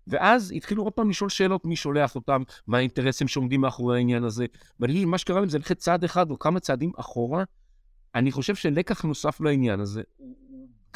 ואז 0.08 0.54
התחילו 0.56 0.84
עוד 0.84 0.94
פעם 0.94 1.10
לשאול 1.10 1.30
שאלות, 1.30 1.66
מי 1.66 1.76
שולח 1.76 2.16
אותם, 2.16 2.42
מה 2.68 2.78
האינטרסים 2.78 3.28
שעומדים 3.28 3.62
מאחורי 3.62 3.98
העניין 3.98 4.24
הזה. 4.24 4.46
ואני 4.80 5.06
מה 5.06 5.18
שקרה 5.18 5.40
להם 5.40 5.50
זה 5.50 5.58
ללכת 5.58 5.78
צעד 5.78 6.04
אחד 6.04 6.32
או 6.32 6.40
כמה 6.40 6.60
צעדים 6.60 6.92
אחורה. 6.98 7.44
אני 8.16 8.32
חושב 8.32 8.56
שלקח 8.56 9.02
נוסף 9.02 9.42
לעניין 9.42 9.80
הזה, 9.80 10.02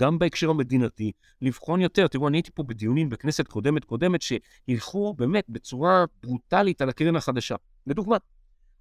גם 0.02 0.20
בהקשר 0.20 0.50
המדינתי, 0.50 1.12
לבחון 1.42 1.82
יותר. 1.82 2.08
תראו, 2.08 2.28
אני 2.28 2.38
הייתי 2.38 2.52
פה 2.54 2.64
בדיונים 2.64 3.10
בכנסת 3.10 3.48
קודמת 3.48 3.86
קודמת, 3.86 4.22
שילכו 4.22 5.14
באמת 5.14 5.46
בצורה 5.50 6.06
ברוטלית 6.24 6.82
על 6.82 6.90
הקרן 6.90 7.16
החדשה. 7.16 7.56
לדוגמה, 7.88 8.18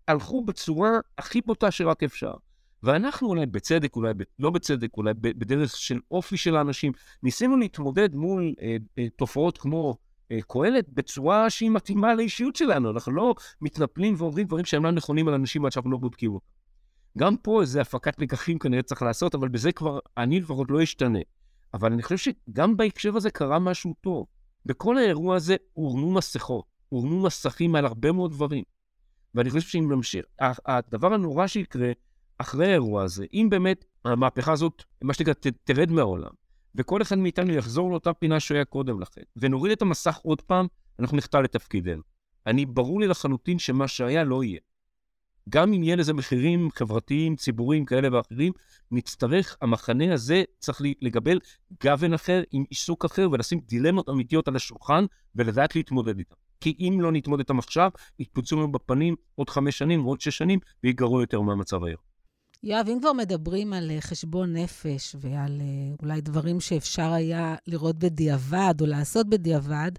הלכו 0.09 0.45
בצורה 0.45 0.91
הכי 1.19 1.41
בוטה 1.41 1.71
שרק 1.71 2.03
אפשר. 2.03 2.33
ואנחנו 2.83 3.29
אולי 3.29 3.47
בצדק, 3.47 3.97
אולי 3.97 4.15
ב, 4.15 4.23
לא 4.39 4.51
בצדק, 4.51 4.97
אולי 4.97 5.15
בדרך 5.21 5.77
של 5.77 6.01
אופי 6.11 6.37
של 6.37 6.57
האנשים, 6.57 6.93
ניסינו 7.23 7.57
להתמודד 7.57 8.15
מול 8.15 8.55
אה, 8.63 8.77
אה, 8.99 9.07
תופעות 9.17 9.59
כמו 9.59 9.97
אה, 10.33 10.39
קהלת 10.49 10.89
בצורה 10.89 11.51
שהיא 11.51 11.71
מתאימה 11.71 12.15
לאישיות 12.15 12.57
שלנו. 12.57 12.91
אנחנו 12.91 13.13
לא 13.13 13.35
מתנפלים 13.61 14.15
ואומרים 14.19 14.47
דברים 14.47 14.65
שהם 14.65 14.85
לא 14.85 14.91
נכונים 14.91 15.29
על 15.29 15.35
אנשים 15.35 15.65
עד 15.65 15.73
שאנחנו 15.73 15.91
לא 15.91 15.99
בודקים 15.99 16.35
אותם. 16.35 16.62
גם 17.19 17.37
פה 17.37 17.61
איזה 17.61 17.81
הפקת 17.81 18.21
לקחים 18.21 18.59
כנראה 18.59 18.83
צריך 18.83 19.03
לעשות, 19.03 19.35
אבל 19.35 19.49
בזה 19.49 19.73
כבר 19.73 19.99
אני 20.17 20.41
לפחות 20.41 20.71
לא 20.71 20.83
אשתנה. 20.83 21.19
אבל 21.75 21.93
אני 21.93 22.03
חושב 22.03 22.17
שגם 22.17 22.77
בהקשר 22.77 23.17
הזה 23.17 23.31
קרה 23.31 23.59
משהו 23.59 23.95
טוב. 24.01 24.27
בכל 24.67 24.99
האירוע 24.99 25.37
הזה 25.37 25.57
הורנו 25.73 26.11
מסכות, 26.11 26.65
הורנו 26.89 27.23
מסכים 27.23 27.75
על 27.75 27.87
הרבה 27.87 28.13
מאוד 28.13 28.31
דברים. 28.31 28.65
ואני 29.35 29.51
חושב 29.51 29.69
שאם 29.69 29.93
נמשיך, 29.93 30.25
הדבר 30.67 31.15
הנורא 31.15 31.47
שיקרה 31.47 31.93
אחרי 32.39 32.67
האירוע 32.67 33.03
הזה, 33.03 33.27
אם 33.33 33.47
באמת 33.51 33.85
המהפכה 34.05 34.53
הזאת, 34.53 34.83
מה 35.03 35.15
שנקרא, 35.15 35.35
תרד 35.65 35.91
מהעולם, 35.91 36.31
וכל 36.75 37.03
אחד 37.03 37.19
מאיתנו 37.19 37.53
יחזור 37.53 37.91
לאותה 37.91 38.13
פינה 38.13 38.41
שהוא 38.41 38.55
היה 38.55 38.65
קודם 38.65 39.01
לכן, 39.01 39.23
ונוריד 39.37 39.73
את 39.73 39.83
המסך 39.83 40.19
עוד 40.23 40.41
פעם, 40.41 40.67
אנחנו 40.99 41.17
נחטא 41.17 41.37
לתפקידנו. 41.37 42.03
אני, 42.47 42.67
ברור 42.67 43.01
לי 43.01 43.07
לחלוטין 43.07 43.59
שמה 43.59 43.89
שהיה 43.89 44.25
לא 44.25 44.45
יהיה. 44.45 44.61
גם 45.49 45.73
אם 45.73 45.83
יהיה 45.83 45.97
לזה 45.97 46.13
מחירים 46.13 46.69
חברתיים, 46.75 47.37
ציבוריים 47.37 47.85
כאלה 47.85 48.17
ואחרים, 48.17 48.53
נצטרך, 48.91 49.57
המחנה 49.61 50.15
הזה 50.15 50.43
צריך 50.59 50.81
לגבל 51.03 51.39
גוון 51.83 52.15
אחר 52.15 52.43
עם 52.53 52.65
עיסוק 52.71 53.05
אחר 53.05 53.29
ולשים 53.33 53.61
דילמות 53.69 54.09
אמיתיות 54.09 54.49
על 54.49 54.57
השולחן 54.57 55.05
ולדעת 55.37 55.77
להתמודד 55.77 56.19
איתן. 56.19 56.35
כי 56.61 56.77
אם 56.81 56.99
לא 57.01 57.13
נתמודד 57.13 57.41
איתם 57.41 57.59
עכשיו, 57.59 57.91
יתפוצצו 58.19 58.57
לנו 58.57 58.73
בפנים 58.73 59.15
עוד 59.35 59.51
חמש 59.51 59.79
שנים, 59.79 60.03
עוד 60.03 60.21
שש 60.21 60.39
שנים, 60.39 60.59
ויגרעו 60.85 61.21
יותר 61.21 61.41
מהמצב 61.41 61.85
היום. 61.85 62.13
יואב, 62.63 62.89
אם 62.89 62.99
כבר 63.01 63.13
מדברים 63.13 63.73
על 63.73 63.91
חשבון 64.01 64.57
נפש 64.57 65.17
ועל 65.21 65.61
אולי 66.03 66.21
דברים 66.21 66.61
שאפשר 66.61 67.13
היה 67.13 67.55
לראות 67.67 67.99
בדיעבד 67.99 68.75
או 68.81 68.87
לעשות 68.87 69.29
בדיעבד, 69.29 69.91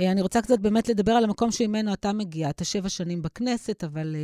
אני 0.00 0.22
רוצה 0.22 0.42
קצת 0.42 0.58
באמת 0.58 0.88
לדבר 0.88 1.12
על 1.12 1.24
המקום 1.24 1.50
שממנו 1.50 1.92
אתה 1.92 2.12
מגיע. 2.12 2.50
אתה 2.50 2.64
שבע 2.64 2.88
שנים 2.88 3.22
בכנסת, 3.22 3.84
אבל 3.84 4.16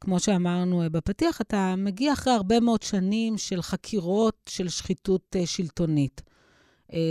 כמו 0.00 0.20
שאמרנו 0.20 0.82
בפתיח, 0.92 1.40
אתה 1.40 1.74
מגיע 1.76 2.12
אחרי 2.12 2.32
הרבה 2.32 2.60
מאוד 2.60 2.82
שנים 2.82 3.38
של 3.38 3.62
חקירות 3.62 4.36
של 4.48 4.68
שחיתות 4.68 5.36
שלטונית. 5.44 6.22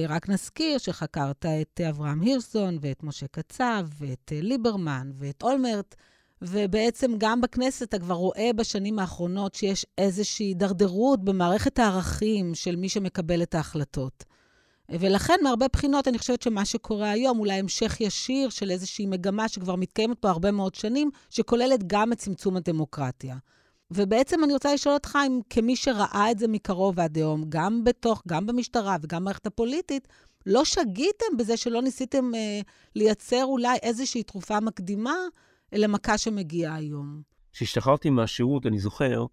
רק 0.09 0.29
נזכיר 0.29 0.77
שחקרת 0.77 1.45
את 1.45 1.81
אברהם 1.89 2.21
הירסון 2.21 2.77
ואת 2.81 3.03
משה 3.03 3.27
קצב 3.27 3.87
ואת 3.97 4.31
ליברמן 4.35 5.11
ואת 5.15 5.43
אולמרט, 5.43 5.95
ובעצם 6.41 7.11
גם 7.17 7.41
בכנסת 7.41 7.83
אתה 7.83 7.99
כבר 7.99 8.15
רואה 8.15 8.49
בשנים 8.55 8.99
האחרונות 8.99 9.55
שיש 9.55 9.85
איזושהי 9.97 10.45
הידרדרות 10.45 11.23
במערכת 11.23 11.79
הערכים 11.79 12.55
של 12.55 12.75
מי 12.75 12.89
שמקבל 12.89 13.43
את 13.43 13.55
ההחלטות. 13.55 14.23
ולכן, 14.99 15.33
מהרבה 15.43 15.65
בחינות, 15.73 16.07
אני 16.07 16.17
חושבת 16.17 16.41
שמה 16.41 16.65
שקורה 16.65 17.11
היום, 17.11 17.39
אולי 17.39 17.53
המשך 17.53 18.01
ישיר 18.01 18.49
של 18.49 18.71
איזושהי 18.71 19.05
מגמה 19.05 19.47
שכבר 19.47 19.75
מתקיימת 19.75 20.19
פה 20.19 20.29
הרבה 20.29 20.51
מאוד 20.51 20.75
שנים, 20.75 21.09
שכוללת 21.29 21.79
גם 21.87 22.13
את 22.13 22.17
צמצום 22.17 22.57
הדמוקרטיה. 22.57 23.37
ובעצם 23.91 24.43
אני 24.43 24.53
רוצה 24.53 24.73
לשאול 24.73 24.93
אותך 24.93 25.17
אם 25.27 25.39
כמי 25.49 25.75
שראה 25.75 26.31
את 26.31 26.39
זה 26.39 26.47
מקרוב 26.47 26.93
ועד 26.97 27.15
היום, 27.15 27.43
גם 27.49 27.83
בתוך, 27.83 28.23
גם 28.27 28.45
במשטרה 28.45 28.97
וגם 29.01 29.21
במערכת 29.21 29.45
הפוליטית, 29.45 30.07
לא 30.45 30.65
שגיתם 30.65 31.37
בזה 31.37 31.57
שלא 31.57 31.81
ניסיתם 31.81 32.35
אה, 32.35 32.59
לייצר 32.95 33.43
אולי 33.43 33.77
איזושהי 33.83 34.23
תרופה 34.23 34.59
מקדימה 34.59 35.13
למכה 35.73 36.17
שמגיעה 36.17 36.75
היום? 36.75 37.21
כשהשתחררתי 37.53 38.09
מהשירות, 38.09 38.65
אני 38.65 38.79
זוכר, 38.79 39.25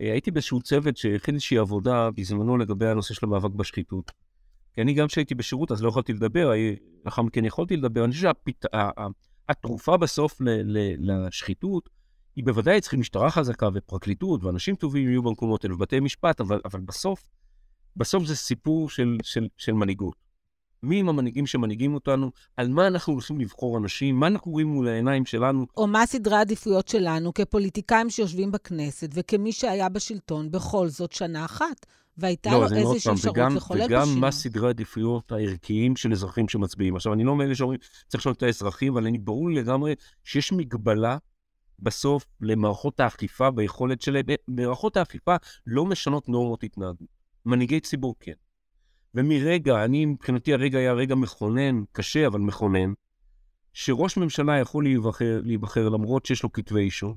אה, 0.00 0.12
הייתי 0.12 0.30
באיזשהו 0.30 0.62
צוות 0.62 0.96
שהכין 0.96 1.34
איזושהי 1.34 1.58
עבודה 1.58 2.10
בזמנו 2.10 2.56
לגבי 2.56 2.86
הנושא 2.86 3.14
של 3.14 3.26
המאבק 3.26 3.50
בשחיתות. 3.50 4.27
כי 4.78 4.82
אני 4.82 4.94
גם 4.94 5.08
כשהייתי 5.08 5.34
בשירות 5.34 5.72
אז 5.72 5.82
לא 5.82 5.88
יכולתי 5.88 6.12
לדבר, 6.12 6.52
לאחר 7.04 7.22
מכן 7.22 7.44
יכולתי 7.44 7.76
לדבר. 7.76 8.04
אני 8.04 8.12
חושב 8.12 8.30
שהתרופה 9.48 9.96
בסוף 9.96 10.40
לשחיתות, 10.98 11.88
היא 12.36 12.44
בוודאי 12.44 12.80
צריכים 12.80 13.00
משטרה 13.00 13.30
חזקה 13.30 13.68
ופרקליטות, 13.74 14.44
ואנשים 14.44 14.74
טובים 14.74 15.08
יהיו 15.08 15.22
במקומות 15.22 15.64
האלה, 15.64 15.74
ובתי 15.74 16.00
משפט, 16.00 16.40
אבל, 16.40 16.60
אבל 16.64 16.80
בסוף, 16.80 17.28
בסוף 17.96 18.24
זה 18.24 18.36
סיפור 18.36 18.90
של, 18.90 19.16
של, 19.22 19.48
של 19.56 19.72
מנהיגות. 19.72 20.16
מי 20.82 21.00
הם 21.00 21.08
המנהיגים 21.08 21.46
שמנהיגים 21.46 21.94
אותנו, 21.94 22.30
על 22.56 22.68
מה 22.68 22.86
אנחנו 22.86 23.12
הולכים 23.12 23.40
לבחור 23.40 23.78
אנשים, 23.78 24.20
מה 24.20 24.26
אנחנו 24.26 24.52
רואים 24.52 24.66
מול 24.66 24.88
העיניים 24.88 25.26
שלנו. 25.26 25.66
או 25.76 25.86
מה 25.86 26.06
סדרי 26.06 26.36
העדיפויות 26.36 26.88
שלנו 26.88 27.34
כפוליטיקאים 27.34 28.10
שיושבים 28.10 28.52
בכנסת, 28.52 29.10
וכמי 29.14 29.52
שהיה 29.52 29.88
בשלטון 29.88 30.50
בכל 30.50 30.88
זאת 30.88 31.12
שנה 31.12 31.44
אחת. 31.44 31.86
והייתה 32.18 32.50
לא, 32.50 32.60
לו 32.60 32.76
איזושהי 32.76 33.12
אפשרות 33.12 33.36
לחולל 33.36 33.84
בשינוי. 33.84 34.02
וגם 34.02 34.20
מה 34.20 34.30
סדרי 34.30 34.66
העדיפויות 34.66 35.32
הערכיים 35.32 35.96
של 35.96 36.12
אזרחים 36.12 36.48
שמצביעים. 36.48 36.96
עכשיו, 36.96 37.12
אני 37.12 37.24
לא 37.24 37.36
מאלה 37.36 37.54
שאומרים, 37.54 37.80
צריך 38.08 38.20
לשאול 38.20 38.34
את 38.34 38.42
האזרחים, 38.42 38.92
אבל 38.92 39.06
אני 39.06 39.18
ברור 39.18 39.50
לגמרי 39.50 39.94
שיש 40.24 40.52
מגבלה 40.52 41.18
בסוף 41.78 42.26
למערכות 42.40 43.00
האכיפה 43.00 43.50
ביכולת 43.50 44.02
שלהם. 44.02 44.24
מערכות 44.48 44.96
האכיפה 44.96 45.36
לא 45.66 45.86
משנות 45.86 46.28
נורמות 46.28 46.64
התנהגות. 46.64 47.08
מנהיגי 47.46 47.80
ציבור 47.80 48.14
כן. 48.20 48.32
ומרגע, 49.14 49.84
אני 49.84 50.06
מבחינתי 50.06 50.52
הרגע 50.52 50.78
היה 50.78 50.92
רגע 50.92 51.14
מכונן, 51.14 51.82
קשה 51.92 52.26
אבל 52.26 52.40
מכונן, 52.40 52.92
שראש 53.72 54.16
ממשלה 54.16 54.58
יכול 54.58 54.84
להיבחר, 54.84 55.40
להיבחר 55.44 55.88
למרות 55.88 56.26
שיש 56.26 56.42
לו 56.42 56.52
כתבי 56.52 56.80
אישום, 56.80 57.14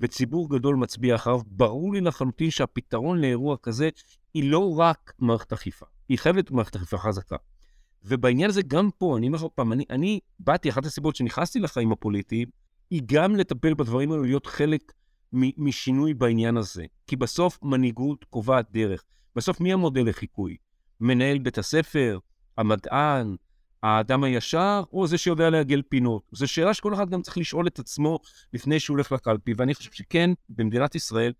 וציבור 0.00 0.50
גדול 0.50 0.76
מצביע 0.76 1.14
אחריו, 1.14 1.40
ברור 1.46 1.92
לי 1.92 2.00
לחלוטין 2.00 2.50
שהפתרון 2.50 3.20
לאירוע 3.20 3.56
כזה 3.62 3.88
היא 4.34 4.50
לא 4.50 4.78
רק 4.78 5.12
מערכת 5.18 5.52
אכיפה, 5.52 5.86
היא 6.08 6.18
חייבת 6.18 6.50
מערכת 6.50 6.76
אכיפה 6.76 6.98
חזקה. 6.98 7.36
ובעניין 8.04 8.50
הזה, 8.50 8.62
גם 8.62 8.90
פה, 8.98 9.18
אני 9.18 9.26
אומר 9.26 9.38
עוד 9.38 9.50
פעם, 9.50 9.72
אני, 9.72 9.84
אני 9.90 10.20
באתי, 10.38 10.70
אחת 10.70 10.84
הסיבות 10.86 11.16
שנכנסתי 11.16 11.58
לחיים 11.58 11.92
הפוליטיים, 11.92 12.48
היא 12.90 13.02
גם 13.06 13.36
לטפל 13.36 13.74
בדברים 13.74 14.12
האלו, 14.12 14.22
להיות 14.22 14.46
חלק 14.46 14.92
משינוי 15.32 16.14
בעניין 16.14 16.56
הזה. 16.56 16.84
כי 17.06 17.16
בסוף 17.16 17.58
מנהיגות 17.62 18.24
קובעת 18.24 18.66
דרך. 18.72 19.04
בסוף 19.36 19.60
מי 19.60 19.72
המודל 19.72 20.08
לחיקוי? 20.08 20.56
מנהל 21.00 21.38
בית 21.38 21.58
הספר, 21.58 22.18
המדען, 22.58 23.36
האדם 23.82 24.24
הישר, 24.24 24.82
או 24.92 25.06
זה 25.06 25.18
שיודע 25.18 25.50
לעגל 25.50 25.82
פינות? 25.88 26.22
זו 26.32 26.48
שאלה 26.48 26.74
שכל 26.74 26.94
אחד 26.94 27.10
גם 27.10 27.22
צריך 27.22 27.38
לשאול 27.38 27.66
את 27.66 27.78
עצמו 27.78 28.18
לפני 28.52 28.80
שהוא 28.80 28.94
הולך 28.94 29.12
לקלפי, 29.12 29.52
ואני 29.56 29.74
חושב 29.74 29.92
שכן, 29.92 30.30
במדינת 30.48 30.94
ישראל 30.94 31.32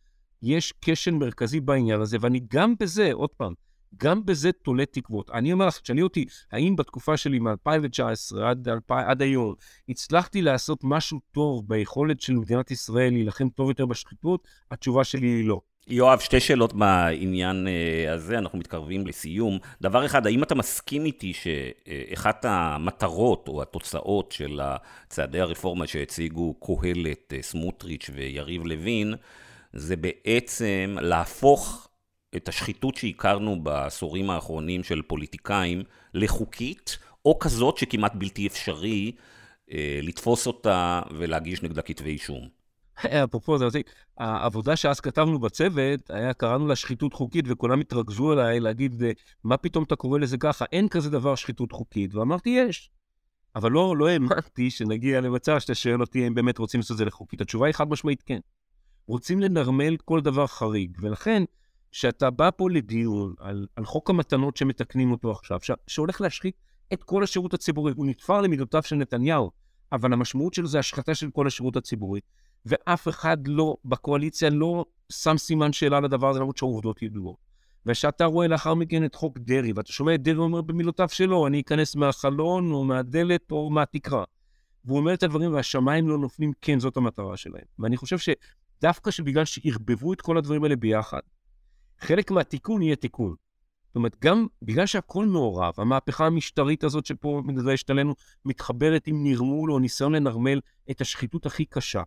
יש 0.42 0.74
כשל 0.80 1.10
מרכזי 1.10 1.60
בעניין 1.60 2.00
הזה, 2.00 2.16
ואני 2.20 2.40
גם 2.50 2.74
בזה, 2.80 3.10
עוד 3.12 3.30
פעם, 3.30 3.54
גם 3.96 4.26
בזה 4.26 4.52
תולה 4.52 4.86
תקוות. 4.86 5.30
אני 5.30 5.52
אומר 5.52 5.66
לך, 5.66 5.80
תשאלי 5.80 6.02
אותי, 6.02 6.24
האם 6.52 6.76
בתקופה 6.76 7.16
שלי 7.16 7.38
מ-2019 7.38 8.40
עד, 8.44 8.68
עד 8.88 9.22
היום, 9.22 9.54
הצלחתי 9.88 10.42
לעשות 10.42 10.80
משהו 10.82 11.20
טוב 11.32 11.68
ביכולת 11.68 12.20
של 12.20 12.32
מדינת 12.32 12.70
ישראל 12.70 13.12
להילחם 13.12 13.48
טוב 13.48 13.68
יותר 13.68 13.86
בשחיתות? 13.86 14.48
התשובה 14.70 15.04
שלי 15.04 15.26
היא 15.26 15.48
לא. 15.48 15.60
יואב, 15.88 16.18
שתי 16.18 16.40
שאלות 16.40 16.72
בעניין 16.72 17.68
אה, 17.68 18.12
הזה, 18.12 18.38
אנחנו 18.38 18.58
מתקרבים 18.58 19.06
לסיום. 19.06 19.58
דבר 19.80 20.06
אחד, 20.06 20.26
האם 20.26 20.42
אתה 20.42 20.54
מסכים 20.54 21.04
איתי 21.04 21.32
שאחת 21.32 22.44
המטרות 22.48 23.48
או 23.48 23.62
התוצאות 23.62 24.32
של 24.32 24.60
צעדי 25.08 25.40
הרפורמה 25.40 25.86
שהציגו 25.86 26.54
קהלת, 26.54 27.32
אה, 27.32 27.42
סמוטריץ' 27.42 28.10
ויריב 28.14 28.66
לוין, 28.66 29.14
זה 29.72 29.96
בעצם 29.96 30.96
להפוך 31.00 31.88
את 32.36 32.48
השחיתות 32.48 32.96
שהכרנו 32.96 33.62
בעשורים 33.62 34.30
האחרונים 34.30 34.84
של 34.84 35.02
פוליטיקאים 35.02 35.82
לחוקית, 36.14 36.98
או 37.24 37.38
כזאת 37.38 37.78
שכמעט 37.78 38.14
בלתי 38.14 38.46
אפשרי 38.46 39.12
אה, 39.72 40.00
לתפוס 40.02 40.46
אותה 40.46 41.02
ולהגיש 41.10 41.62
נגדה 41.62 41.82
כתבי 41.82 42.10
אישום. 42.10 42.55
אפרופו, 43.24 43.58
זה 43.58 43.66
מצחיק, 43.66 43.90
העבודה 44.18 44.76
שאז 44.76 45.00
כתבנו 45.00 45.38
בצוות, 45.38 46.10
היה, 46.10 46.34
קראנו 46.34 46.66
לה 46.66 46.76
שחיתות 46.76 47.14
חוקית, 47.14 47.44
וכולם 47.48 47.80
התרכזו 47.80 48.32
עליי 48.32 48.60
להגיד, 48.60 49.02
מה 49.44 49.56
פתאום 49.56 49.84
אתה 49.84 49.96
קורא 49.96 50.18
לזה 50.18 50.38
ככה? 50.38 50.64
אין 50.72 50.88
כזה 50.88 51.10
דבר 51.10 51.34
שחיתות 51.34 51.72
חוקית. 51.72 52.14
ואמרתי, 52.14 52.50
יש. 52.50 52.90
אבל 53.56 53.72
לא, 53.72 53.96
לא 53.96 54.08
האמנתי 54.08 54.70
שנגיע 54.76 55.20
למצב 55.20 55.58
שאתה 55.58 55.74
שואל 55.74 56.00
אותי 56.00 56.26
אם 56.26 56.34
באמת 56.34 56.58
רוצים 56.58 56.80
לעשות 56.80 56.94
את 56.94 56.98
זה 56.98 57.04
לחוקית. 57.04 57.40
התשובה 57.40 57.66
היא 57.66 57.74
חד 57.74 57.88
משמעית 57.88 58.22
כן. 58.22 58.38
רוצים 59.06 59.40
לנרמל 59.40 59.96
כל 59.96 60.20
דבר 60.20 60.46
חריג, 60.46 60.98
ולכן, 61.00 61.42
כשאתה 61.92 62.30
בא 62.30 62.50
פה 62.56 62.70
לדיון 62.70 63.34
על, 63.38 63.66
על 63.76 63.84
חוק 63.84 64.10
המתנות 64.10 64.56
שמתקנים 64.56 65.10
אותו 65.10 65.30
עכשיו, 65.30 65.58
ש, 65.62 65.70
שהולך 65.86 66.20
להשחית 66.20 66.56
את 66.92 67.04
כל 67.04 67.22
השירות 67.22 67.54
הציבורי, 67.54 67.92
הוא 67.96 68.06
נתפר 68.06 68.40
למידותיו 68.40 68.82
של 68.82 68.96
נתניהו, 68.96 69.50
אבל 69.92 70.12
המשמעות 70.12 70.54
שלו 70.54 70.66
זה 70.66 70.78
השחתה 70.78 71.14
של 71.14 71.30
כל 71.30 71.46
השירות 71.46 71.76
הציבורי. 71.76 72.20
ואף 72.66 73.08
אחד 73.08 73.46
לא, 73.46 73.76
בקואליציה 73.84 74.50
לא 74.50 74.84
שם 75.12 75.38
סימן 75.38 75.72
שאלה 75.72 76.00
לדבר 76.00 76.28
הזה, 76.28 76.38
למרות 76.38 76.56
שהעובדות 76.56 77.02
ידועות. 77.02 77.36
וכשאתה 77.86 78.24
רואה 78.24 78.48
לאחר 78.48 78.74
מכן 78.74 79.04
את 79.04 79.14
חוק 79.14 79.38
דרעי, 79.38 79.72
ואתה 79.72 79.92
שומע 79.92 80.14
את 80.14 80.22
דרעי 80.22 80.38
אומר 80.38 80.60
במילותיו 80.60 81.08
שלו, 81.08 81.46
אני 81.46 81.60
אכנס 81.60 81.96
מהחלון 81.96 82.72
או 82.72 82.84
מהדלת 82.84 83.50
או 83.50 83.70
מהתקרה. 83.70 84.24
והוא 84.84 84.98
אומר 84.98 85.14
את 85.14 85.22
הדברים 85.22 85.54
והשמיים 85.54 86.08
לא 86.08 86.18
נופלים, 86.18 86.52
כן, 86.62 86.80
זאת 86.80 86.96
המטרה 86.96 87.36
שלהם. 87.36 87.64
ואני 87.78 87.96
חושב 87.96 88.16
שדווקא 88.18 89.10
שבגלל 89.10 89.44
שערבבו 89.44 90.12
את 90.12 90.20
כל 90.20 90.38
הדברים 90.38 90.64
האלה 90.64 90.76
ביחד, 90.76 91.20
חלק 92.00 92.30
מהתיקון 92.30 92.82
יהיה 92.82 92.96
תיקון. 92.96 93.34
זאת 93.86 93.96
אומרת, 93.96 94.16
גם 94.20 94.46
בגלל 94.62 94.86
שהכל 94.86 95.26
מעורב, 95.26 95.74
המהפכה 95.76 96.26
המשטרית 96.26 96.84
הזאת 96.84 97.06
שפה 97.06 97.42
מתגלשת 97.44 97.90
עלינו, 97.90 98.14
מתחברת 98.44 99.06
עם 99.06 99.22
נרמול 99.22 99.72
או 99.72 99.78
ניסיון 99.78 100.14
לנרמל 100.14 100.60
את 100.90 101.00
השחיתות 101.00 101.46
הכי 101.46 101.64
קשה. 101.64 102.02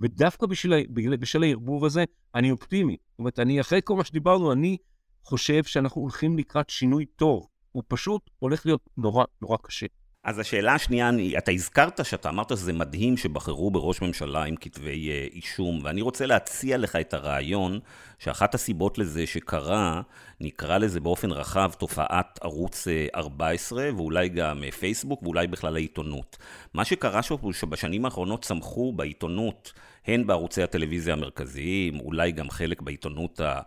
ודווקא 0.00 0.46
בשביל, 0.46 0.72
בשביל 1.16 1.42
הערבוב 1.42 1.84
הזה, 1.84 2.04
אני 2.34 2.50
אופטימי. 2.50 2.96
זאת 3.10 3.18
אומרת, 3.18 3.38
אני, 3.38 3.60
אחרי 3.60 3.80
כל 3.84 3.96
מה 3.96 4.04
שדיברנו, 4.04 4.52
אני 4.52 4.76
חושב 5.24 5.64
שאנחנו 5.64 6.00
הולכים 6.00 6.38
לקראת 6.38 6.70
שינוי 6.70 7.06
טוב. 7.06 7.46
הוא 7.72 7.82
פשוט 7.88 8.30
הולך 8.38 8.66
להיות 8.66 8.88
נורא 8.96 9.24
נורא 9.42 9.56
קשה. 9.62 9.86
אז 10.24 10.38
השאלה 10.38 10.74
השנייה, 10.74 11.10
אתה 11.38 11.52
הזכרת 11.52 12.04
שאתה 12.04 12.28
אמרת 12.28 12.48
שזה 12.48 12.72
מדהים 12.72 13.16
שבחרו 13.16 13.70
בראש 13.70 14.02
ממשלה 14.02 14.44
עם 14.44 14.56
כתבי 14.56 15.10
אה, 15.10 15.26
אישום, 15.32 15.80
ואני 15.82 16.02
רוצה 16.02 16.26
להציע 16.26 16.78
לך 16.78 16.96
את 16.96 17.14
הרעיון 17.14 17.78
שאחת 18.18 18.54
הסיבות 18.54 18.98
לזה 18.98 19.26
שקרה, 19.26 20.00
נקרא 20.40 20.78
לזה 20.78 21.00
באופן 21.00 21.30
רחב 21.30 21.70
תופעת 21.78 22.38
ערוץ 22.42 22.86
14, 23.14 23.82
אה, 23.82 23.94
ואולי 23.96 24.28
גם 24.28 24.64
אה, 24.64 24.70
פייסבוק, 24.70 25.22
ואולי 25.22 25.46
בכלל 25.46 25.76
העיתונות. 25.76 26.36
מה 26.74 26.84
שקרה 26.84 27.22
שם 27.22 27.34
הוא 27.40 27.52
שבשנים 27.52 28.04
האחרונות 28.04 28.44
צמחו 28.44 28.92
בעיתונות, 28.92 29.72
הן 30.06 30.26
בערוצי 30.26 30.62
הטלוויזיה 30.62 31.14
המרכזיים, 31.14 32.00
אולי 32.00 32.32
גם 32.32 32.50
חלק 32.50 32.82
בעיתונות 32.82 33.40
ה... 33.40 33.60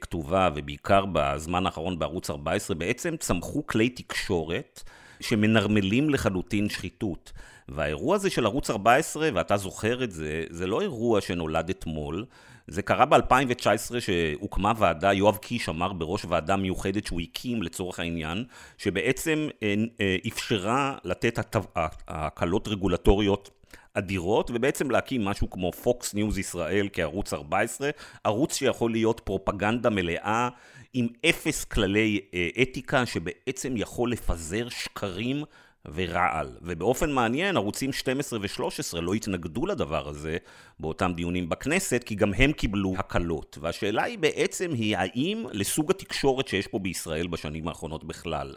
כתובה, 0.00 0.48
ובעיקר 0.54 1.04
בזמן 1.12 1.66
האחרון 1.66 1.98
בערוץ 1.98 2.30
14, 2.30 2.76
בעצם 2.76 3.16
צמחו 3.16 3.66
כלי 3.66 3.88
תקשורת 3.88 4.82
שמנרמלים 5.20 6.10
לחלוטין 6.10 6.68
שחיתות. 6.68 7.32
והאירוע 7.68 8.16
הזה 8.16 8.30
של 8.30 8.46
ערוץ 8.46 8.70
14, 8.70 9.28
ואתה 9.34 9.56
זוכר 9.56 10.04
את 10.04 10.12
זה, 10.12 10.44
זה 10.50 10.66
לא 10.66 10.80
אירוע 10.80 11.20
שנולד 11.20 11.70
אתמול, 11.70 12.24
זה 12.66 12.82
קרה 12.82 13.06
ב-2019 13.06 14.00
שהוקמה 14.00 14.72
ועדה, 14.78 15.12
יואב 15.12 15.36
קיש 15.36 15.68
אמר 15.68 15.92
בראש 15.92 16.24
ועדה 16.24 16.56
מיוחדת 16.56 17.06
שהוא 17.06 17.20
הקים 17.20 17.62
לצורך 17.62 18.00
העניין, 18.00 18.44
שבעצם 18.78 19.48
אה, 19.62 19.74
אה, 20.00 20.16
אפשרה 20.28 20.96
לתת 21.04 21.38
הקלות 22.08 22.68
רגולטוריות 22.68 23.50
אדירות, 23.94 24.50
ובעצם 24.54 24.90
להקים 24.90 25.24
משהו 25.24 25.50
כמו 25.50 25.70
Fox 25.84 26.14
News 26.14 26.38
ישראל 26.38 26.88
כערוץ 26.92 27.32
14, 27.32 27.90
ערוץ 28.24 28.54
שיכול 28.54 28.90
להיות 28.90 29.20
פרופגנדה 29.24 29.90
מלאה 29.90 30.48
עם 30.94 31.06
אפס 31.28 31.64
כללי 31.64 32.20
אה, 32.34 32.48
אתיקה, 32.62 33.06
שבעצם 33.06 33.74
יכול 33.76 34.12
לפזר 34.12 34.68
שקרים 34.68 35.44
ורעל. 35.94 36.56
ובאופן 36.62 37.12
מעניין, 37.12 37.56
ערוצים 37.56 37.92
12 37.92 38.38
ו-13 38.42 39.00
לא 39.00 39.14
התנגדו 39.14 39.66
לדבר 39.66 40.08
הזה 40.08 40.36
באותם 40.80 41.12
דיונים 41.16 41.48
בכנסת, 41.48 42.02
כי 42.06 42.14
גם 42.14 42.34
הם 42.34 42.52
קיבלו 42.52 42.94
הקלות. 42.98 43.58
והשאלה 43.60 44.02
היא 44.02 44.18
בעצם 44.18 44.70
היא 44.74 44.96
האם 44.96 45.44
לסוג 45.52 45.90
התקשורת 45.90 46.48
שיש 46.48 46.66
פה 46.66 46.78
בישראל 46.78 47.26
בשנים 47.26 47.68
האחרונות 47.68 48.04
בכלל, 48.04 48.54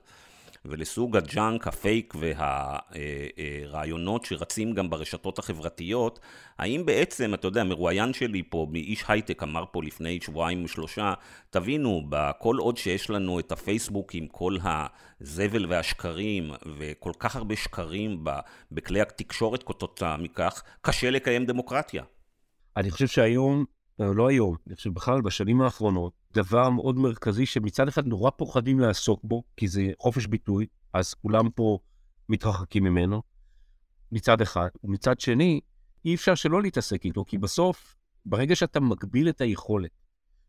ולסוג 0.66 1.18
ה 1.18 1.26
junk, 1.26 1.68
ה 1.68 1.77
fake 1.77 2.14
והרעיונות 3.70 4.26
שרצים 4.26 4.74
גם 4.74 4.90
ברשתות 4.90 5.40
החברתיות, 5.40 6.20
האם 6.60 6.86
בעצם, 6.86 7.34
אתה 7.34 7.48
יודע, 7.48 7.64
מרואיין 7.64 8.14
שלי 8.14 8.44
פה, 8.50 8.68
מאיש 8.72 9.04
הייטק 9.08 9.44
אמר 9.44 9.64
פה 9.72 9.84
לפני 9.84 10.20
שבועיים 10.22 10.64
ושלושה, 10.64 11.14
תבינו, 11.50 12.10
כל 12.40 12.58
עוד 12.58 12.78
שיש 12.78 13.10
לנו 13.10 13.40
את 13.40 13.52
הפייסבוק 13.52 14.16
עם 14.16 14.28
כל 14.28 14.58
הזבל 15.22 15.66
והשקרים, 15.66 16.52
וכל 16.78 17.12
כך 17.20 17.36
הרבה 17.36 17.56
שקרים 17.56 18.24
בכלי 18.72 19.02
התקשורת 19.02 19.64
כתוצאה 19.64 20.18
מכך, 20.18 20.64
קשה 20.82 21.10
לקיים 21.10 21.46
דמוקרטיה. 21.46 22.04
אני 22.78 22.92
חושב 22.92 23.08
שהיום 23.08 23.66
לא, 24.00 24.16
לא 24.16 24.28
היום, 24.28 24.56
אני 24.68 24.76
חושב 24.76 24.94
בכלל 24.94 25.22
בשנים 25.22 25.62
האחרונות, 25.62 26.14
דבר 26.34 26.70
מאוד 26.70 26.96
מרכזי 26.96 27.46
שמצד 27.46 27.88
אחד 27.88 28.08
נורא 28.08 28.30
פוחדים 28.30 28.80
לעסוק 28.80 29.20
בו, 29.24 29.44
כי 29.58 29.68
זה 29.68 29.92
חופש 30.00 30.26
ביטוי, 30.26 30.66
אז 30.94 31.14
כולם 31.14 31.50
פה 31.50 31.80
מתרחקים 32.30 32.84
ממנו, 32.84 33.22
מצד 34.12 34.42
אחד. 34.42 34.68
ומצד 34.84 35.20
שני, 35.20 35.60
אי 36.06 36.16
אפשר 36.16 36.36
שלא 36.36 36.62
להתעסק 36.62 37.06
איתו, 37.06 37.26
כי 37.26 37.38
בסוף, 37.38 37.96
ברגע 38.26 38.56
שאתה 38.56 38.80
מגביל 38.80 39.30
את 39.30 39.42
היכולת 39.42 39.92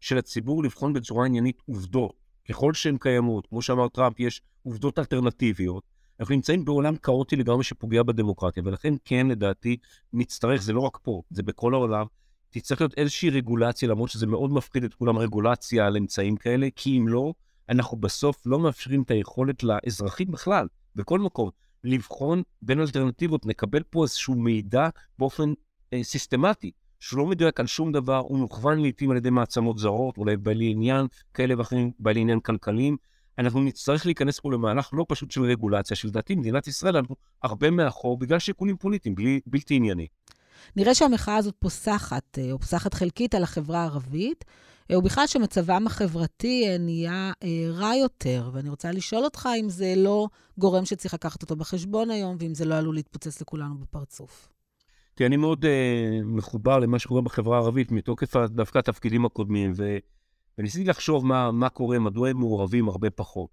של 0.01 0.19
הציבור 0.19 0.65
לבחון 0.65 0.93
בצורה 0.93 1.27
עניינית 1.27 1.63
עובדות, 1.67 2.13
ככל 2.49 2.75
שהן 2.75 2.97
קיימות, 3.01 3.47
כמו 3.47 3.63
שאמר 3.63 3.89
טראמפ, 3.89 4.21
יש 4.21 4.43
עובדות 4.63 4.99
אלטרנטיביות, 4.99 5.83
אנחנו 6.21 6.35
נמצאים 6.35 6.65
בעולם 6.65 6.97
כאוטי 6.97 7.37
לגמרי 7.37 7.65
שפוגע 7.65 8.03
בדמוקרטיה, 8.03 8.63
ולכן 8.67 8.95
כן, 9.05 9.27
לדעתי, 9.27 9.77
נצטרך, 10.13 10.63
זה 10.63 10.73
לא 10.73 10.81
רק 10.81 10.99
פה, 11.03 11.23
זה 11.31 11.43
בכל 11.43 11.75
העולם, 11.75 12.07
תצטרך 12.55 12.81
להיות 12.81 12.95
איזושהי 12.97 13.31
רגולציה, 13.31 13.89
למרות 13.89 14.11
שזה 14.11 14.27
מאוד 14.27 14.53
מפחיד 14.53 14.85
את 14.85 14.95
כולם, 14.95 15.19
רגולציה 15.19 15.87
על 15.87 15.97
אמצעים 15.97 16.37
כאלה, 16.37 16.69
כי 16.77 16.99
אם 16.99 17.09
לא, 17.09 17.33
אנחנו 17.69 17.97
בסוף 17.97 18.47
לא 18.47 18.59
מאפשרים 18.59 19.03
את 19.03 19.11
היכולת 19.11 19.63
לאזרחים 19.63 20.31
בכלל, 20.31 20.67
בכל 20.97 21.19
מקום, 21.19 21.51
לבחון 21.85 22.43
בין 22.63 22.81
אלטרנטיבות, 22.81 23.47
נקבל 23.47 23.83
פה 23.83 24.03
איזשהו 24.03 24.35
מידע 24.35 24.89
באופן 25.19 25.53
אה, 25.93 26.03
סיסטמטי, 26.03 26.71
שהוא 27.01 27.19
לא 27.19 27.27
מדויק 27.27 27.61
על 27.61 27.67
שום 27.67 27.93
דבר, 27.93 28.19
הוא 28.19 28.39
מוכוון 28.39 28.81
לעיתים 28.81 29.11
על 29.11 29.17
ידי 29.17 29.31
מעצמות 29.31 29.79
זרות, 29.79 30.19
אולי 30.19 30.37
בעלי 30.37 30.71
עניין 30.71 31.07
כאלה 31.35 31.59
ואחרים, 31.59 31.91
בעלי 31.99 32.21
עניין 32.21 32.41
כלכליים. 32.41 32.97
אנחנו 33.39 33.61
נצטרך 33.61 34.07
להיכנס 34.07 34.41
פה 34.41 34.53
למהלך 34.53 34.91
לא 34.93 35.07
פשוט 35.09 35.31
של 35.31 35.43
רגולציה, 35.43 35.97
שלדעתי 35.97 36.35
מדינת 36.35 36.67
ישראל 36.67 36.97
אנחנו 36.97 37.17
הרבה 37.43 37.71
מאחור 37.71 38.19
בגלל 38.19 38.39
שיקולים 38.39 38.77
פוליטיים, 38.77 39.15
בלי, 39.15 39.41
בלתי 39.47 39.75
ענייני. 39.75 40.07
נראה 40.77 40.95
שהמחאה 40.95 41.37
הזאת 41.37 41.55
פוסחת, 41.59 42.39
אה, 42.39 42.53
או 42.53 42.59
פוסחת 42.59 42.95
חלקית 42.95 43.35
על 43.35 43.43
החברה 43.43 43.79
הערבית, 43.79 44.45
אה, 44.91 44.99
ובכלל 44.99 45.27
שמצבם 45.27 45.87
החברתי 45.87 46.65
אה, 46.69 46.79
נהיה 46.79 47.33
רע 47.71 47.95
יותר. 47.95 48.51
ואני 48.53 48.69
רוצה 48.69 48.93
לשאול 48.93 49.25
אותך 49.25 49.49
אם 49.61 49.69
זה 49.69 49.95
לא 49.97 50.29
גורם 50.59 50.85
שצריך 50.85 51.15
לקחת 51.15 51.43
אותו 51.43 51.57
בחשבון 51.57 52.11
היום, 52.11 52.37
ואם 52.41 52.55
זה 52.55 52.65
לא 52.65 52.75
עלול 52.75 52.95
להתפוצץ 52.95 53.41
לכולנו 53.41 53.79
בפרצוף. 53.79 54.49
תראה, 55.15 55.29
אני 55.29 55.37
מאוד 55.37 55.65
מחובר 56.25 56.79
למה 56.79 56.99
שקורה 56.99 57.23
בחברה 57.23 57.59
הערבית, 57.59 57.93
מתוקף 57.93 58.37
דווקא 58.37 58.79
התפקידים 58.79 59.25
הקודמים. 59.25 59.73
וניסיתי 60.59 60.85
לחשוב 60.85 61.27
מה 61.53 61.69
קורה, 61.69 61.99
מדוע 61.99 62.29
הם 62.29 62.37
מעורבים 62.37 62.89
הרבה 62.89 63.11
פחות. 63.11 63.51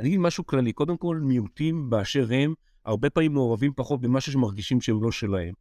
אני 0.00 0.08
אגיד 0.08 0.20
משהו 0.20 0.46
כללי, 0.46 0.72
קודם 0.72 0.96
כל, 0.96 1.16
מיעוטים 1.16 1.90
באשר 1.90 2.26
הם, 2.30 2.54
הרבה 2.84 3.10
פעמים 3.10 3.32
מעורבים 3.32 3.72
פחות 3.76 4.00
במשהו 4.00 4.32
שמרגישים 4.32 4.80
שהם 4.80 5.02
לא 5.02 5.12
שלהם. 5.12 5.54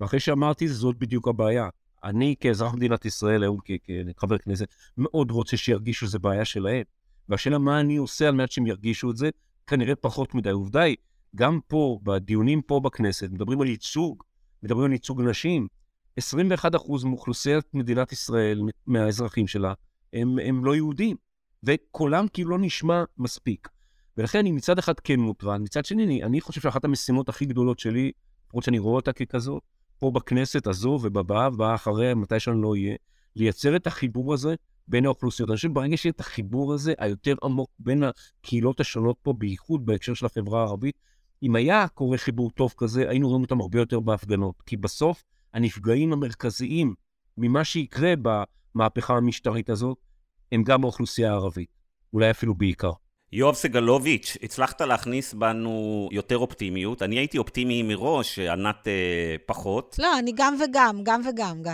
ואחרי 0.00 0.20
שאמרתי, 0.20 0.68
זאת 0.68 0.98
בדיוק 0.98 1.28
הבעיה. 1.28 1.68
אני 2.04 2.34
כאזרח 2.40 2.74
מדינת 2.74 3.04
ישראל, 3.04 3.42
היום 3.42 3.58
כחבר 4.16 4.38
כנסת, 4.38 4.74
מאוד 4.98 5.30
רוצה 5.30 5.56
שירגישו 5.56 6.06
שזה 6.06 6.18
בעיה 6.18 6.44
שלהם. 6.44 6.82
והשאלה 7.28 7.58
מה 7.58 7.80
אני 7.80 7.96
עושה 7.96 8.28
על 8.28 8.34
מנת 8.34 8.52
שהם 8.52 8.66
ירגישו 8.66 9.10
את 9.10 9.16
זה, 9.16 9.30
כנראה 9.66 9.96
פחות 9.96 10.34
מדי. 10.34 10.50
עובדה 10.50 10.82
היא, 10.82 10.96
גם 11.36 11.60
פה, 11.66 11.98
בדיונים 12.02 12.62
פה 12.62 12.80
בכנסת, 12.80 13.30
מדברים 13.30 13.60
על 13.60 13.66
ייצוג, 13.66 14.22
מדברים 14.62 14.84
על 14.84 14.92
ייצוג 14.92 15.22
נשים. 15.22 15.68
21% 16.20 17.04
מאוכלוסיית 17.04 17.74
מדינת 17.74 18.12
ישראל, 18.12 18.60
מהאזרחים 18.86 19.46
שלה, 19.46 19.74
הם, 20.12 20.38
הם 20.38 20.64
לא 20.64 20.76
יהודים, 20.76 21.16
וקולם 21.62 22.26
כאילו 22.28 22.50
לא 22.50 22.58
נשמע 22.58 23.04
מספיק. 23.18 23.68
ולכן 24.16 24.38
אני 24.38 24.52
מצד 24.52 24.78
אחד 24.78 25.00
כן 25.00 25.20
מוטרד, 25.20 25.60
מצד 25.60 25.84
שני, 25.84 26.24
אני 26.24 26.40
חושב 26.40 26.60
שאחת 26.60 26.84
המשימות 26.84 27.28
הכי 27.28 27.46
גדולות 27.46 27.78
שלי, 27.78 28.12
למרות 28.50 28.64
שאני 28.64 28.78
רואה 28.78 28.96
אותה 28.96 29.12
ככזאת, 29.12 29.62
פה 29.98 30.10
בכנסת 30.10 30.66
הזו 30.66 30.98
ובבאה 31.02 31.48
ובאה 31.48 31.74
אחריה, 31.74 32.14
מתי 32.14 32.40
שאני 32.40 32.62
לא 32.62 32.70
אהיה, 32.70 32.94
לייצר 33.36 33.76
את 33.76 33.86
החיבור 33.86 34.34
הזה 34.34 34.54
בין 34.88 35.06
האוכלוסיות. 35.06 35.50
אני 35.50 35.56
חושב 35.56 35.68
שברגע 35.68 35.96
שיהיה 35.96 36.12
את 36.14 36.20
החיבור 36.20 36.74
הזה, 36.74 36.94
היותר 36.98 37.34
עמוק 37.42 37.70
בין 37.78 38.02
הקהילות 38.02 38.80
השונות 38.80 39.16
פה, 39.22 39.32
בייחוד 39.32 39.86
בהקשר 39.86 40.14
של 40.14 40.26
החברה 40.26 40.60
הערבית, 40.60 40.98
אם 41.42 41.56
היה 41.56 41.88
קורה 41.88 42.18
חיבור 42.18 42.50
טוב 42.50 42.74
כזה, 42.76 43.08
היינו 43.08 43.28
רואים 43.28 43.42
אותם 43.42 43.60
הרבה 43.60 43.78
יותר 43.78 44.00
בהפגנות. 44.00 44.62
כי 44.66 44.76
בסוף, 44.76 45.24
הנפגעים 45.54 46.12
המרכזיים 46.12 46.94
ממה 47.38 47.64
שיקרה 47.64 48.14
במהפכה 48.74 49.16
המשטרית 49.16 49.70
הזאת, 49.70 49.98
הם 50.52 50.62
גם 50.62 50.84
האוכלוסייה 50.84 51.30
הערבית. 51.30 51.68
אולי 52.12 52.30
אפילו 52.30 52.54
בעיקר. 52.54 52.92
יואב 53.32 53.54
סגלוביץ', 53.54 54.36
הצלחת 54.42 54.80
להכניס 54.80 55.34
בנו 55.34 56.08
יותר 56.12 56.38
אופטימיות. 56.38 57.02
אני 57.02 57.18
הייתי 57.18 57.38
אופטימי 57.38 57.82
מראש, 57.82 58.38
ענת 58.38 58.88
אה, 58.88 59.36
פחות. 59.46 59.96
לא, 59.98 60.18
אני 60.18 60.32
גם 60.34 60.56
וגם, 60.64 61.00
גם 61.02 61.20
וגם, 61.28 61.62
גיא. 61.62 61.72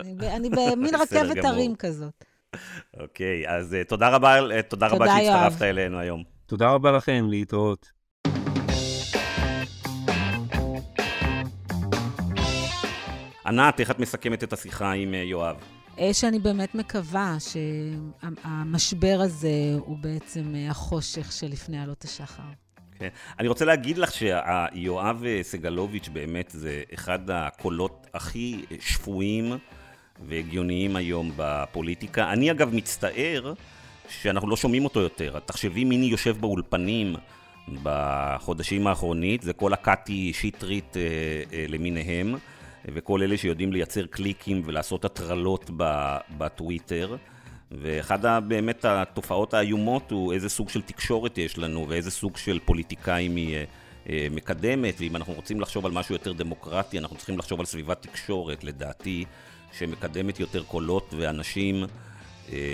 אני, 0.00 0.36
אני 0.36 0.50
במין 0.56 0.94
רכבת 0.94 1.44
הרים 1.44 1.74
כזאת. 1.76 2.24
אוקיי, 3.00 3.48
אז 3.48 3.76
uh, 3.80 3.88
תודה 3.88 4.08
רבה, 4.08 4.38
uh, 4.38 4.62
תודה 4.62 4.86
רבה 4.86 5.06
שהצטרפת 5.06 5.62
אלינו 5.62 5.98
היום. 5.98 6.22
תודה 6.46 6.70
רבה 6.70 6.92
לכם, 6.92 7.26
להתראות. 7.28 7.92
ענת, 13.46 13.80
איך 13.80 13.90
את 13.90 13.98
מסכמת 13.98 14.44
את 14.44 14.52
השיחה 14.52 14.92
עם 14.92 15.12
uh, 15.12 15.16
יואב? 15.16 15.81
אה, 15.98 16.14
שאני 16.14 16.38
באמת 16.38 16.74
מקווה 16.74 17.36
שהמשבר 17.40 19.18
הזה 19.20 19.74
הוא 19.78 19.98
בעצם 19.98 20.54
אה, 20.54 20.70
החושך 20.70 21.32
שלפני 21.32 21.82
עלות 21.82 22.04
השחר. 22.04 22.42
כן. 22.98 23.08
אני 23.38 23.48
רוצה 23.48 23.64
להגיד 23.64 23.98
לך 23.98 24.12
שיואב 24.12 25.24
סגלוביץ' 25.42 26.08
באמת 26.08 26.50
זה 26.54 26.82
אחד 26.94 27.30
הקולות 27.30 28.06
הכי 28.14 28.64
שפויים 28.80 29.52
והגיוניים 30.28 30.96
היום 30.96 31.30
בפוליטיקה. 31.36 32.32
אני 32.32 32.50
אגב 32.50 32.74
מצטער 32.74 33.52
שאנחנו 34.08 34.48
לא 34.48 34.56
שומעים 34.56 34.84
אותו 34.84 35.00
יותר. 35.00 35.38
תחשבי 35.44 35.84
מי 35.84 35.96
יושב 35.96 36.36
באולפנים 36.40 37.16
בחודשים 37.82 38.86
האחרונים, 38.86 39.38
זה 39.42 39.52
כל 39.52 39.72
הקאטי 39.72 40.32
שטרית 40.32 40.96
אה, 40.96 41.02
אה, 41.52 41.64
למיניהם. 41.68 42.34
וכל 42.88 43.22
אלה 43.22 43.36
שיודעים 43.36 43.72
לייצר 43.72 44.06
קליקים 44.06 44.62
ולעשות 44.64 45.04
הטרלות 45.04 45.70
בטוויטר. 46.38 47.16
ואחד 47.80 48.48
באמת 48.48 48.84
התופעות 48.84 49.54
האיומות 49.54 50.10
הוא 50.10 50.32
איזה 50.32 50.48
סוג 50.48 50.68
של 50.68 50.82
תקשורת 50.82 51.38
יש 51.38 51.58
לנו 51.58 51.86
ואיזה 51.88 52.10
סוג 52.10 52.36
של 52.36 52.58
פוליטיקאים 52.64 53.36
היא 53.36 53.56
אה, 53.56 53.64
אה, 54.10 54.26
מקדמת, 54.30 54.94
ואם 54.98 55.16
אנחנו 55.16 55.32
רוצים 55.32 55.60
לחשוב 55.60 55.86
על 55.86 55.92
משהו 55.92 56.14
יותר 56.14 56.32
דמוקרטי, 56.32 56.98
אנחנו 56.98 57.16
צריכים 57.16 57.38
לחשוב 57.38 57.60
על 57.60 57.66
סביבת 57.66 58.02
תקשורת, 58.02 58.64
לדעתי, 58.64 59.24
שמקדמת 59.72 60.40
יותר 60.40 60.62
קולות 60.62 61.14
ואנשים 61.16 61.84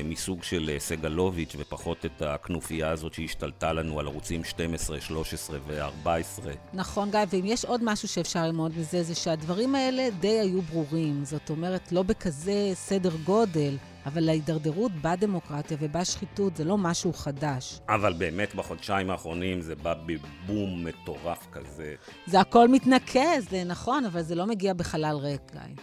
מסוג 0.04 0.42
של 0.42 0.70
אה, 0.72 0.80
סגלוביץ' 0.80 1.56
ופחות 1.58 2.06
את 2.06 2.22
הכנופיה 2.22 2.90
הזאת 2.90 3.14
שהשתלטה 3.14 3.72
לנו 3.72 4.00
על 4.00 4.06
ערוצים 4.06 4.44
12, 4.44 5.00
13 5.00 5.58
ו-14. 5.66 6.08
נכון, 6.72 7.10
גיא, 7.10 7.20
ואם 7.30 7.44
יש 7.44 7.64
עוד 7.64 7.84
משהו 7.84 8.08
שאפשר 8.08 8.42
ללמוד 8.46 8.72
מזה, 8.78 9.02
זה 9.02 9.14
שהדברים 9.14 9.74
האלה 9.74 10.08
די 10.20 10.40
היו 10.40 10.62
ברורים. 10.62 11.24
זאת 11.24 11.50
אומרת, 11.50 11.92
לא 11.92 12.02
בכזה 12.02 12.70
סדר 12.74 13.16
גודל, 13.24 13.76
אבל 14.06 14.28
ההידרדרות 14.28 14.92
בדמוקרטיה 15.02 15.76
ובשחיתות 15.80 16.56
זה 16.56 16.64
לא 16.64 16.78
משהו 16.78 17.12
חדש. 17.12 17.80
אבל 17.88 18.12
באמת 18.12 18.54
בחודשיים 18.54 19.10
האחרונים 19.10 19.60
זה 19.60 19.74
בא 19.74 19.94
בבום 20.06 20.84
מטורף 20.84 21.46
כזה. 21.52 21.94
זה 22.26 22.40
הכל 22.40 22.68
מתנקז, 22.68 23.48
זה 23.50 23.64
נכון, 23.64 24.04
אבל 24.04 24.22
זה 24.22 24.34
לא 24.34 24.46
מגיע 24.46 24.72
בחלל 24.72 25.16
ריק, 25.16 25.52
גיא. 25.52 25.82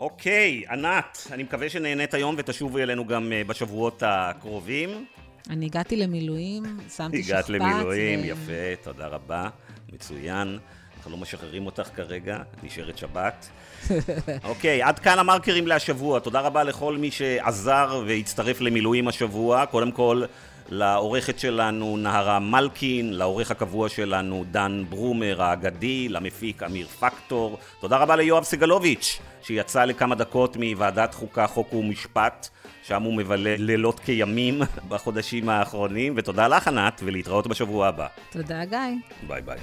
אוקיי, 0.00 0.62
ענת, 0.70 1.26
אני 1.32 1.42
מקווה 1.42 1.68
שנהנית 1.68 2.14
היום 2.14 2.34
ותשובי 2.38 2.82
אלינו 2.82 3.06
גם 3.06 3.32
אה, 3.32 3.42
בשבועות 3.46 4.02
הקרובים. 4.06 5.06
אני 5.50 5.66
הגעתי 5.66 5.96
למילואים, 5.96 6.62
שמתי 6.96 7.22
שכפ"ץ. 7.22 7.32
הגעת 7.34 7.48
למילואים, 7.48 8.20
ו... 8.20 8.24
יפה, 8.24 8.82
תודה 8.82 9.06
רבה, 9.06 9.48
מצוין. 9.92 10.58
אנחנו 10.96 11.10
לא 11.10 11.16
משחררים 11.16 11.66
אותך 11.66 11.88
כרגע, 11.96 12.38
נשארת 12.62 12.98
שבת. 12.98 13.48
אוקיי, 14.44 14.82
עד 14.82 14.98
כאן 14.98 15.18
המרקרים 15.18 15.66
להשבוע. 15.66 16.20
תודה 16.20 16.40
רבה 16.40 16.64
לכל 16.64 16.96
מי 16.96 17.10
שעזר 17.10 18.02
והצטרף 18.06 18.60
למילואים 18.60 19.08
השבוע. 19.08 19.66
קודם 19.66 19.92
כל, 19.92 20.22
לעורכת 20.70 21.38
שלנו 21.38 21.96
נהרה 21.96 22.38
מלקין, 22.38 23.12
לעורך 23.12 23.50
הקבוע 23.50 23.88
שלנו 23.88 24.44
דן 24.50 24.84
ברומר 24.88 25.42
האגדי, 25.42 26.08
למפיק 26.08 26.62
אמיר 26.62 26.86
פקטור. 26.86 27.58
תודה 27.80 27.96
רבה 27.96 28.16
ליואב 28.16 28.44
סגלוביץ', 28.44 29.18
שיצא 29.42 29.84
לכמה 29.84 30.14
דקות 30.14 30.56
מוועדת 30.56 31.14
חוקה, 31.14 31.46
חוק 31.46 31.72
ומשפט, 31.72 32.48
שם 32.82 33.02
הוא 33.02 33.14
מבלה 33.14 33.56
לילות 33.58 34.00
כימים 34.00 34.62
בחודשים 34.88 35.48
האחרונים, 35.48 36.14
ותודה 36.16 36.48
לך 36.48 36.68
ענת, 36.68 37.00
ולהתראות 37.04 37.46
בשבוע 37.46 37.88
הבא. 37.88 38.06
תודה 38.30 38.64
גיא. 38.64 38.78
ביי 39.26 39.42
ביי. 39.42 39.58